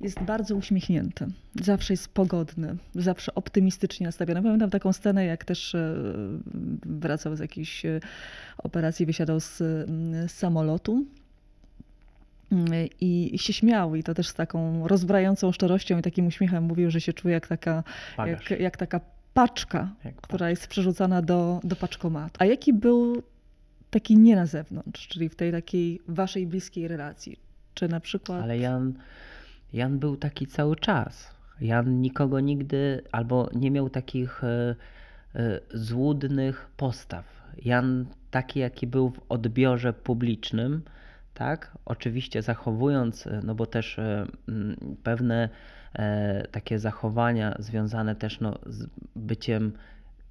jest 0.00 0.20
bardzo 0.20 0.56
uśmiechnięty. 0.56 1.26
Zawsze 1.62 1.92
jest 1.92 2.08
pogodny, 2.08 2.76
zawsze 2.94 3.34
optymistycznie 3.34 4.06
nastawiony. 4.06 4.42
Pamiętam 4.42 4.70
taką 4.70 4.92
scenę, 4.92 5.24
jak 5.24 5.44
też 5.44 5.74
e, 5.74 5.94
wracał 6.86 7.36
z 7.36 7.40
jakiejś 7.40 7.84
e, 7.86 8.00
operacji, 8.58 9.06
wysiadał 9.06 9.40
z, 9.40 9.60
mm, 9.60 10.28
z 10.28 10.32
samolotu. 10.32 11.04
Mm, 12.52 12.88
I 13.00 13.38
się 13.38 13.52
śmiał, 13.52 13.94
i 13.94 14.02
to 14.02 14.14
też 14.14 14.28
z 14.28 14.34
taką 14.34 14.88
rozbrającą 14.88 15.52
szczerością 15.52 15.98
i 15.98 16.02
takim 16.02 16.26
uśmiechem 16.26 16.64
mówił, 16.64 16.90
że 16.90 17.00
się 17.00 17.12
czuje 17.12 17.34
jak 17.34 17.46
taka, 17.46 17.84
jak, 18.18 18.50
jak 18.50 18.76
taka 18.76 19.00
paczka, 19.34 19.94
Jak 20.04 20.16
która 20.16 20.50
jest 20.50 20.66
przerzucana 20.66 21.22
do, 21.22 21.60
do 21.64 21.76
paczkomatu. 21.76 22.36
A 22.38 22.44
jaki 22.44 22.72
był 22.72 23.22
taki 23.90 24.16
nie 24.16 24.36
na 24.36 24.46
zewnątrz, 24.46 25.08
czyli 25.08 25.28
w 25.28 25.34
tej 25.34 25.52
takiej 25.52 26.00
waszej 26.08 26.46
bliskiej 26.46 26.88
relacji? 26.88 27.38
Czy 27.74 27.88
na 27.88 28.00
przykład. 28.00 28.42
Ale 28.42 28.58
Jan, 28.58 28.94
Jan 29.72 29.98
był 29.98 30.16
taki 30.16 30.46
cały 30.46 30.76
czas. 30.76 31.38
Jan 31.60 32.00
nikogo 32.00 32.40
nigdy 32.40 33.02
albo 33.12 33.50
nie 33.54 33.70
miał 33.70 33.90
takich 33.90 34.44
e, 34.44 34.74
e, 35.34 35.60
złudnych 35.74 36.70
postaw. 36.76 37.24
Jan 37.64 38.06
taki, 38.30 38.60
jaki 38.60 38.86
był 38.86 39.10
w 39.10 39.20
odbiorze 39.28 39.92
publicznym, 39.92 40.82
tak? 41.34 41.78
Oczywiście 41.84 42.42
zachowując, 42.42 43.26
e, 43.26 43.40
no 43.44 43.54
bo 43.54 43.66
też 43.66 44.00
pewne 45.02 45.48
takie 46.50 46.78
zachowania 46.78 47.56
związane 47.58 48.16
też 48.16 48.40
no, 48.40 48.58
z 48.66 48.86
byciem 49.16 49.72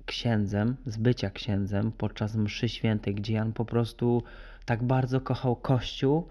księdzem, 0.05 0.75
z 0.85 0.97
bycia 0.97 1.29
księdzem 1.29 1.91
podczas 1.91 2.35
mszy 2.35 2.69
świętej, 2.69 3.15
gdzie 3.15 3.33
Jan 3.33 3.53
po 3.53 3.65
prostu 3.65 4.23
tak 4.65 4.83
bardzo 4.83 5.21
kochał 5.21 5.55
Kościół, 5.55 6.27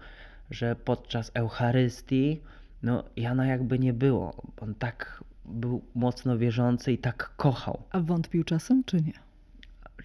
że 0.51 0.75
podczas 0.75 1.31
Eucharystii, 1.33 2.41
no 2.83 3.03
Jana 3.15 3.45
jakby 3.45 3.79
nie 3.79 3.93
było. 3.93 4.53
On 4.61 4.75
tak 4.75 5.23
był 5.45 5.81
mocno 5.95 6.37
wierzący 6.37 6.91
i 6.91 6.97
tak 6.97 7.35
kochał. 7.37 7.83
A 7.91 7.99
wątpił 7.99 8.43
czasem, 8.43 8.83
czy 8.83 9.01
nie? 9.01 9.13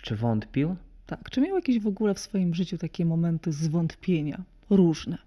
Czy 0.02 0.16
wątpił? 0.16 0.76
Tak. 1.06 1.30
Czy 1.30 1.40
miał 1.40 1.56
jakieś 1.56 1.80
w 1.80 1.86
ogóle 1.86 2.14
w 2.14 2.18
swoim 2.18 2.54
życiu 2.54 2.78
takie 2.78 3.04
momenty 3.04 3.52
zwątpienia? 3.52 4.42
Różne. 4.70 5.18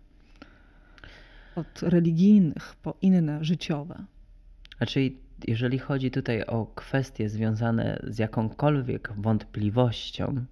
Od 1.56 1.82
religijnych 1.82 2.76
po 2.82 2.98
inne 3.02 3.44
życiowe. 3.44 4.04
Znaczy, 4.78 5.12
jeżeli 5.48 5.80
chodzi 5.80 6.12
tutaj 6.12 6.44
o 6.44 6.66
kwestie 6.66 7.30
związane 7.30 8.00
z 8.08 8.20
jakąkolwiek 8.20 9.14
wątpliwością, 9.18 10.46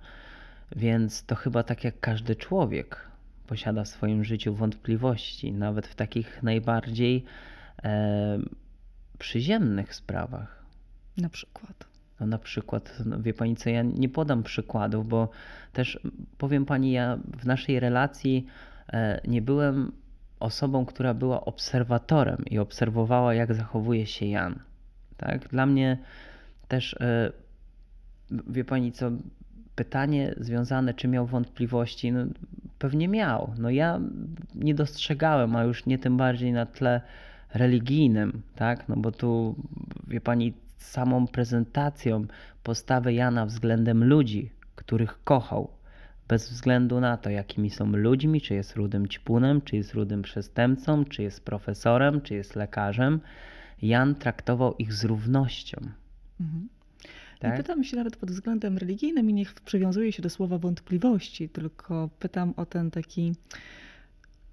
więc 0.76 1.26
to 1.26 1.36
chyba 1.36 1.64
tak 1.64 1.84
jak 1.84 2.00
każdy 2.00 2.36
człowiek 2.36 3.13
posiada 3.54 3.84
w 3.84 3.88
swoim 3.88 4.24
życiu 4.24 4.54
wątpliwości, 4.54 5.52
nawet 5.52 5.88
w 5.88 5.96
takich 5.96 6.44
najbardziej 6.44 7.26
e, 7.84 8.40
przyziemnych 9.20 9.96
sprawach. 9.96 10.66
Na 11.18 11.30
przykład. 11.30 11.88
No 12.20 12.26
na 12.26 12.38
przykład, 12.38 12.94
no 13.06 13.20
wie 13.20 13.34
pani 13.34 13.56
co, 13.56 13.70
ja 13.70 13.84
nie 13.84 14.10
podam 14.10 14.44
przykładów, 14.44 15.08
bo 15.08 15.30
też 15.74 16.00
powiem 16.38 16.66
pani, 16.66 16.92
ja 16.92 17.18
w 17.38 17.46
naszej 17.46 17.80
relacji 17.80 18.46
e, 18.94 19.22
nie 19.28 19.42
byłem 19.42 19.92
osobą, 20.40 20.86
która 20.86 21.14
była 21.14 21.46
obserwatorem 21.46 22.46
i 22.46 22.60
obserwowała, 22.60 23.34
jak 23.34 23.54
zachowuje 23.54 24.06
się 24.06 24.26
Jan. 24.26 24.60
Tak? 25.18 25.48
Dla 25.48 25.66
mnie 25.66 25.98
też, 26.68 26.94
e, 26.94 27.32
wie 28.48 28.66
pani 28.66 28.92
co, 28.92 29.12
pytanie 29.76 30.34
związane, 30.38 30.94
czy 30.94 31.08
miał 31.08 31.26
wątpliwości, 31.26 32.12
no, 32.12 32.26
pewnie 32.84 33.08
miał. 33.08 33.54
No 33.58 33.70
ja 33.70 34.00
nie 34.56 34.76
dostrzegałem, 34.76 35.56
a 35.56 35.64
już 35.64 35.86
nie 35.86 36.00
tym 36.00 36.18
bardziej 36.18 36.52
na 36.52 36.66
tle 36.66 37.02
religijnym, 37.54 38.42
tak? 38.56 38.90
No 38.90 38.96
bo 38.98 39.12
tu, 39.12 39.56
wie 40.08 40.22
pani, 40.22 40.54
samą 40.78 41.28
prezentacją 41.28 42.26
postawy 42.64 43.14
Jana 43.14 43.46
względem 43.46 44.04
ludzi, 44.04 44.52
których 44.76 45.24
kochał, 45.24 45.70
bez 46.28 46.50
względu 46.50 47.00
na 47.00 47.18
to, 47.18 47.30
jakimi 47.30 47.70
są 47.70 47.86
ludźmi, 47.86 48.42
czy 48.42 48.54
jest 48.54 48.76
rudym 48.76 49.08
ćpunem, 49.08 49.62
czy 49.62 49.76
jest 49.76 49.94
rudym 49.94 50.22
przestępcą, 50.22 51.06
czy 51.06 51.24
jest 51.24 51.46
profesorem, 51.46 52.22
czy 52.22 52.34
jest 52.34 52.56
lekarzem, 52.56 53.20
Jan 53.82 54.16
traktował 54.16 54.76
ich 54.76 54.94
z 54.94 55.04
równością. 55.04 55.78
Mhm. 56.42 56.70
Tak? 57.44 57.52
Nie 57.52 57.58
pytam 57.58 57.84
się 57.84 57.98
nawet 57.98 58.18
pod 58.18 58.32
względem 58.32 58.78
religijnym 58.78 59.30
i 59.30 59.34
niech 59.34 59.54
przywiązuje 59.54 60.12
się 60.12 60.22
do 60.22 60.30
słowa 60.30 60.58
wątpliwości, 60.58 61.50
tylko 61.50 62.10
pytam 62.20 62.54
o 62.58 62.66
ten 62.66 62.92
taki, 62.92 63.34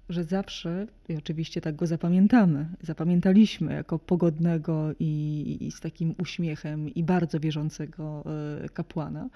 że 0.09 0.23
zawsze, 0.23 0.87
i 1.09 1.15
oczywiście 1.15 1.61
tak 1.61 1.75
go 1.75 1.87
zapamiętamy, 1.87 2.65
zapamiętaliśmy 2.81 3.73
jako 3.73 3.99
pogodnego 3.99 4.91
i, 4.99 5.57
i 5.61 5.71
z 5.71 5.79
takim 5.79 6.15
uśmiechem 6.21 6.89
i 6.89 7.03
bardzo 7.03 7.39
wierzącego 7.39 8.23
e, 8.63 8.69
kapłana, 8.69 9.29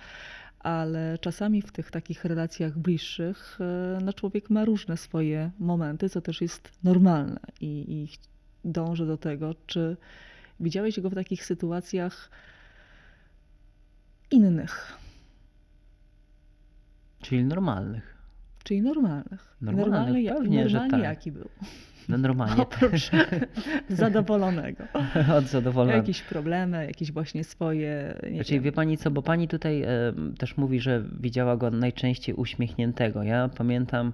ale 0.60 1.18
czasami 1.22 1.62
w 1.62 1.72
tych 1.72 1.92
takich 1.92 2.26
relacjach 2.26 2.78
bliższych 2.80 3.58
e, 3.62 4.00
no 4.06 4.14
człowiek 4.14 4.50
ma 4.50 4.66
różne 4.66 4.98
swoje 4.98 5.52
momenty, 5.60 6.10
co 6.10 6.22
też 6.22 6.42
jest 6.42 6.72
normalne 6.84 7.40
i, 7.62 7.86
i 7.88 8.08
dążę 8.66 9.06
do 9.06 9.18
tego, 9.18 9.56
czy 9.66 9.98
widziałeś 10.60 11.00
go 11.00 11.10
w 11.10 11.16
takich 11.16 11.46
sytuacjach, 11.46 12.30
innych, 14.36 14.98
Czyli 17.22 17.44
normalnych. 17.44 18.16
czyli 18.64 18.82
normalnych. 18.82 19.56
Normalnych, 19.62 19.92
normalny, 19.92 20.22
ja- 20.22 20.34
pewnie, 20.36 20.70
że 20.70 20.88
tak. 20.92 21.02
jaki 21.04 21.32
był? 21.32 21.50
No 22.10 22.18
normalnie 22.18 22.62
Oprócz 22.68 23.12
zadowolonego. 23.90 24.84
od 25.38 25.46
zadowolenia. 25.46 25.98
Jakieś 25.98 26.22
problemy, 26.22 26.86
jakieś 26.86 27.12
właśnie 27.12 27.44
swoje. 27.44 28.16
Nie 28.24 28.36
Znaczy, 28.36 28.54
wiem. 28.54 28.64
wie 28.64 28.72
pani 28.72 28.98
co, 28.98 29.12
bo 29.12 29.22
pani 29.22 29.48
tutaj 29.48 29.82
e, 29.84 29.88
też 30.38 30.58
mówi, 30.58 30.80
że 30.80 31.04
widziała 31.20 31.58
go 31.58 31.72
najczęściej 31.72 32.36
uśmiechniętego. 32.36 33.24
Ja 33.24 33.50
pamiętam 33.58 34.14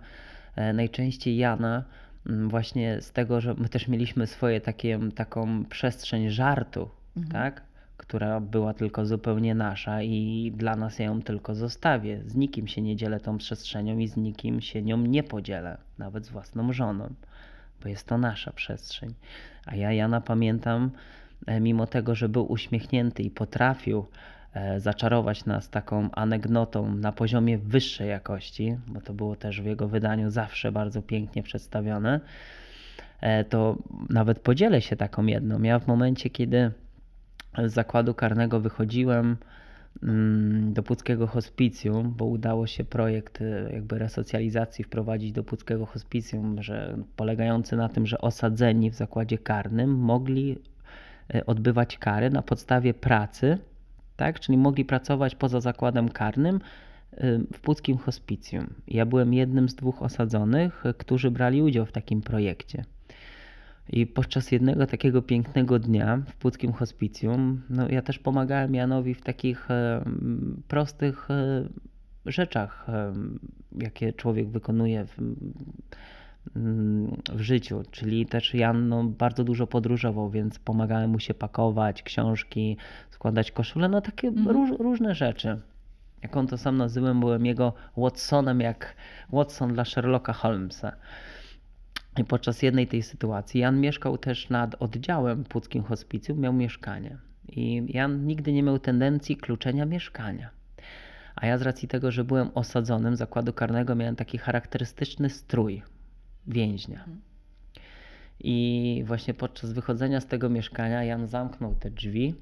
e, 0.55 0.73
najczęściej 0.73 1.37
Jana 1.37 1.83
mm, 2.27 2.49
właśnie 2.49 3.01
z 3.01 3.11
tego, 3.11 3.41
że 3.41 3.53
my 3.53 3.69
też 3.69 3.87
mieliśmy 3.87 4.27
swoje 4.27 4.61
takie, 4.61 4.99
taką 5.15 5.65
przestrzeń 5.65 6.29
żartu, 6.29 6.89
Mhm. 7.17 7.31
tak? 7.33 7.63
Która 8.01 8.39
była 8.39 8.73
tylko 8.73 9.05
zupełnie 9.05 9.55
nasza 9.55 10.01
i 10.01 10.53
dla 10.55 10.75
nas 10.75 10.99
ja 10.99 11.05
ją 11.05 11.21
tylko 11.21 11.55
zostawię. 11.55 12.21
Z 12.25 12.35
nikim 12.35 12.67
się 12.67 12.81
nie 12.81 12.95
dzielę 12.95 13.19
tą 13.19 13.37
przestrzenią 13.37 13.97
i 13.97 14.07
z 14.07 14.17
nikim 14.17 14.61
się 14.61 14.81
nią 14.81 14.97
nie 14.97 15.23
podzielę, 15.23 15.77
nawet 15.97 16.25
z 16.25 16.29
własną 16.29 16.73
żoną. 16.73 17.13
bo 17.83 17.89
jest 17.89 18.07
to 18.07 18.17
nasza 18.17 18.53
przestrzeń. 18.53 19.13
A 19.65 19.75
ja 19.75 19.93
Jana 19.93 20.21
pamiętam, 20.21 20.91
e, 21.45 21.59
mimo 21.59 21.87
tego, 21.87 22.15
że 22.15 22.29
był 22.29 22.51
uśmiechnięty 22.51 23.23
i 23.23 23.29
potrafił 23.29 24.05
e, 24.53 24.79
zaczarować 24.79 25.45
nas 25.45 25.69
taką 25.69 26.11
anegdotą 26.11 26.95
na 26.95 27.11
poziomie 27.11 27.57
wyższej 27.57 28.09
jakości, 28.09 28.77
bo 28.87 29.01
to 29.01 29.13
było 29.13 29.35
też 29.35 29.61
w 29.61 29.65
jego 29.65 29.87
wydaniu 29.87 30.29
zawsze 30.29 30.71
bardzo 30.71 31.01
pięknie 31.01 31.43
przedstawione, 31.43 32.19
e, 33.21 33.43
to 33.43 33.77
nawet 34.09 34.39
podzielę 34.39 34.81
się 34.81 34.95
taką 34.95 35.25
jedną. 35.25 35.61
Ja 35.61 35.79
w 35.79 35.87
momencie, 35.87 36.29
kiedy 36.29 36.71
z 37.57 37.73
zakładu 37.73 38.13
karnego 38.13 38.59
wychodziłem 38.59 39.37
mm, 40.03 40.73
do 40.73 40.83
Puckiego 40.83 41.27
Hospicjum, 41.27 42.13
bo 42.17 42.25
udało 42.25 42.67
się 42.67 42.83
projekt 42.83 43.41
y, 43.41 43.69
jakby 43.73 43.99
resocjalizacji 43.99 44.83
wprowadzić 44.83 45.31
do 45.31 45.43
Puckiego 45.43 45.85
Hospicjum, 45.85 46.63
że 46.63 46.97
polegający 47.15 47.75
na 47.75 47.89
tym, 47.89 48.07
że 48.07 48.21
osadzeni 48.21 48.91
w 48.91 48.95
zakładzie 48.95 49.37
karnym 49.37 49.95
mogli 49.95 50.57
y, 51.35 51.45
odbywać 51.45 51.97
kary 51.97 52.29
na 52.29 52.41
podstawie 52.41 52.93
pracy, 52.93 53.57
tak? 54.15 54.39
czyli 54.39 54.57
mogli 54.57 54.85
pracować 54.85 55.35
poza 55.35 55.59
zakładem 55.59 56.09
karnym 56.09 56.55
y, 57.13 57.39
w 57.53 57.59
Puckim 57.59 57.97
Hospicjum. 57.97 58.73
Ja 58.87 59.05
byłem 59.05 59.33
jednym 59.33 59.69
z 59.69 59.75
dwóch 59.75 60.01
osadzonych, 60.01 60.83
którzy 60.97 61.31
brali 61.31 61.61
udział 61.61 61.85
w 61.85 61.91
takim 61.91 62.21
projekcie. 62.21 62.85
I 63.89 64.07
podczas 64.07 64.51
jednego 64.51 64.87
takiego 64.87 65.21
pięknego 65.21 65.79
dnia 65.79 66.21
w 66.27 66.35
Puckim 66.35 66.73
Hospicjum, 66.73 67.61
no 67.69 67.89
ja 67.89 68.01
też 68.01 68.19
pomagałem 68.19 68.75
Janowi 68.75 69.13
w 69.13 69.21
takich 69.21 69.71
e, 69.71 70.03
prostych 70.67 71.31
e, 71.31 71.63
rzeczach, 72.25 72.89
e, 72.89 73.13
jakie 73.77 74.13
człowiek 74.13 74.49
wykonuje 74.49 75.05
w, 75.05 75.17
w 77.33 77.41
życiu. 77.41 77.83
Czyli 77.91 78.25
też 78.25 78.53
Jan 78.53 78.89
no, 78.89 79.03
bardzo 79.03 79.43
dużo 79.43 79.67
podróżował, 79.67 80.29
więc 80.29 80.59
pomagałem 80.59 81.09
mu 81.09 81.19
się 81.19 81.33
pakować, 81.33 82.03
książki, 82.03 82.77
składać 83.09 83.51
koszule, 83.51 83.89
no 83.89 84.01
takie 84.01 84.27
Mhm. 84.27 84.47
róż, 84.47 84.71
różne 84.79 85.15
rzeczy. 85.15 85.59
Jak 86.23 86.37
on 86.37 86.47
to 86.47 86.57
sam 86.57 86.77
nazywał, 86.77 87.15
byłem 87.15 87.45
jego 87.45 87.73
Watsonem, 87.97 88.61
jak 88.61 88.95
Watson 89.33 89.73
dla 89.73 89.85
Sherlocka 89.85 90.33
Holmesa. 90.33 90.91
I 92.17 92.23
podczas 92.23 92.61
jednej 92.61 92.87
tej 92.87 93.03
sytuacji 93.03 93.59
Jan 93.59 93.79
mieszkał 93.79 94.17
też 94.17 94.49
nad 94.49 94.75
oddziałem 94.79 95.43
Puckim 95.43 95.83
Hospicjum, 95.83 96.39
miał 96.39 96.53
mieszkanie. 96.53 97.17
I 97.49 97.83
Jan 97.87 98.25
nigdy 98.25 98.53
nie 98.53 98.63
miał 98.63 98.79
tendencji 98.79 99.37
kluczenia 99.37 99.85
mieszkania. 99.85 100.49
A 101.35 101.45
ja 101.45 101.57
z 101.57 101.61
racji 101.61 101.87
tego, 101.87 102.11
że 102.11 102.23
byłem 102.23 102.49
osadzonym 102.53 103.15
zakładu 103.15 103.53
karnego, 103.53 103.95
miałem 103.95 104.15
taki 104.15 104.37
charakterystyczny 104.37 105.29
strój 105.29 105.81
więźnia. 106.47 107.05
I 108.39 109.03
właśnie 109.05 109.33
podczas 109.33 109.73
wychodzenia 109.73 110.21
z 110.21 110.27
tego 110.27 110.49
mieszkania 110.49 111.03
Jan 111.03 111.27
zamknął 111.27 111.75
te 111.75 111.91
drzwi. 111.91 112.35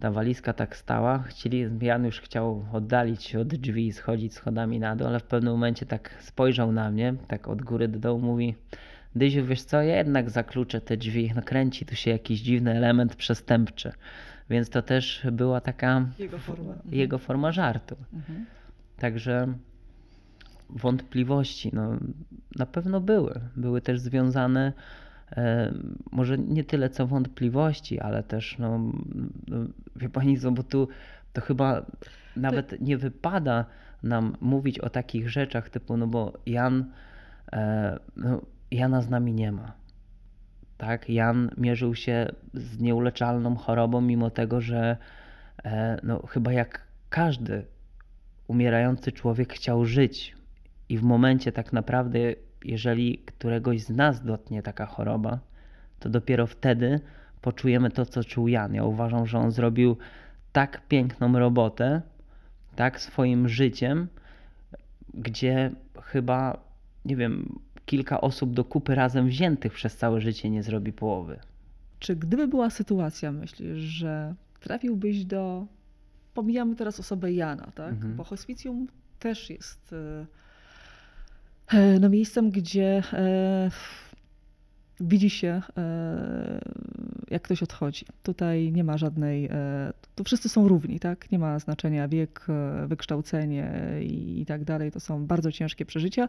Ta 0.00 0.10
walizka 0.10 0.52
tak 0.52 0.76
stała. 0.76 1.18
Chcieli, 1.18 1.68
Jan 1.80 2.04
już 2.04 2.20
chciał 2.20 2.64
oddalić 2.72 3.22
się 3.22 3.40
od 3.40 3.48
drzwi 3.48 3.86
i 3.86 3.92
schodzić 3.92 4.34
schodami 4.34 4.80
na 4.80 4.96
dół, 4.96 5.06
ale 5.06 5.20
w 5.20 5.24
pewnym 5.24 5.52
momencie 5.52 5.86
tak 5.86 6.14
spojrzał 6.20 6.72
na 6.72 6.90
mnie, 6.90 7.14
tak 7.28 7.48
od 7.48 7.62
góry 7.62 7.88
do 7.88 7.98
dołu, 7.98 8.20
mówi 8.20 8.54
Dyziu, 9.14 9.46
wiesz 9.46 9.62
co, 9.62 9.82
ja 9.82 9.96
jednak 9.96 10.30
zakluczę 10.30 10.80
te 10.80 10.96
drzwi. 10.96 11.32
No 11.36 11.42
kręci 11.42 11.86
tu 11.86 11.96
się 11.96 12.10
jakiś 12.10 12.40
dziwny 12.40 12.72
element 12.76 13.16
przestępczy. 13.16 13.92
Więc 14.50 14.70
to 14.70 14.82
też 14.82 15.26
była 15.32 15.60
taka 15.60 16.06
Jego 16.18 16.38
forma. 16.38 16.72
Mhm. 16.72 16.94
jego 16.94 17.18
forma 17.18 17.52
żartu. 17.52 17.96
Mhm. 18.12 18.46
Także 18.98 19.54
wątpliwości 20.70 21.70
no, 21.72 21.98
na 22.56 22.66
pewno 22.66 23.00
były. 23.00 23.40
Były 23.56 23.80
też 23.80 24.00
związane 24.00 24.72
może 26.12 26.38
nie 26.38 26.64
tyle 26.64 26.90
co 26.90 27.06
wątpliwości, 27.06 28.00
ale 28.00 28.22
też 28.22 28.58
no, 28.58 28.92
no 29.48 29.56
wie 29.96 30.08
pani 30.08 30.38
co, 30.38 30.52
bo 30.52 30.62
tu 30.62 30.88
to 31.32 31.40
chyba 31.40 31.86
nawet 32.36 32.80
nie 32.80 32.98
wypada 32.98 33.64
nam 34.02 34.36
mówić 34.40 34.78
o 34.78 34.90
takich 34.90 35.30
rzeczach 35.30 35.70
typu, 35.70 35.96
no 35.96 36.06
bo 36.06 36.32
Jan, 36.46 36.84
e, 37.52 37.98
no, 38.16 38.40
Jana 38.70 39.02
z 39.02 39.10
nami 39.10 39.32
nie 39.32 39.52
ma. 39.52 39.72
Tak, 40.78 41.08
Jan 41.08 41.50
mierzył 41.56 41.94
się 41.94 42.26
z 42.54 42.80
nieuleczalną 42.80 43.56
chorobą, 43.56 44.00
mimo 44.00 44.30
tego, 44.30 44.60
że 44.60 44.96
e, 45.64 46.00
no, 46.02 46.26
chyba 46.26 46.52
jak 46.52 46.86
każdy 47.10 47.66
umierający 48.46 49.12
człowiek 49.12 49.52
chciał 49.52 49.84
żyć. 49.84 50.36
I 50.88 50.98
w 50.98 51.02
momencie 51.02 51.52
tak 51.52 51.72
naprawdę, 51.72 52.18
jeżeli 52.64 53.18
któregoś 53.18 53.82
z 53.82 53.90
nas 53.90 54.24
dotknie 54.24 54.62
taka 54.62 54.86
choroba, 54.86 55.38
to 55.98 56.08
dopiero 56.08 56.46
wtedy 56.46 57.00
poczujemy 57.42 57.90
to, 57.90 58.06
co 58.06 58.24
czuł 58.24 58.48
Jan. 58.48 58.74
Ja 58.74 58.84
uważam, 58.84 59.26
że 59.26 59.38
on 59.38 59.50
zrobił 59.50 59.96
tak 60.52 60.88
piękną 60.88 61.38
robotę, 61.38 62.02
tak 62.76 63.00
swoim 63.00 63.48
życiem, 63.48 64.06
gdzie 65.14 65.70
chyba, 66.02 66.60
nie 67.04 67.16
wiem, 67.16 67.58
kilka 67.86 68.20
osób 68.20 68.54
do 68.54 68.64
kupy 68.64 68.94
razem 68.94 69.28
wziętych 69.28 69.72
przez 69.72 69.96
całe 69.96 70.20
życie 70.20 70.50
nie 70.50 70.62
zrobi 70.62 70.92
połowy. 70.92 71.38
Czy 71.98 72.16
gdyby 72.16 72.48
była 72.48 72.70
sytuacja, 72.70 73.32
myślisz, 73.32 73.78
że 73.78 74.34
trafiłbyś 74.60 75.24
do. 75.24 75.66
Pomijamy 76.34 76.76
teraz 76.76 77.00
osobę 77.00 77.32
Jana, 77.32 77.72
tak? 77.74 77.92
Mhm. 77.92 78.16
Bo 78.16 78.24
hospicjum 78.24 78.86
też 79.18 79.50
jest 79.50 79.92
e, 79.92 80.26
no, 82.00 82.08
miejscem, 82.08 82.50
gdzie 82.50 83.02
e, 83.12 83.70
widzi 85.00 85.30
się, 85.30 85.62
e, 85.76 86.60
jak 87.30 87.42
ktoś 87.42 87.62
odchodzi. 87.62 88.04
Tutaj 88.22 88.72
nie 88.72 88.84
ma 88.84 88.98
żadnej. 88.98 89.44
E, 89.44 89.92
tu 90.14 90.24
wszyscy 90.24 90.48
są 90.48 90.68
równi, 90.68 91.00
tak? 91.00 91.32
Nie 91.32 91.38
ma 91.38 91.58
znaczenia 91.58 92.08
wiek, 92.08 92.46
e, 92.48 92.86
wykształcenie 92.86 93.72
i, 94.02 94.44
tak 94.46 94.64
dalej. 94.64 94.92
To 94.92 95.00
są 95.00 95.26
bardzo 95.26 95.52
ciężkie 95.52 95.86
przeżycia. 95.86 96.28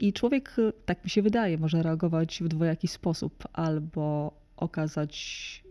I 0.00 0.12
człowiek, 0.12 0.56
e, 0.58 0.72
tak 0.86 1.04
mi 1.04 1.10
się 1.10 1.22
wydaje, 1.22 1.58
może 1.58 1.82
reagować 1.82 2.40
w 2.42 2.48
dwojaki 2.48 2.88
sposób. 2.88 3.44
Albo 3.52 4.32
okazać 4.56 5.64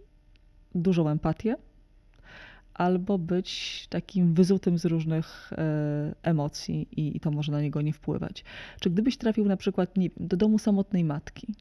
dużą 0.76 1.10
empatię, 1.10 1.56
albo 2.78 3.18
być 3.18 3.88
takim 3.90 4.34
wyzutym 4.34 4.78
z 4.78 4.86
różnych 4.86 5.54
e, 5.54 6.16
emocji 6.24 6.88
i, 6.92 7.18
i 7.18 7.20
to 7.20 7.32
może 7.32 7.52
na 7.52 7.62
niego 7.62 7.82
nie 7.82 7.94
wpływać. 7.94 8.44
Czy 8.80 8.90
gdybyś 8.90 9.18
trafił 9.18 9.46
na 9.46 9.58
przykład 9.58 9.98
nie, 9.98 10.10
do 10.18 10.38
domu 10.38 10.60
samotnej 10.60 11.04
matki, 11.04 11.56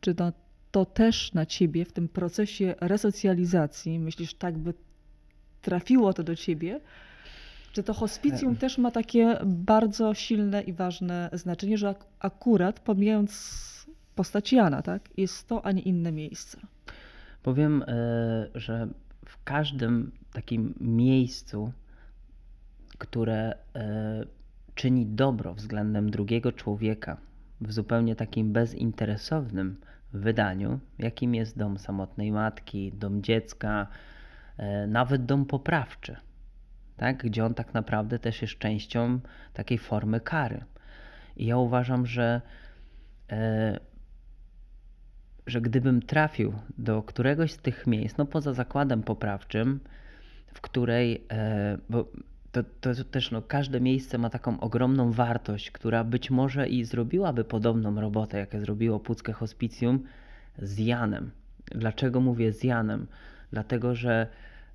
czy 0.00 0.14
to, 0.14 0.32
to 0.70 0.84
też 0.84 1.32
na 1.32 1.46
ciebie 1.46 1.84
w 1.84 1.92
tym 1.92 2.08
procesie 2.08 2.74
resocjalizacji, 2.80 3.98
myślisz, 3.98 4.34
tak 4.34 4.58
by 4.58 4.74
trafiło 5.62 6.12
to 6.12 6.22
do 6.22 6.36
ciebie? 6.36 6.80
Czy 7.72 7.82
to 7.82 7.94
hospicjum 7.94 8.56
też 8.56 8.78
ma 8.78 8.90
takie 8.90 9.38
bardzo 9.44 10.14
silne 10.14 10.62
i 10.62 10.72
ważne 10.72 11.30
znaczenie, 11.32 11.78
że 11.78 11.88
ak- 11.88 12.06
akurat 12.20 12.80
pomijając 12.80 13.58
postać 14.14 14.52
Jana, 14.52 14.82
tak, 14.82 15.08
jest 15.16 15.48
to, 15.48 15.66
a 15.66 15.72
nie 15.72 15.82
inne 15.82 16.12
miejsce? 16.12 16.58
Powiem, 17.42 17.84
e, 17.86 18.48
że 18.54 18.88
każdym 19.48 20.12
takim 20.32 20.74
miejscu, 20.80 21.72
które 22.98 23.54
e, 23.74 24.24
czyni 24.74 25.06
dobro 25.06 25.54
względem 25.54 26.10
drugiego 26.10 26.52
człowieka 26.52 27.16
w 27.60 27.72
zupełnie 27.72 28.16
takim 28.16 28.52
bezinteresownym 28.52 29.80
wydaniu, 30.12 30.80
jakim 30.98 31.34
jest 31.34 31.58
dom 31.58 31.78
samotnej 31.78 32.32
matki, 32.32 32.92
dom 32.92 33.22
dziecka, 33.22 33.86
e, 34.56 34.86
nawet 34.86 35.24
dom 35.24 35.44
poprawczy, 35.44 36.16
tak? 36.96 37.16
gdzie 37.16 37.44
on 37.44 37.54
tak 37.54 37.74
naprawdę 37.74 38.18
też 38.18 38.42
jest 38.42 38.58
częścią 38.58 39.20
takiej 39.52 39.78
formy 39.78 40.20
kary. 40.20 40.64
I 41.36 41.46
ja 41.46 41.56
uważam, 41.56 42.06
że 42.06 42.40
e, 43.30 43.80
że 45.48 45.60
gdybym 45.60 46.02
trafił 46.02 46.52
do 46.78 47.02
któregoś 47.02 47.52
z 47.52 47.58
tych 47.58 47.86
miejsc, 47.86 48.16
no 48.18 48.26
poza 48.26 48.52
zakładem 48.52 49.02
poprawczym, 49.02 49.80
w 50.54 50.60
której, 50.60 51.24
e, 51.30 51.78
bo 51.90 52.08
to, 52.52 52.62
to, 52.80 53.04
też 53.04 53.30
no, 53.30 53.42
każde 53.42 53.80
miejsce 53.80 54.18
ma 54.18 54.30
taką 54.30 54.60
ogromną 54.60 55.12
wartość, 55.12 55.70
która 55.70 56.04
być 56.04 56.30
może 56.30 56.68
i 56.68 56.84
zrobiłaby 56.84 57.44
podobną 57.44 58.00
robotę, 58.00 58.38
jaką 58.38 58.60
zrobiło 58.60 59.00
Puckie 59.00 59.32
Hospicjum 59.32 60.04
z 60.58 60.78
Janem. 60.78 61.30
Dlaczego 61.64 62.20
mówię 62.20 62.52
z 62.52 62.64
Janem? 62.64 63.06
Dlatego, 63.50 63.94
że 63.94 64.26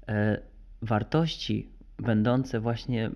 e, 0.08 0.38
wartości 0.82 1.70
będące 1.98 2.60
właśnie 2.60 3.12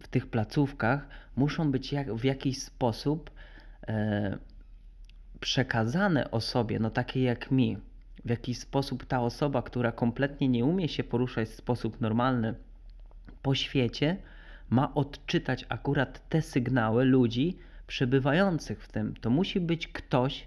w 0.00 0.08
tych 0.08 0.26
placówkach 0.26 1.08
muszą 1.36 1.70
być 1.70 1.92
jak, 1.92 2.14
w 2.14 2.24
jakiś 2.24 2.62
sposób 2.62 3.30
e, 3.88 4.38
przekazane 5.40 6.30
osobie, 6.30 6.78
no 6.78 6.90
takiej 6.90 7.22
jak 7.22 7.50
mi, 7.50 7.78
w 8.24 8.30
jakiś 8.30 8.58
sposób 8.58 9.04
ta 9.04 9.20
osoba, 9.20 9.62
która 9.62 9.92
kompletnie 9.92 10.48
nie 10.48 10.64
umie 10.64 10.88
się 10.88 11.04
poruszać 11.04 11.48
w 11.48 11.54
sposób 11.54 12.00
normalny 12.00 12.54
po 13.42 13.54
świecie, 13.54 14.16
ma 14.70 14.94
odczytać 14.94 15.66
akurat 15.68 16.28
te 16.28 16.42
sygnały 16.42 17.04
ludzi, 17.04 17.58
przebywających 17.86 18.82
w 18.84 18.92
tym. 18.92 19.14
To 19.20 19.30
musi 19.30 19.60
być 19.60 19.88
ktoś, 19.88 20.44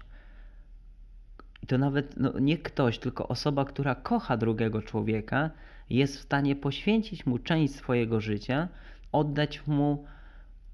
i 1.62 1.66
to 1.66 1.78
nawet 1.78 2.16
no, 2.16 2.38
nie 2.38 2.58
ktoś, 2.58 2.98
tylko 2.98 3.28
osoba, 3.28 3.64
która 3.64 3.94
kocha 3.94 4.36
drugiego 4.36 4.82
człowieka, 4.82 5.50
jest 5.90 6.16
w 6.16 6.20
stanie 6.20 6.56
poświęcić 6.56 7.26
mu 7.26 7.38
część 7.38 7.74
swojego 7.74 8.20
życia, 8.20 8.68
oddać 9.12 9.66
mu 9.66 10.04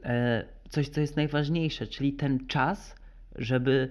e, 0.05 0.45
coś, 0.69 0.89
co 0.89 1.01
jest 1.01 1.17
najważniejsze, 1.17 1.87
czyli 1.87 2.13
ten 2.13 2.47
czas, 2.47 2.97
żeby 3.37 3.91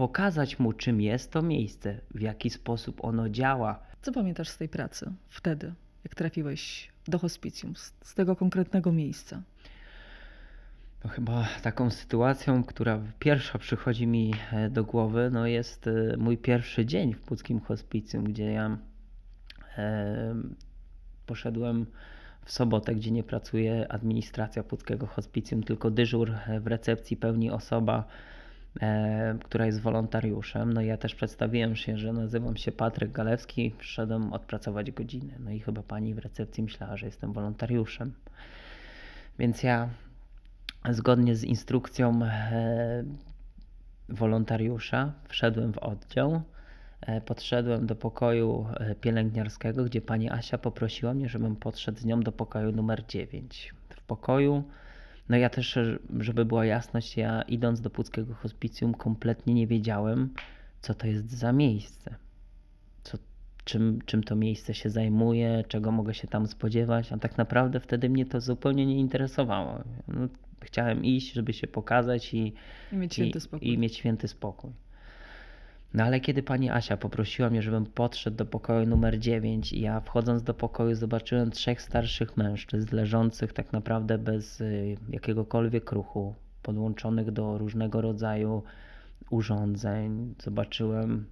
pokazać 0.00 0.58
mu, 0.58 0.72
czym 0.72 1.00
jest 1.00 1.32
to 1.32 1.42
miejsce, 1.42 2.00
w 2.14 2.20
jaki 2.20 2.50
sposób 2.50 3.04
ono 3.04 3.28
działa. 3.28 3.78
Co 4.02 4.12
pamiętasz 4.12 4.48
z 4.48 4.56
tej 4.56 4.68
pracy 4.68 5.12
wtedy, 5.28 5.72
jak 6.04 6.14
trafiłeś 6.14 6.90
do 7.08 7.18
hospicjum, 7.18 7.76
z, 7.76 8.14
tego 8.14 8.36
konkretnego 8.36 8.92
miejsca? 8.92 9.42
To 11.00 11.08
chyba 11.08 11.48
taką 11.62 11.90
sytuacją, 11.90 12.64
która 12.64 13.00
pierwsza 13.18 13.58
przychodzi 13.58 14.06
mi 14.06 14.34
e, 14.52 14.70
do 14.70 14.84
głowy, 14.84 15.30
no 15.32 15.46
jest 15.46 15.86
e, 15.86 16.16
mój 16.16 16.38
pierwszy 16.38 16.86
dzień 16.86 17.14
w 17.14 17.20
Puckim 17.20 17.60
Hospicjum, 17.60 18.24
gdzie 18.24 18.52
ja 18.52 18.78
e, 19.78 20.34
poszedłem 21.26 21.86
w 22.44 22.52
sobotę, 22.52 22.94
gdzie 22.94 23.10
nie 23.10 23.22
pracuje 23.22 23.92
administracja 23.92 24.62
Puckiego 24.62 25.06
Hospicjum, 25.06 25.62
tylko 25.62 25.90
dyżur 25.90 26.32
w 26.60 26.66
recepcji 26.66 27.16
pełni 27.16 27.50
osoba, 27.50 27.98
e, 27.98 28.39
która 29.44 29.66
jest 29.66 29.80
wolontariuszem. 29.80 30.72
No 30.72 30.80
ja 30.80 30.96
też 30.96 31.14
przedstawiłem 31.14 31.76
się, 31.76 31.98
że 31.98 32.12
nazywam 32.12 32.56
się 32.56 32.72
Patryk 32.72 33.12
Galewski, 33.12 33.74
przyszedłem 33.78 34.32
odpracować 34.32 34.90
godzinę. 34.90 35.34
No 35.38 35.50
i 35.50 35.60
chyba 35.60 35.82
pani 35.82 36.14
w 36.14 36.18
recepcji 36.18 36.62
myślała, 36.62 36.96
że 36.96 37.06
jestem 37.06 37.32
wolontariuszem. 37.32 38.12
Więc 39.38 39.62
ja 39.62 39.88
zgodnie 40.90 41.36
z 41.36 41.44
instrukcją 41.44 42.20
e, 42.24 43.04
wolontariusza 44.08 45.12
wszedłem 45.28 45.72
w 45.72 45.78
oddział. 45.78 46.42
E, 47.00 47.20
podszedłem 47.20 47.86
do 47.86 47.96
pokoju 47.96 48.66
e, 48.74 48.94
pielęgniarskiego, 48.94 49.84
gdzie 49.84 50.00
pani 50.00 50.30
Asia 50.30 50.58
poprosiła 50.58 51.14
mnie, 51.14 51.28
żebym 51.28 51.56
podszedł 51.56 51.98
z 51.98 52.04
nią 52.04 52.20
do 52.20 52.32
pokoju 52.32 52.72
numer 52.72 53.06
9. 53.06 53.74
W 53.88 54.02
pokoju, 54.02 54.64
no 55.30 55.36
ja 55.36 55.50
też, 55.50 55.78
żeby 56.18 56.44
była 56.44 56.66
jasność, 56.66 57.16
ja 57.16 57.42
idąc 57.42 57.80
do 57.80 57.90
Puckiego 57.90 58.34
Hospicjum 58.34 58.94
kompletnie 58.94 59.54
nie 59.54 59.66
wiedziałem, 59.66 60.34
co 60.80 60.94
to 60.94 61.06
jest 61.06 61.30
za 61.30 61.52
miejsce. 61.52 62.14
Co, 63.02 63.18
czym, 63.64 63.98
czym 64.06 64.22
to 64.22 64.36
miejsce 64.36 64.74
się 64.74 64.90
zajmuje, 64.90 65.64
czego 65.68 65.92
mogę 65.92 66.14
się 66.14 66.28
tam 66.28 66.46
spodziewać, 66.46 67.12
a 67.12 67.18
tak 67.18 67.38
naprawdę 67.38 67.80
wtedy 67.80 68.08
mnie 68.08 68.26
to 68.26 68.40
zupełnie 68.40 68.86
nie 68.86 68.98
interesowało. 68.98 69.84
No, 70.08 70.28
chciałem 70.60 71.04
iść, 71.04 71.32
żeby 71.32 71.52
się 71.52 71.66
pokazać 71.66 72.34
i, 72.34 72.52
I 72.92 72.96
mieć 72.96 73.14
święty. 73.14 73.38
I, 73.60 73.72
i 73.72 73.78
mieć 73.78 73.96
święty 73.96 74.28
spokój. 74.28 74.70
No 75.94 76.04
ale 76.04 76.20
kiedy 76.20 76.42
pani 76.42 76.70
Asia 76.70 76.96
poprosiła 76.96 77.50
mnie, 77.50 77.62
żebym 77.62 77.86
podszedł 77.86 78.36
do 78.36 78.46
pokoju 78.46 78.86
numer 78.86 79.18
9 79.18 79.72
i 79.72 79.80
ja 79.80 80.00
wchodząc 80.00 80.42
do 80.42 80.54
pokoju 80.54 80.94
zobaczyłem 80.94 81.50
trzech 81.50 81.82
starszych 81.82 82.36
mężczyzn 82.36 82.96
leżących 82.96 83.52
tak 83.52 83.72
naprawdę 83.72 84.18
bez 84.18 84.60
y, 84.60 84.96
jakiegokolwiek 85.08 85.92
ruchu, 85.92 86.34
podłączonych 86.62 87.30
do 87.30 87.58
różnego 87.58 88.00
rodzaju 88.00 88.62
urządzeń. 89.30 90.34
Zobaczyłem 90.42 91.26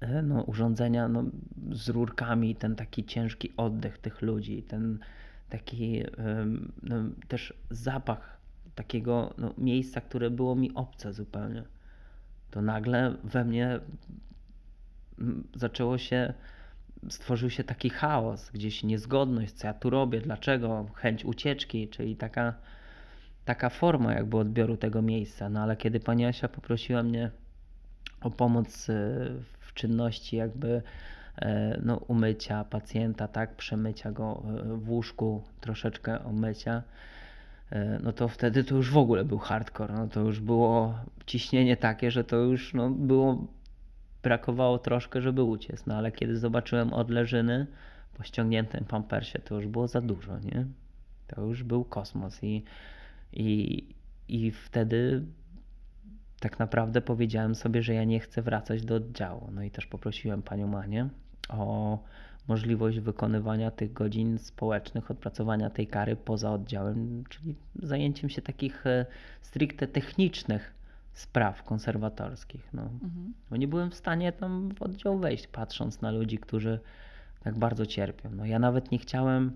e, 0.00 0.22
no, 0.22 0.42
urządzenia 0.42 1.08
no, 1.08 1.24
z 1.72 1.88
rurkami, 1.88 2.54
ten 2.54 2.76
taki 2.76 3.04
ciężki 3.04 3.52
oddech 3.56 3.98
tych 3.98 4.22
ludzi, 4.22 4.62
ten 4.62 4.98
taki 5.48 6.02
no, 6.82 6.96
też 7.28 7.54
zapach 7.70 8.36
takiego 8.74 9.34
no, 9.38 9.54
miejsca, 9.58 10.00
które 10.00 10.30
było 10.30 10.54
mi 10.54 10.74
obce 10.74 11.12
zupełnie 11.12 11.62
to 12.56 12.62
nagle 12.62 13.14
we 13.24 13.44
mnie 13.44 13.80
zaczęło 15.54 15.98
się, 15.98 16.34
stworzył 17.08 17.50
się 17.50 17.64
taki 17.64 17.90
chaos, 17.90 18.50
gdzieś 18.50 18.82
niezgodność, 18.82 19.52
co 19.52 19.66
ja 19.66 19.74
tu 19.74 19.90
robię, 19.90 20.20
dlaczego, 20.20 20.86
chęć 20.94 21.24
ucieczki, 21.24 21.88
czyli 21.88 22.16
taka, 22.16 22.54
taka 23.44 23.68
forma 23.68 24.12
jakby 24.12 24.36
odbioru 24.36 24.76
tego 24.76 25.02
miejsca. 25.02 25.48
No 25.48 25.62
ale 25.62 25.76
kiedy 25.76 26.00
pani 26.00 26.26
Asia 26.26 26.48
poprosiła 26.48 27.02
mnie 27.02 27.30
o 28.20 28.30
pomoc 28.30 28.90
e, 28.90 28.92
w 29.60 29.74
czynności 29.74 30.36
jakby 30.36 30.82
e, 31.36 31.80
no, 31.84 31.96
umycia 31.96 32.64
pacjenta, 32.64 33.28
tak, 33.28 33.56
przemycia 33.56 34.12
go 34.12 34.42
e, 34.44 34.76
w 34.76 34.90
łóżku, 34.90 35.42
troszeczkę 35.60 36.24
omycia, 36.24 36.82
no 38.02 38.12
to 38.12 38.28
wtedy 38.28 38.64
to 38.64 38.74
już 38.74 38.90
w 38.90 38.96
ogóle 38.96 39.24
był 39.24 39.38
hardcore. 39.38 39.94
No 39.94 40.08
to 40.08 40.20
już 40.20 40.40
było 40.40 40.94
ciśnienie 41.26 41.76
takie, 41.76 42.10
że 42.10 42.24
to 42.24 42.36
już 42.36 42.74
no, 42.74 42.90
było, 42.90 43.46
brakowało 44.22 44.78
troszkę, 44.78 45.22
żeby 45.22 45.42
uciec. 45.42 45.86
No 45.86 45.96
ale 45.96 46.12
kiedy 46.12 46.38
zobaczyłem 46.38 46.92
odleżyny 46.92 47.66
po 48.16 48.22
ściągniętym 48.22 48.84
pampersie, 48.84 49.38
to 49.38 49.54
już 49.54 49.66
było 49.66 49.88
za 49.88 50.00
dużo, 50.00 50.38
nie? 50.38 50.66
To 51.26 51.42
już 51.42 51.62
był 51.62 51.84
kosmos 51.84 52.44
i, 52.44 52.64
i, 53.32 53.84
i 54.28 54.50
wtedy 54.50 55.22
tak 56.40 56.58
naprawdę 56.58 57.00
powiedziałem 57.00 57.54
sobie, 57.54 57.82
że 57.82 57.94
ja 57.94 58.04
nie 58.04 58.20
chcę 58.20 58.42
wracać 58.42 58.84
do 58.84 58.94
oddziału. 58.94 59.50
No 59.52 59.62
i 59.62 59.70
też 59.70 59.86
poprosiłem 59.86 60.42
panią 60.42 60.66
Manię 60.66 61.08
o 61.48 61.98
możliwość 62.48 63.00
wykonywania 63.00 63.70
tych 63.70 63.92
godzin 63.92 64.38
społecznych, 64.38 65.10
odpracowania 65.10 65.70
tej 65.70 65.86
kary 65.86 66.16
poza 66.16 66.52
oddziałem, 66.52 67.24
czyli 67.28 67.54
zajęciem 67.82 68.30
się 68.30 68.42
takich 68.42 68.86
e, 68.86 69.06
stricte 69.42 69.86
technicznych 69.86 70.74
spraw 71.12 71.62
konserwatorskich. 71.62 72.68
No. 72.72 72.82
Mhm. 72.82 73.34
Bo 73.50 73.56
nie 73.56 73.68
byłem 73.68 73.90
w 73.90 73.94
stanie 73.94 74.32
tam 74.32 74.74
w 74.74 74.82
oddział 74.82 75.18
wejść, 75.18 75.46
patrząc 75.46 76.00
na 76.00 76.10
ludzi, 76.10 76.38
którzy 76.38 76.80
tak 77.40 77.58
bardzo 77.58 77.86
cierpią. 77.86 78.30
No, 78.30 78.46
ja 78.46 78.58
nawet 78.58 78.90
nie 78.90 78.98
chciałem 78.98 79.52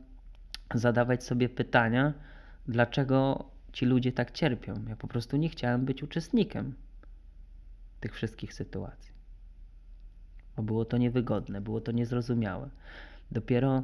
zadawać 0.75 1.25
sobie 1.25 1.49
pytania, 1.49 2.13
dlaczego 2.69 3.45
ci 3.73 3.87
ludzie 3.87 4.13
tak 4.13 4.31
cierpią. 4.31 4.75
Ja 4.89 4.97
po 4.97 5.09
prostu 5.09 5.37
nie 5.37 5.49
chciałem 5.49 5.85
być 5.85 6.03
uczestnikiem 6.03 6.75
tych 8.01 8.15
wszystkich 8.15 8.55
sytuacji 8.55 9.10
bo 10.63 10.67
było 10.67 10.85
to 10.85 10.97
niewygodne, 10.97 11.61
było 11.61 11.81
to 11.81 11.93
niezrozumiałe. 11.93 12.69
Dopiero 13.31 13.83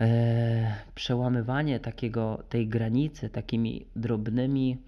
e, 0.00 0.74
przełamywanie 0.94 1.80
takiego, 1.80 2.42
tej 2.48 2.68
granicy 2.68 3.28
takimi 3.28 3.86
drobnymi 3.96 4.78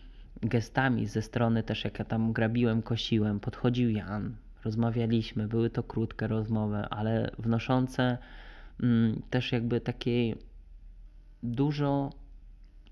gestami 0.42 1.06
ze 1.06 1.22
strony 1.22 1.62
też 1.62 1.84
jak 1.84 1.98
ja 1.98 2.04
tam 2.04 2.32
grabiłem, 2.32 2.82
kosiłem, 2.82 3.40
podchodził 3.40 3.90
Jan, 3.90 4.36
rozmawialiśmy, 4.64 5.48
były 5.48 5.70
to 5.70 5.82
krótkie 5.82 6.26
rozmowy, 6.26 6.76
ale 6.76 7.30
wnoszące 7.38 8.18
mm, 8.82 9.22
też 9.30 9.52
jakby 9.52 9.80
takiej 9.80 10.36
dużo 11.42 12.10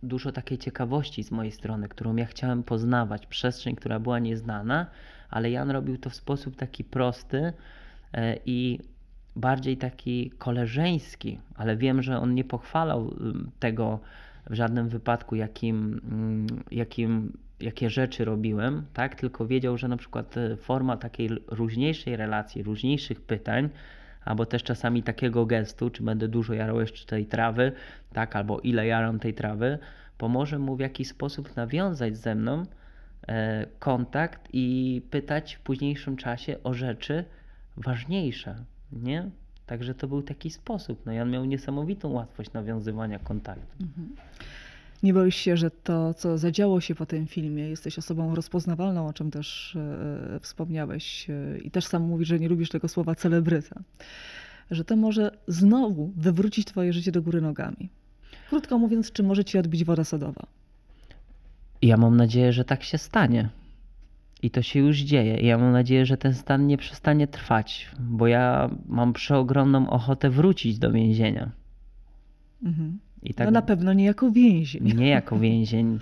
dużo 0.03 0.33
takiej 0.33 0.59
ciekawości 0.59 1.25
z 1.25 1.31
mojej 1.31 1.53
strony, 1.53 1.89
którą 1.89 2.17
ja 2.17 2.27
chciałem 2.27 2.63
poznawać, 2.63 3.27
przestrzeń, 3.27 3.77
która 3.77 4.01
była 4.01 4.19
nieznana, 4.19 4.87
ale 5.31 5.51
Jan 5.51 5.71
robił 5.71 5.99
to 5.99 6.11
w 6.11 6.15
sposób 6.15 6.57
taki 6.57 6.85
prosty 6.85 7.53
e, 8.13 8.37
i 8.47 8.79
bardziej 9.37 9.77
taki 9.77 10.31
koleżeński, 10.39 11.39
ale 11.55 11.77
wiem, 11.77 12.03
że 12.03 12.19
on 12.19 12.35
nie 12.35 12.45
pochwalał 12.45 13.15
tego 13.61 14.01
w 14.51 14.55
żadnym 14.55 14.89
wypadku, 14.89 15.35
jakim, 15.37 16.01
mm, 16.11 16.47
jakim, 16.71 17.33
jakie 17.61 17.91
rzeczy 17.91 18.25
robiłem, 18.25 18.87
tak? 18.93 19.15
tylko 19.15 19.47
wiedział, 19.47 19.79
że 19.79 19.89
na 19.89 19.97
przykład 19.97 20.37
e, 20.37 20.57
forma 20.57 20.97
takiej 20.97 21.31
różniejszej 21.47 22.17
relacji, 22.17 22.63
różniejszych 22.63 23.21
pytań, 23.21 23.69
albo 24.25 24.47
też 24.47 24.63
czasami 24.63 25.03
takiego 25.03 25.47
gestu, 25.47 25.91
czy 25.91 26.03
będę 26.03 26.29
dużo 26.29 26.55
jarał 26.55 26.81
jeszcze 26.81 27.07
tej 27.07 27.27
trawy, 27.27 27.73
tak, 28.13 28.37
albo 28.37 28.61
ile 28.61 28.87
jaram 28.87 29.19
tej 29.19 29.35
trawy, 29.35 29.79
pomoże 30.19 30.59
mu 30.59 30.77
w 30.77 30.81
jakiś 30.81 31.09
sposób 31.09 31.57
nawiązać 31.57 32.17
ze 32.17 32.35
mną 32.35 32.67
kontakt 33.79 34.49
i 34.53 35.03
pytać 35.11 35.55
w 35.55 35.61
późniejszym 35.61 36.17
czasie 36.17 36.57
o 36.65 36.75
rzeczy 36.75 37.25
ważniejsze, 37.77 38.65
nie? 38.93 39.31
Także 39.67 39.95
to 39.95 40.09
był 40.09 40.23
taki 40.23 40.51
sposób. 40.51 41.07
No 41.07 41.13
Jan 41.13 41.31
miał 41.31 41.45
niesamowitą 41.45 42.09
łatwość 42.09 42.53
nawiązywania 42.53 43.19
kontaktu. 43.19 43.77
Mhm. 43.81 44.17
Nie 45.03 45.15
boisz 45.15 45.37
się, 45.37 45.57
że 45.57 45.71
to, 45.71 46.15
co 46.15 46.39
zadziało 46.39 46.81
się 46.81 46.95
po 46.95 47.07
tym 47.07 47.27
filmie, 47.27 47.69
jesteś 47.69 47.99
osobą 47.99 48.35
rozpoznawalną, 48.35 49.09
o 49.09 49.13
czym 49.13 49.31
też 49.31 49.77
e, 49.77 50.41
wspomniałeś 50.41 51.31
e, 51.31 51.59
i 51.59 51.71
też 51.71 51.87
sam 51.87 52.03
mówisz, 52.03 52.29
że 52.29 52.39
nie 52.39 52.49
lubisz 52.49 52.69
tego 52.69 52.89
słowa 52.89 53.15
celebryta, 53.15 53.81
że 54.71 54.85
to 54.85 54.97
może 54.97 55.31
znowu 55.49 56.13
wywrócić 56.17 56.67
twoje 56.67 56.93
życie 56.93 57.13
do 57.13 57.23
góry 57.23 57.41
nogami. 57.41 57.89
Krótko 58.49 58.79
mówiąc, 58.79 59.13
czy 59.13 59.23
może 59.23 59.45
ci 59.45 59.59
odbić 59.59 59.85
woda 59.85 60.05
sodowa? 60.05 60.47
Ja 61.83 61.97
mam 61.97 62.17
nadzieję, 62.17 62.53
że 62.53 62.65
tak 62.65 62.83
się 62.83 62.99
stanie. 62.99 63.49
I 64.43 64.51
to 64.51 64.63
się 64.63 64.81
już 64.81 64.99
dzieje. 64.99 65.35
Ja 65.35 65.59
mam 65.59 65.73
nadzieję, 65.73 66.07
że 66.07 66.17
ten 66.17 66.35
stan 66.35 66.67
nie 66.67 66.79
przestanie 66.79 67.27
trwać, 67.27 67.89
bo 68.01 68.27
ja 68.27 68.71
mam 68.87 69.13
przeogromną 69.13 69.91
ochotę 69.91 70.31
wrócić 70.31 70.79
do 70.79 70.93
więzienia. 70.93 71.51
Mhm. 72.63 72.99
I 73.23 73.35
tak, 73.35 73.47
no 73.47 73.51
na 73.51 73.63
pewno 73.63 73.93
nie 73.93 74.05
jako 74.05 74.31
więzień. 74.31 74.97
Nie 74.97 75.09
jako 75.09 75.39
więzień. 75.39 75.99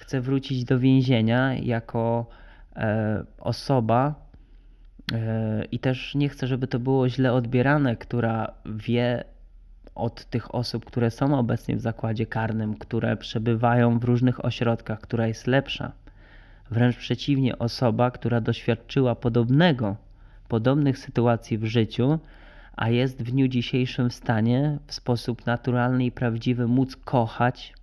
chcę 0.00 0.20
wrócić 0.20 0.64
do 0.64 0.78
więzienia 0.78 1.54
jako 1.54 2.26
e, 2.76 3.24
osoba 3.38 4.14
e, 5.12 5.64
i 5.72 5.78
też 5.78 6.14
nie 6.14 6.28
chcę, 6.28 6.46
żeby 6.46 6.66
to 6.66 6.78
było 6.78 7.08
źle 7.08 7.32
odbierane, 7.32 7.96
która 7.96 8.52
wie 8.66 9.24
od 9.94 10.24
tych 10.24 10.54
osób, 10.54 10.84
które 10.84 11.10
są 11.10 11.38
obecnie 11.38 11.76
w 11.76 11.80
zakładzie 11.80 12.26
karnym, 12.26 12.74
które 12.76 13.16
przebywają 13.16 13.98
w 13.98 14.04
różnych 14.04 14.44
ośrodkach, 14.44 15.00
która 15.00 15.26
jest 15.26 15.46
lepsza. 15.46 15.92
Wręcz 16.70 16.96
przeciwnie, 16.96 17.58
osoba, 17.58 18.10
która 18.10 18.40
doświadczyła 18.40 19.14
podobnego, 19.14 19.96
podobnych 20.48 20.98
sytuacji 20.98 21.58
w 21.58 21.64
życiu, 21.64 22.18
a 22.76 22.90
jest 22.90 23.22
w 23.22 23.30
dniu 23.30 23.48
dzisiejszym 23.48 24.10
w 24.10 24.14
stanie 24.14 24.78
w 24.86 24.94
sposób 24.94 25.46
naturalny 25.46 26.04
i 26.04 26.12
prawdziwy 26.12 26.66
móc 26.66 26.96
kochać, 26.96 27.74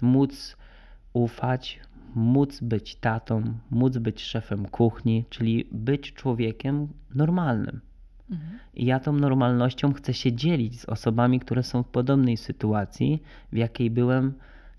móc 0.00 0.56
ufać, 1.12 1.80
móc 2.14 2.60
być 2.60 2.96
tatą, 2.96 3.42
móc 3.70 3.98
być 3.98 4.22
szefem 4.22 4.66
kuchni, 4.66 5.24
czyli 5.30 5.68
być 5.72 6.12
człowiekiem 6.12 6.88
normalnym. 7.14 7.80
I 8.74 8.84
ja 8.86 9.00
tą 9.00 9.12
normalnością 9.12 9.92
chcę 9.92 10.14
się 10.14 10.32
dzielić 10.32 10.80
z 10.80 10.84
osobami, 10.84 11.40
które 11.40 11.62
są 11.62 11.82
w 11.82 11.88
podobnej 11.88 12.36
sytuacji, 12.36 13.22
w 13.52 13.56
jakiej 13.56 13.90
byłem 13.90 14.32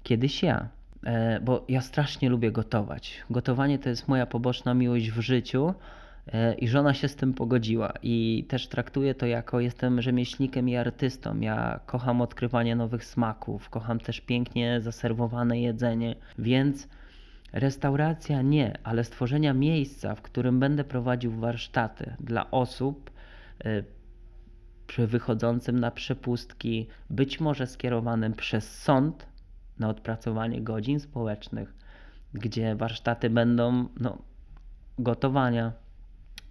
kiedyś 0.03 0.43
ja. 0.43 0.69
E, 1.03 1.39
bo 1.39 1.65
ja 1.69 1.81
strasznie 1.81 2.29
lubię 2.29 2.51
gotować. 2.51 3.23
Gotowanie 3.29 3.79
to 3.79 3.89
jest 3.89 4.07
moja 4.07 4.25
poboczna 4.25 4.73
miłość 4.73 5.11
w 5.11 5.19
życiu 5.19 5.73
e, 6.27 6.53
i 6.53 6.67
żona 6.67 6.93
się 6.93 7.07
z 7.07 7.15
tym 7.15 7.33
pogodziła. 7.33 7.93
I 8.03 8.45
też 8.49 8.67
traktuję 8.67 9.15
to 9.15 9.25
jako 9.25 9.59
jestem 9.59 10.01
rzemieślnikiem 10.01 10.69
i 10.69 10.75
artystą. 10.75 11.39
Ja 11.39 11.79
kocham 11.85 12.21
odkrywanie 12.21 12.75
nowych 12.75 13.05
smaków, 13.05 13.69
kocham 13.69 13.99
też 13.99 14.21
pięknie 14.21 14.81
zaserwowane 14.81 15.59
jedzenie, 15.59 16.15
więc 16.39 16.87
restauracja 17.53 18.41
nie, 18.41 18.77
ale 18.83 19.03
stworzenia 19.03 19.53
miejsca, 19.53 20.15
w 20.15 20.21
którym 20.21 20.59
będę 20.59 20.83
prowadził 20.83 21.31
warsztaty 21.31 22.15
dla 22.19 22.51
osób, 22.51 23.11
wychodzącym 24.97 25.79
na 25.79 25.91
przepustki, 25.91 26.87
być 27.09 27.39
może 27.39 27.67
skierowanym 27.67 28.33
przez 28.33 28.77
sąd 28.81 29.25
na 29.79 29.89
odpracowanie 29.89 30.61
godzin 30.61 30.99
społecznych, 30.99 31.73
gdzie 32.33 32.75
warsztaty 32.75 33.29
będą 33.29 33.87
no, 33.99 34.17
gotowania, 34.99 35.73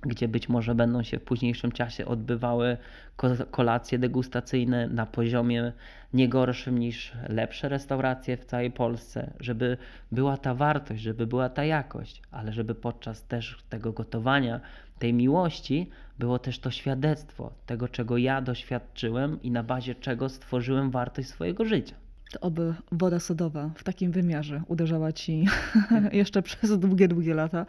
gdzie 0.02 0.28
być 0.28 0.48
może 0.48 0.74
będą 0.74 1.02
się 1.02 1.18
w 1.18 1.22
późniejszym 1.22 1.72
czasie 1.72 2.06
odbywały 2.06 2.76
ko- 3.16 3.46
kolacje 3.50 3.98
degustacyjne 3.98 4.88
na 4.88 5.06
poziomie 5.06 5.72
nie 6.14 6.28
gorszym 6.28 6.78
niż 6.78 7.12
lepsze 7.28 7.68
restauracje 7.68 8.36
w 8.36 8.44
całej 8.44 8.70
Polsce, 8.70 9.30
żeby 9.40 9.76
była 10.12 10.36
ta 10.36 10.54
wartość, 10.54 11.02
żeby 11.02 11.26
była 11.26 11.48
ta 11.48 11.64
jakość, 11.64 12.22
ale 12.30 12.52
żeby 12.52 12.74
podczas 12.74 13.24
też 13.24 13.58
tego 13.68 13.92
gotowania, 13.92 14.60
tej 14.98 15.14
miłości 15.14 15.90
było 16.18 16.38
też 16.38 16.58
to 16.58 16.70
świadectwo 16.70 17.52
tego, 17.66 17.88
czego 17.88 18.16
ja 18.16 18.40
doświadczyłem 18.40 19.42
i 19.42 19.50
na 19.50 19.62
bazie 19.62 19.94
czego 19.94 20.28
stworzyłem 20.28 20.90
wartość 20.90 21.28
swojego 21.28 21.64
życia. 21.64 21.94
To 22.32 22.40
oby 22.40 22.74
woda 22.92 23.20
sodowa 23.20 23.70
w 23.74 23.84
takim 23.84 24.12
wymiarze 24.12 24.62
uderzała 24.66 25.12
ci 25.12 25.46
jeszcze 26.12 26.42
przez 26.42 26.78
długie, 26.78 27.08
długie 27.08 27.34
lata. 27.34 27.66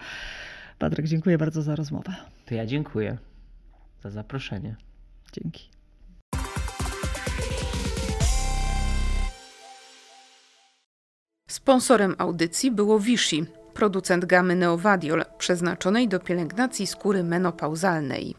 Patryk, 0.80 1.06
dziękuję 1.06 1.38
bardzo 1.38 1.62
za 1.62 1.76
rozmowę. 1.76 2.16
To 2.46 2.56
ja 2.56 2.66
dziękuję 2.66 3.18
za 4.04 4.10
zaproszenie. 4.10 4.76
Dzięki. 5.34 5.70
Sponsorem 11.50 12.16
audycji 12.18 12.72
było 12.72 13.00
Vichy, 13.00 13.46
producent 13.74 14.26
gamy 14.26 14.56
Neovadiol, 14.56 15.26
przeznaczonej 15.38 16.08
do 16.08 16.20
pielęgnacji 16.20 16.88
skóry 16.88 17.24
menopauzalnej. 17.24 18.36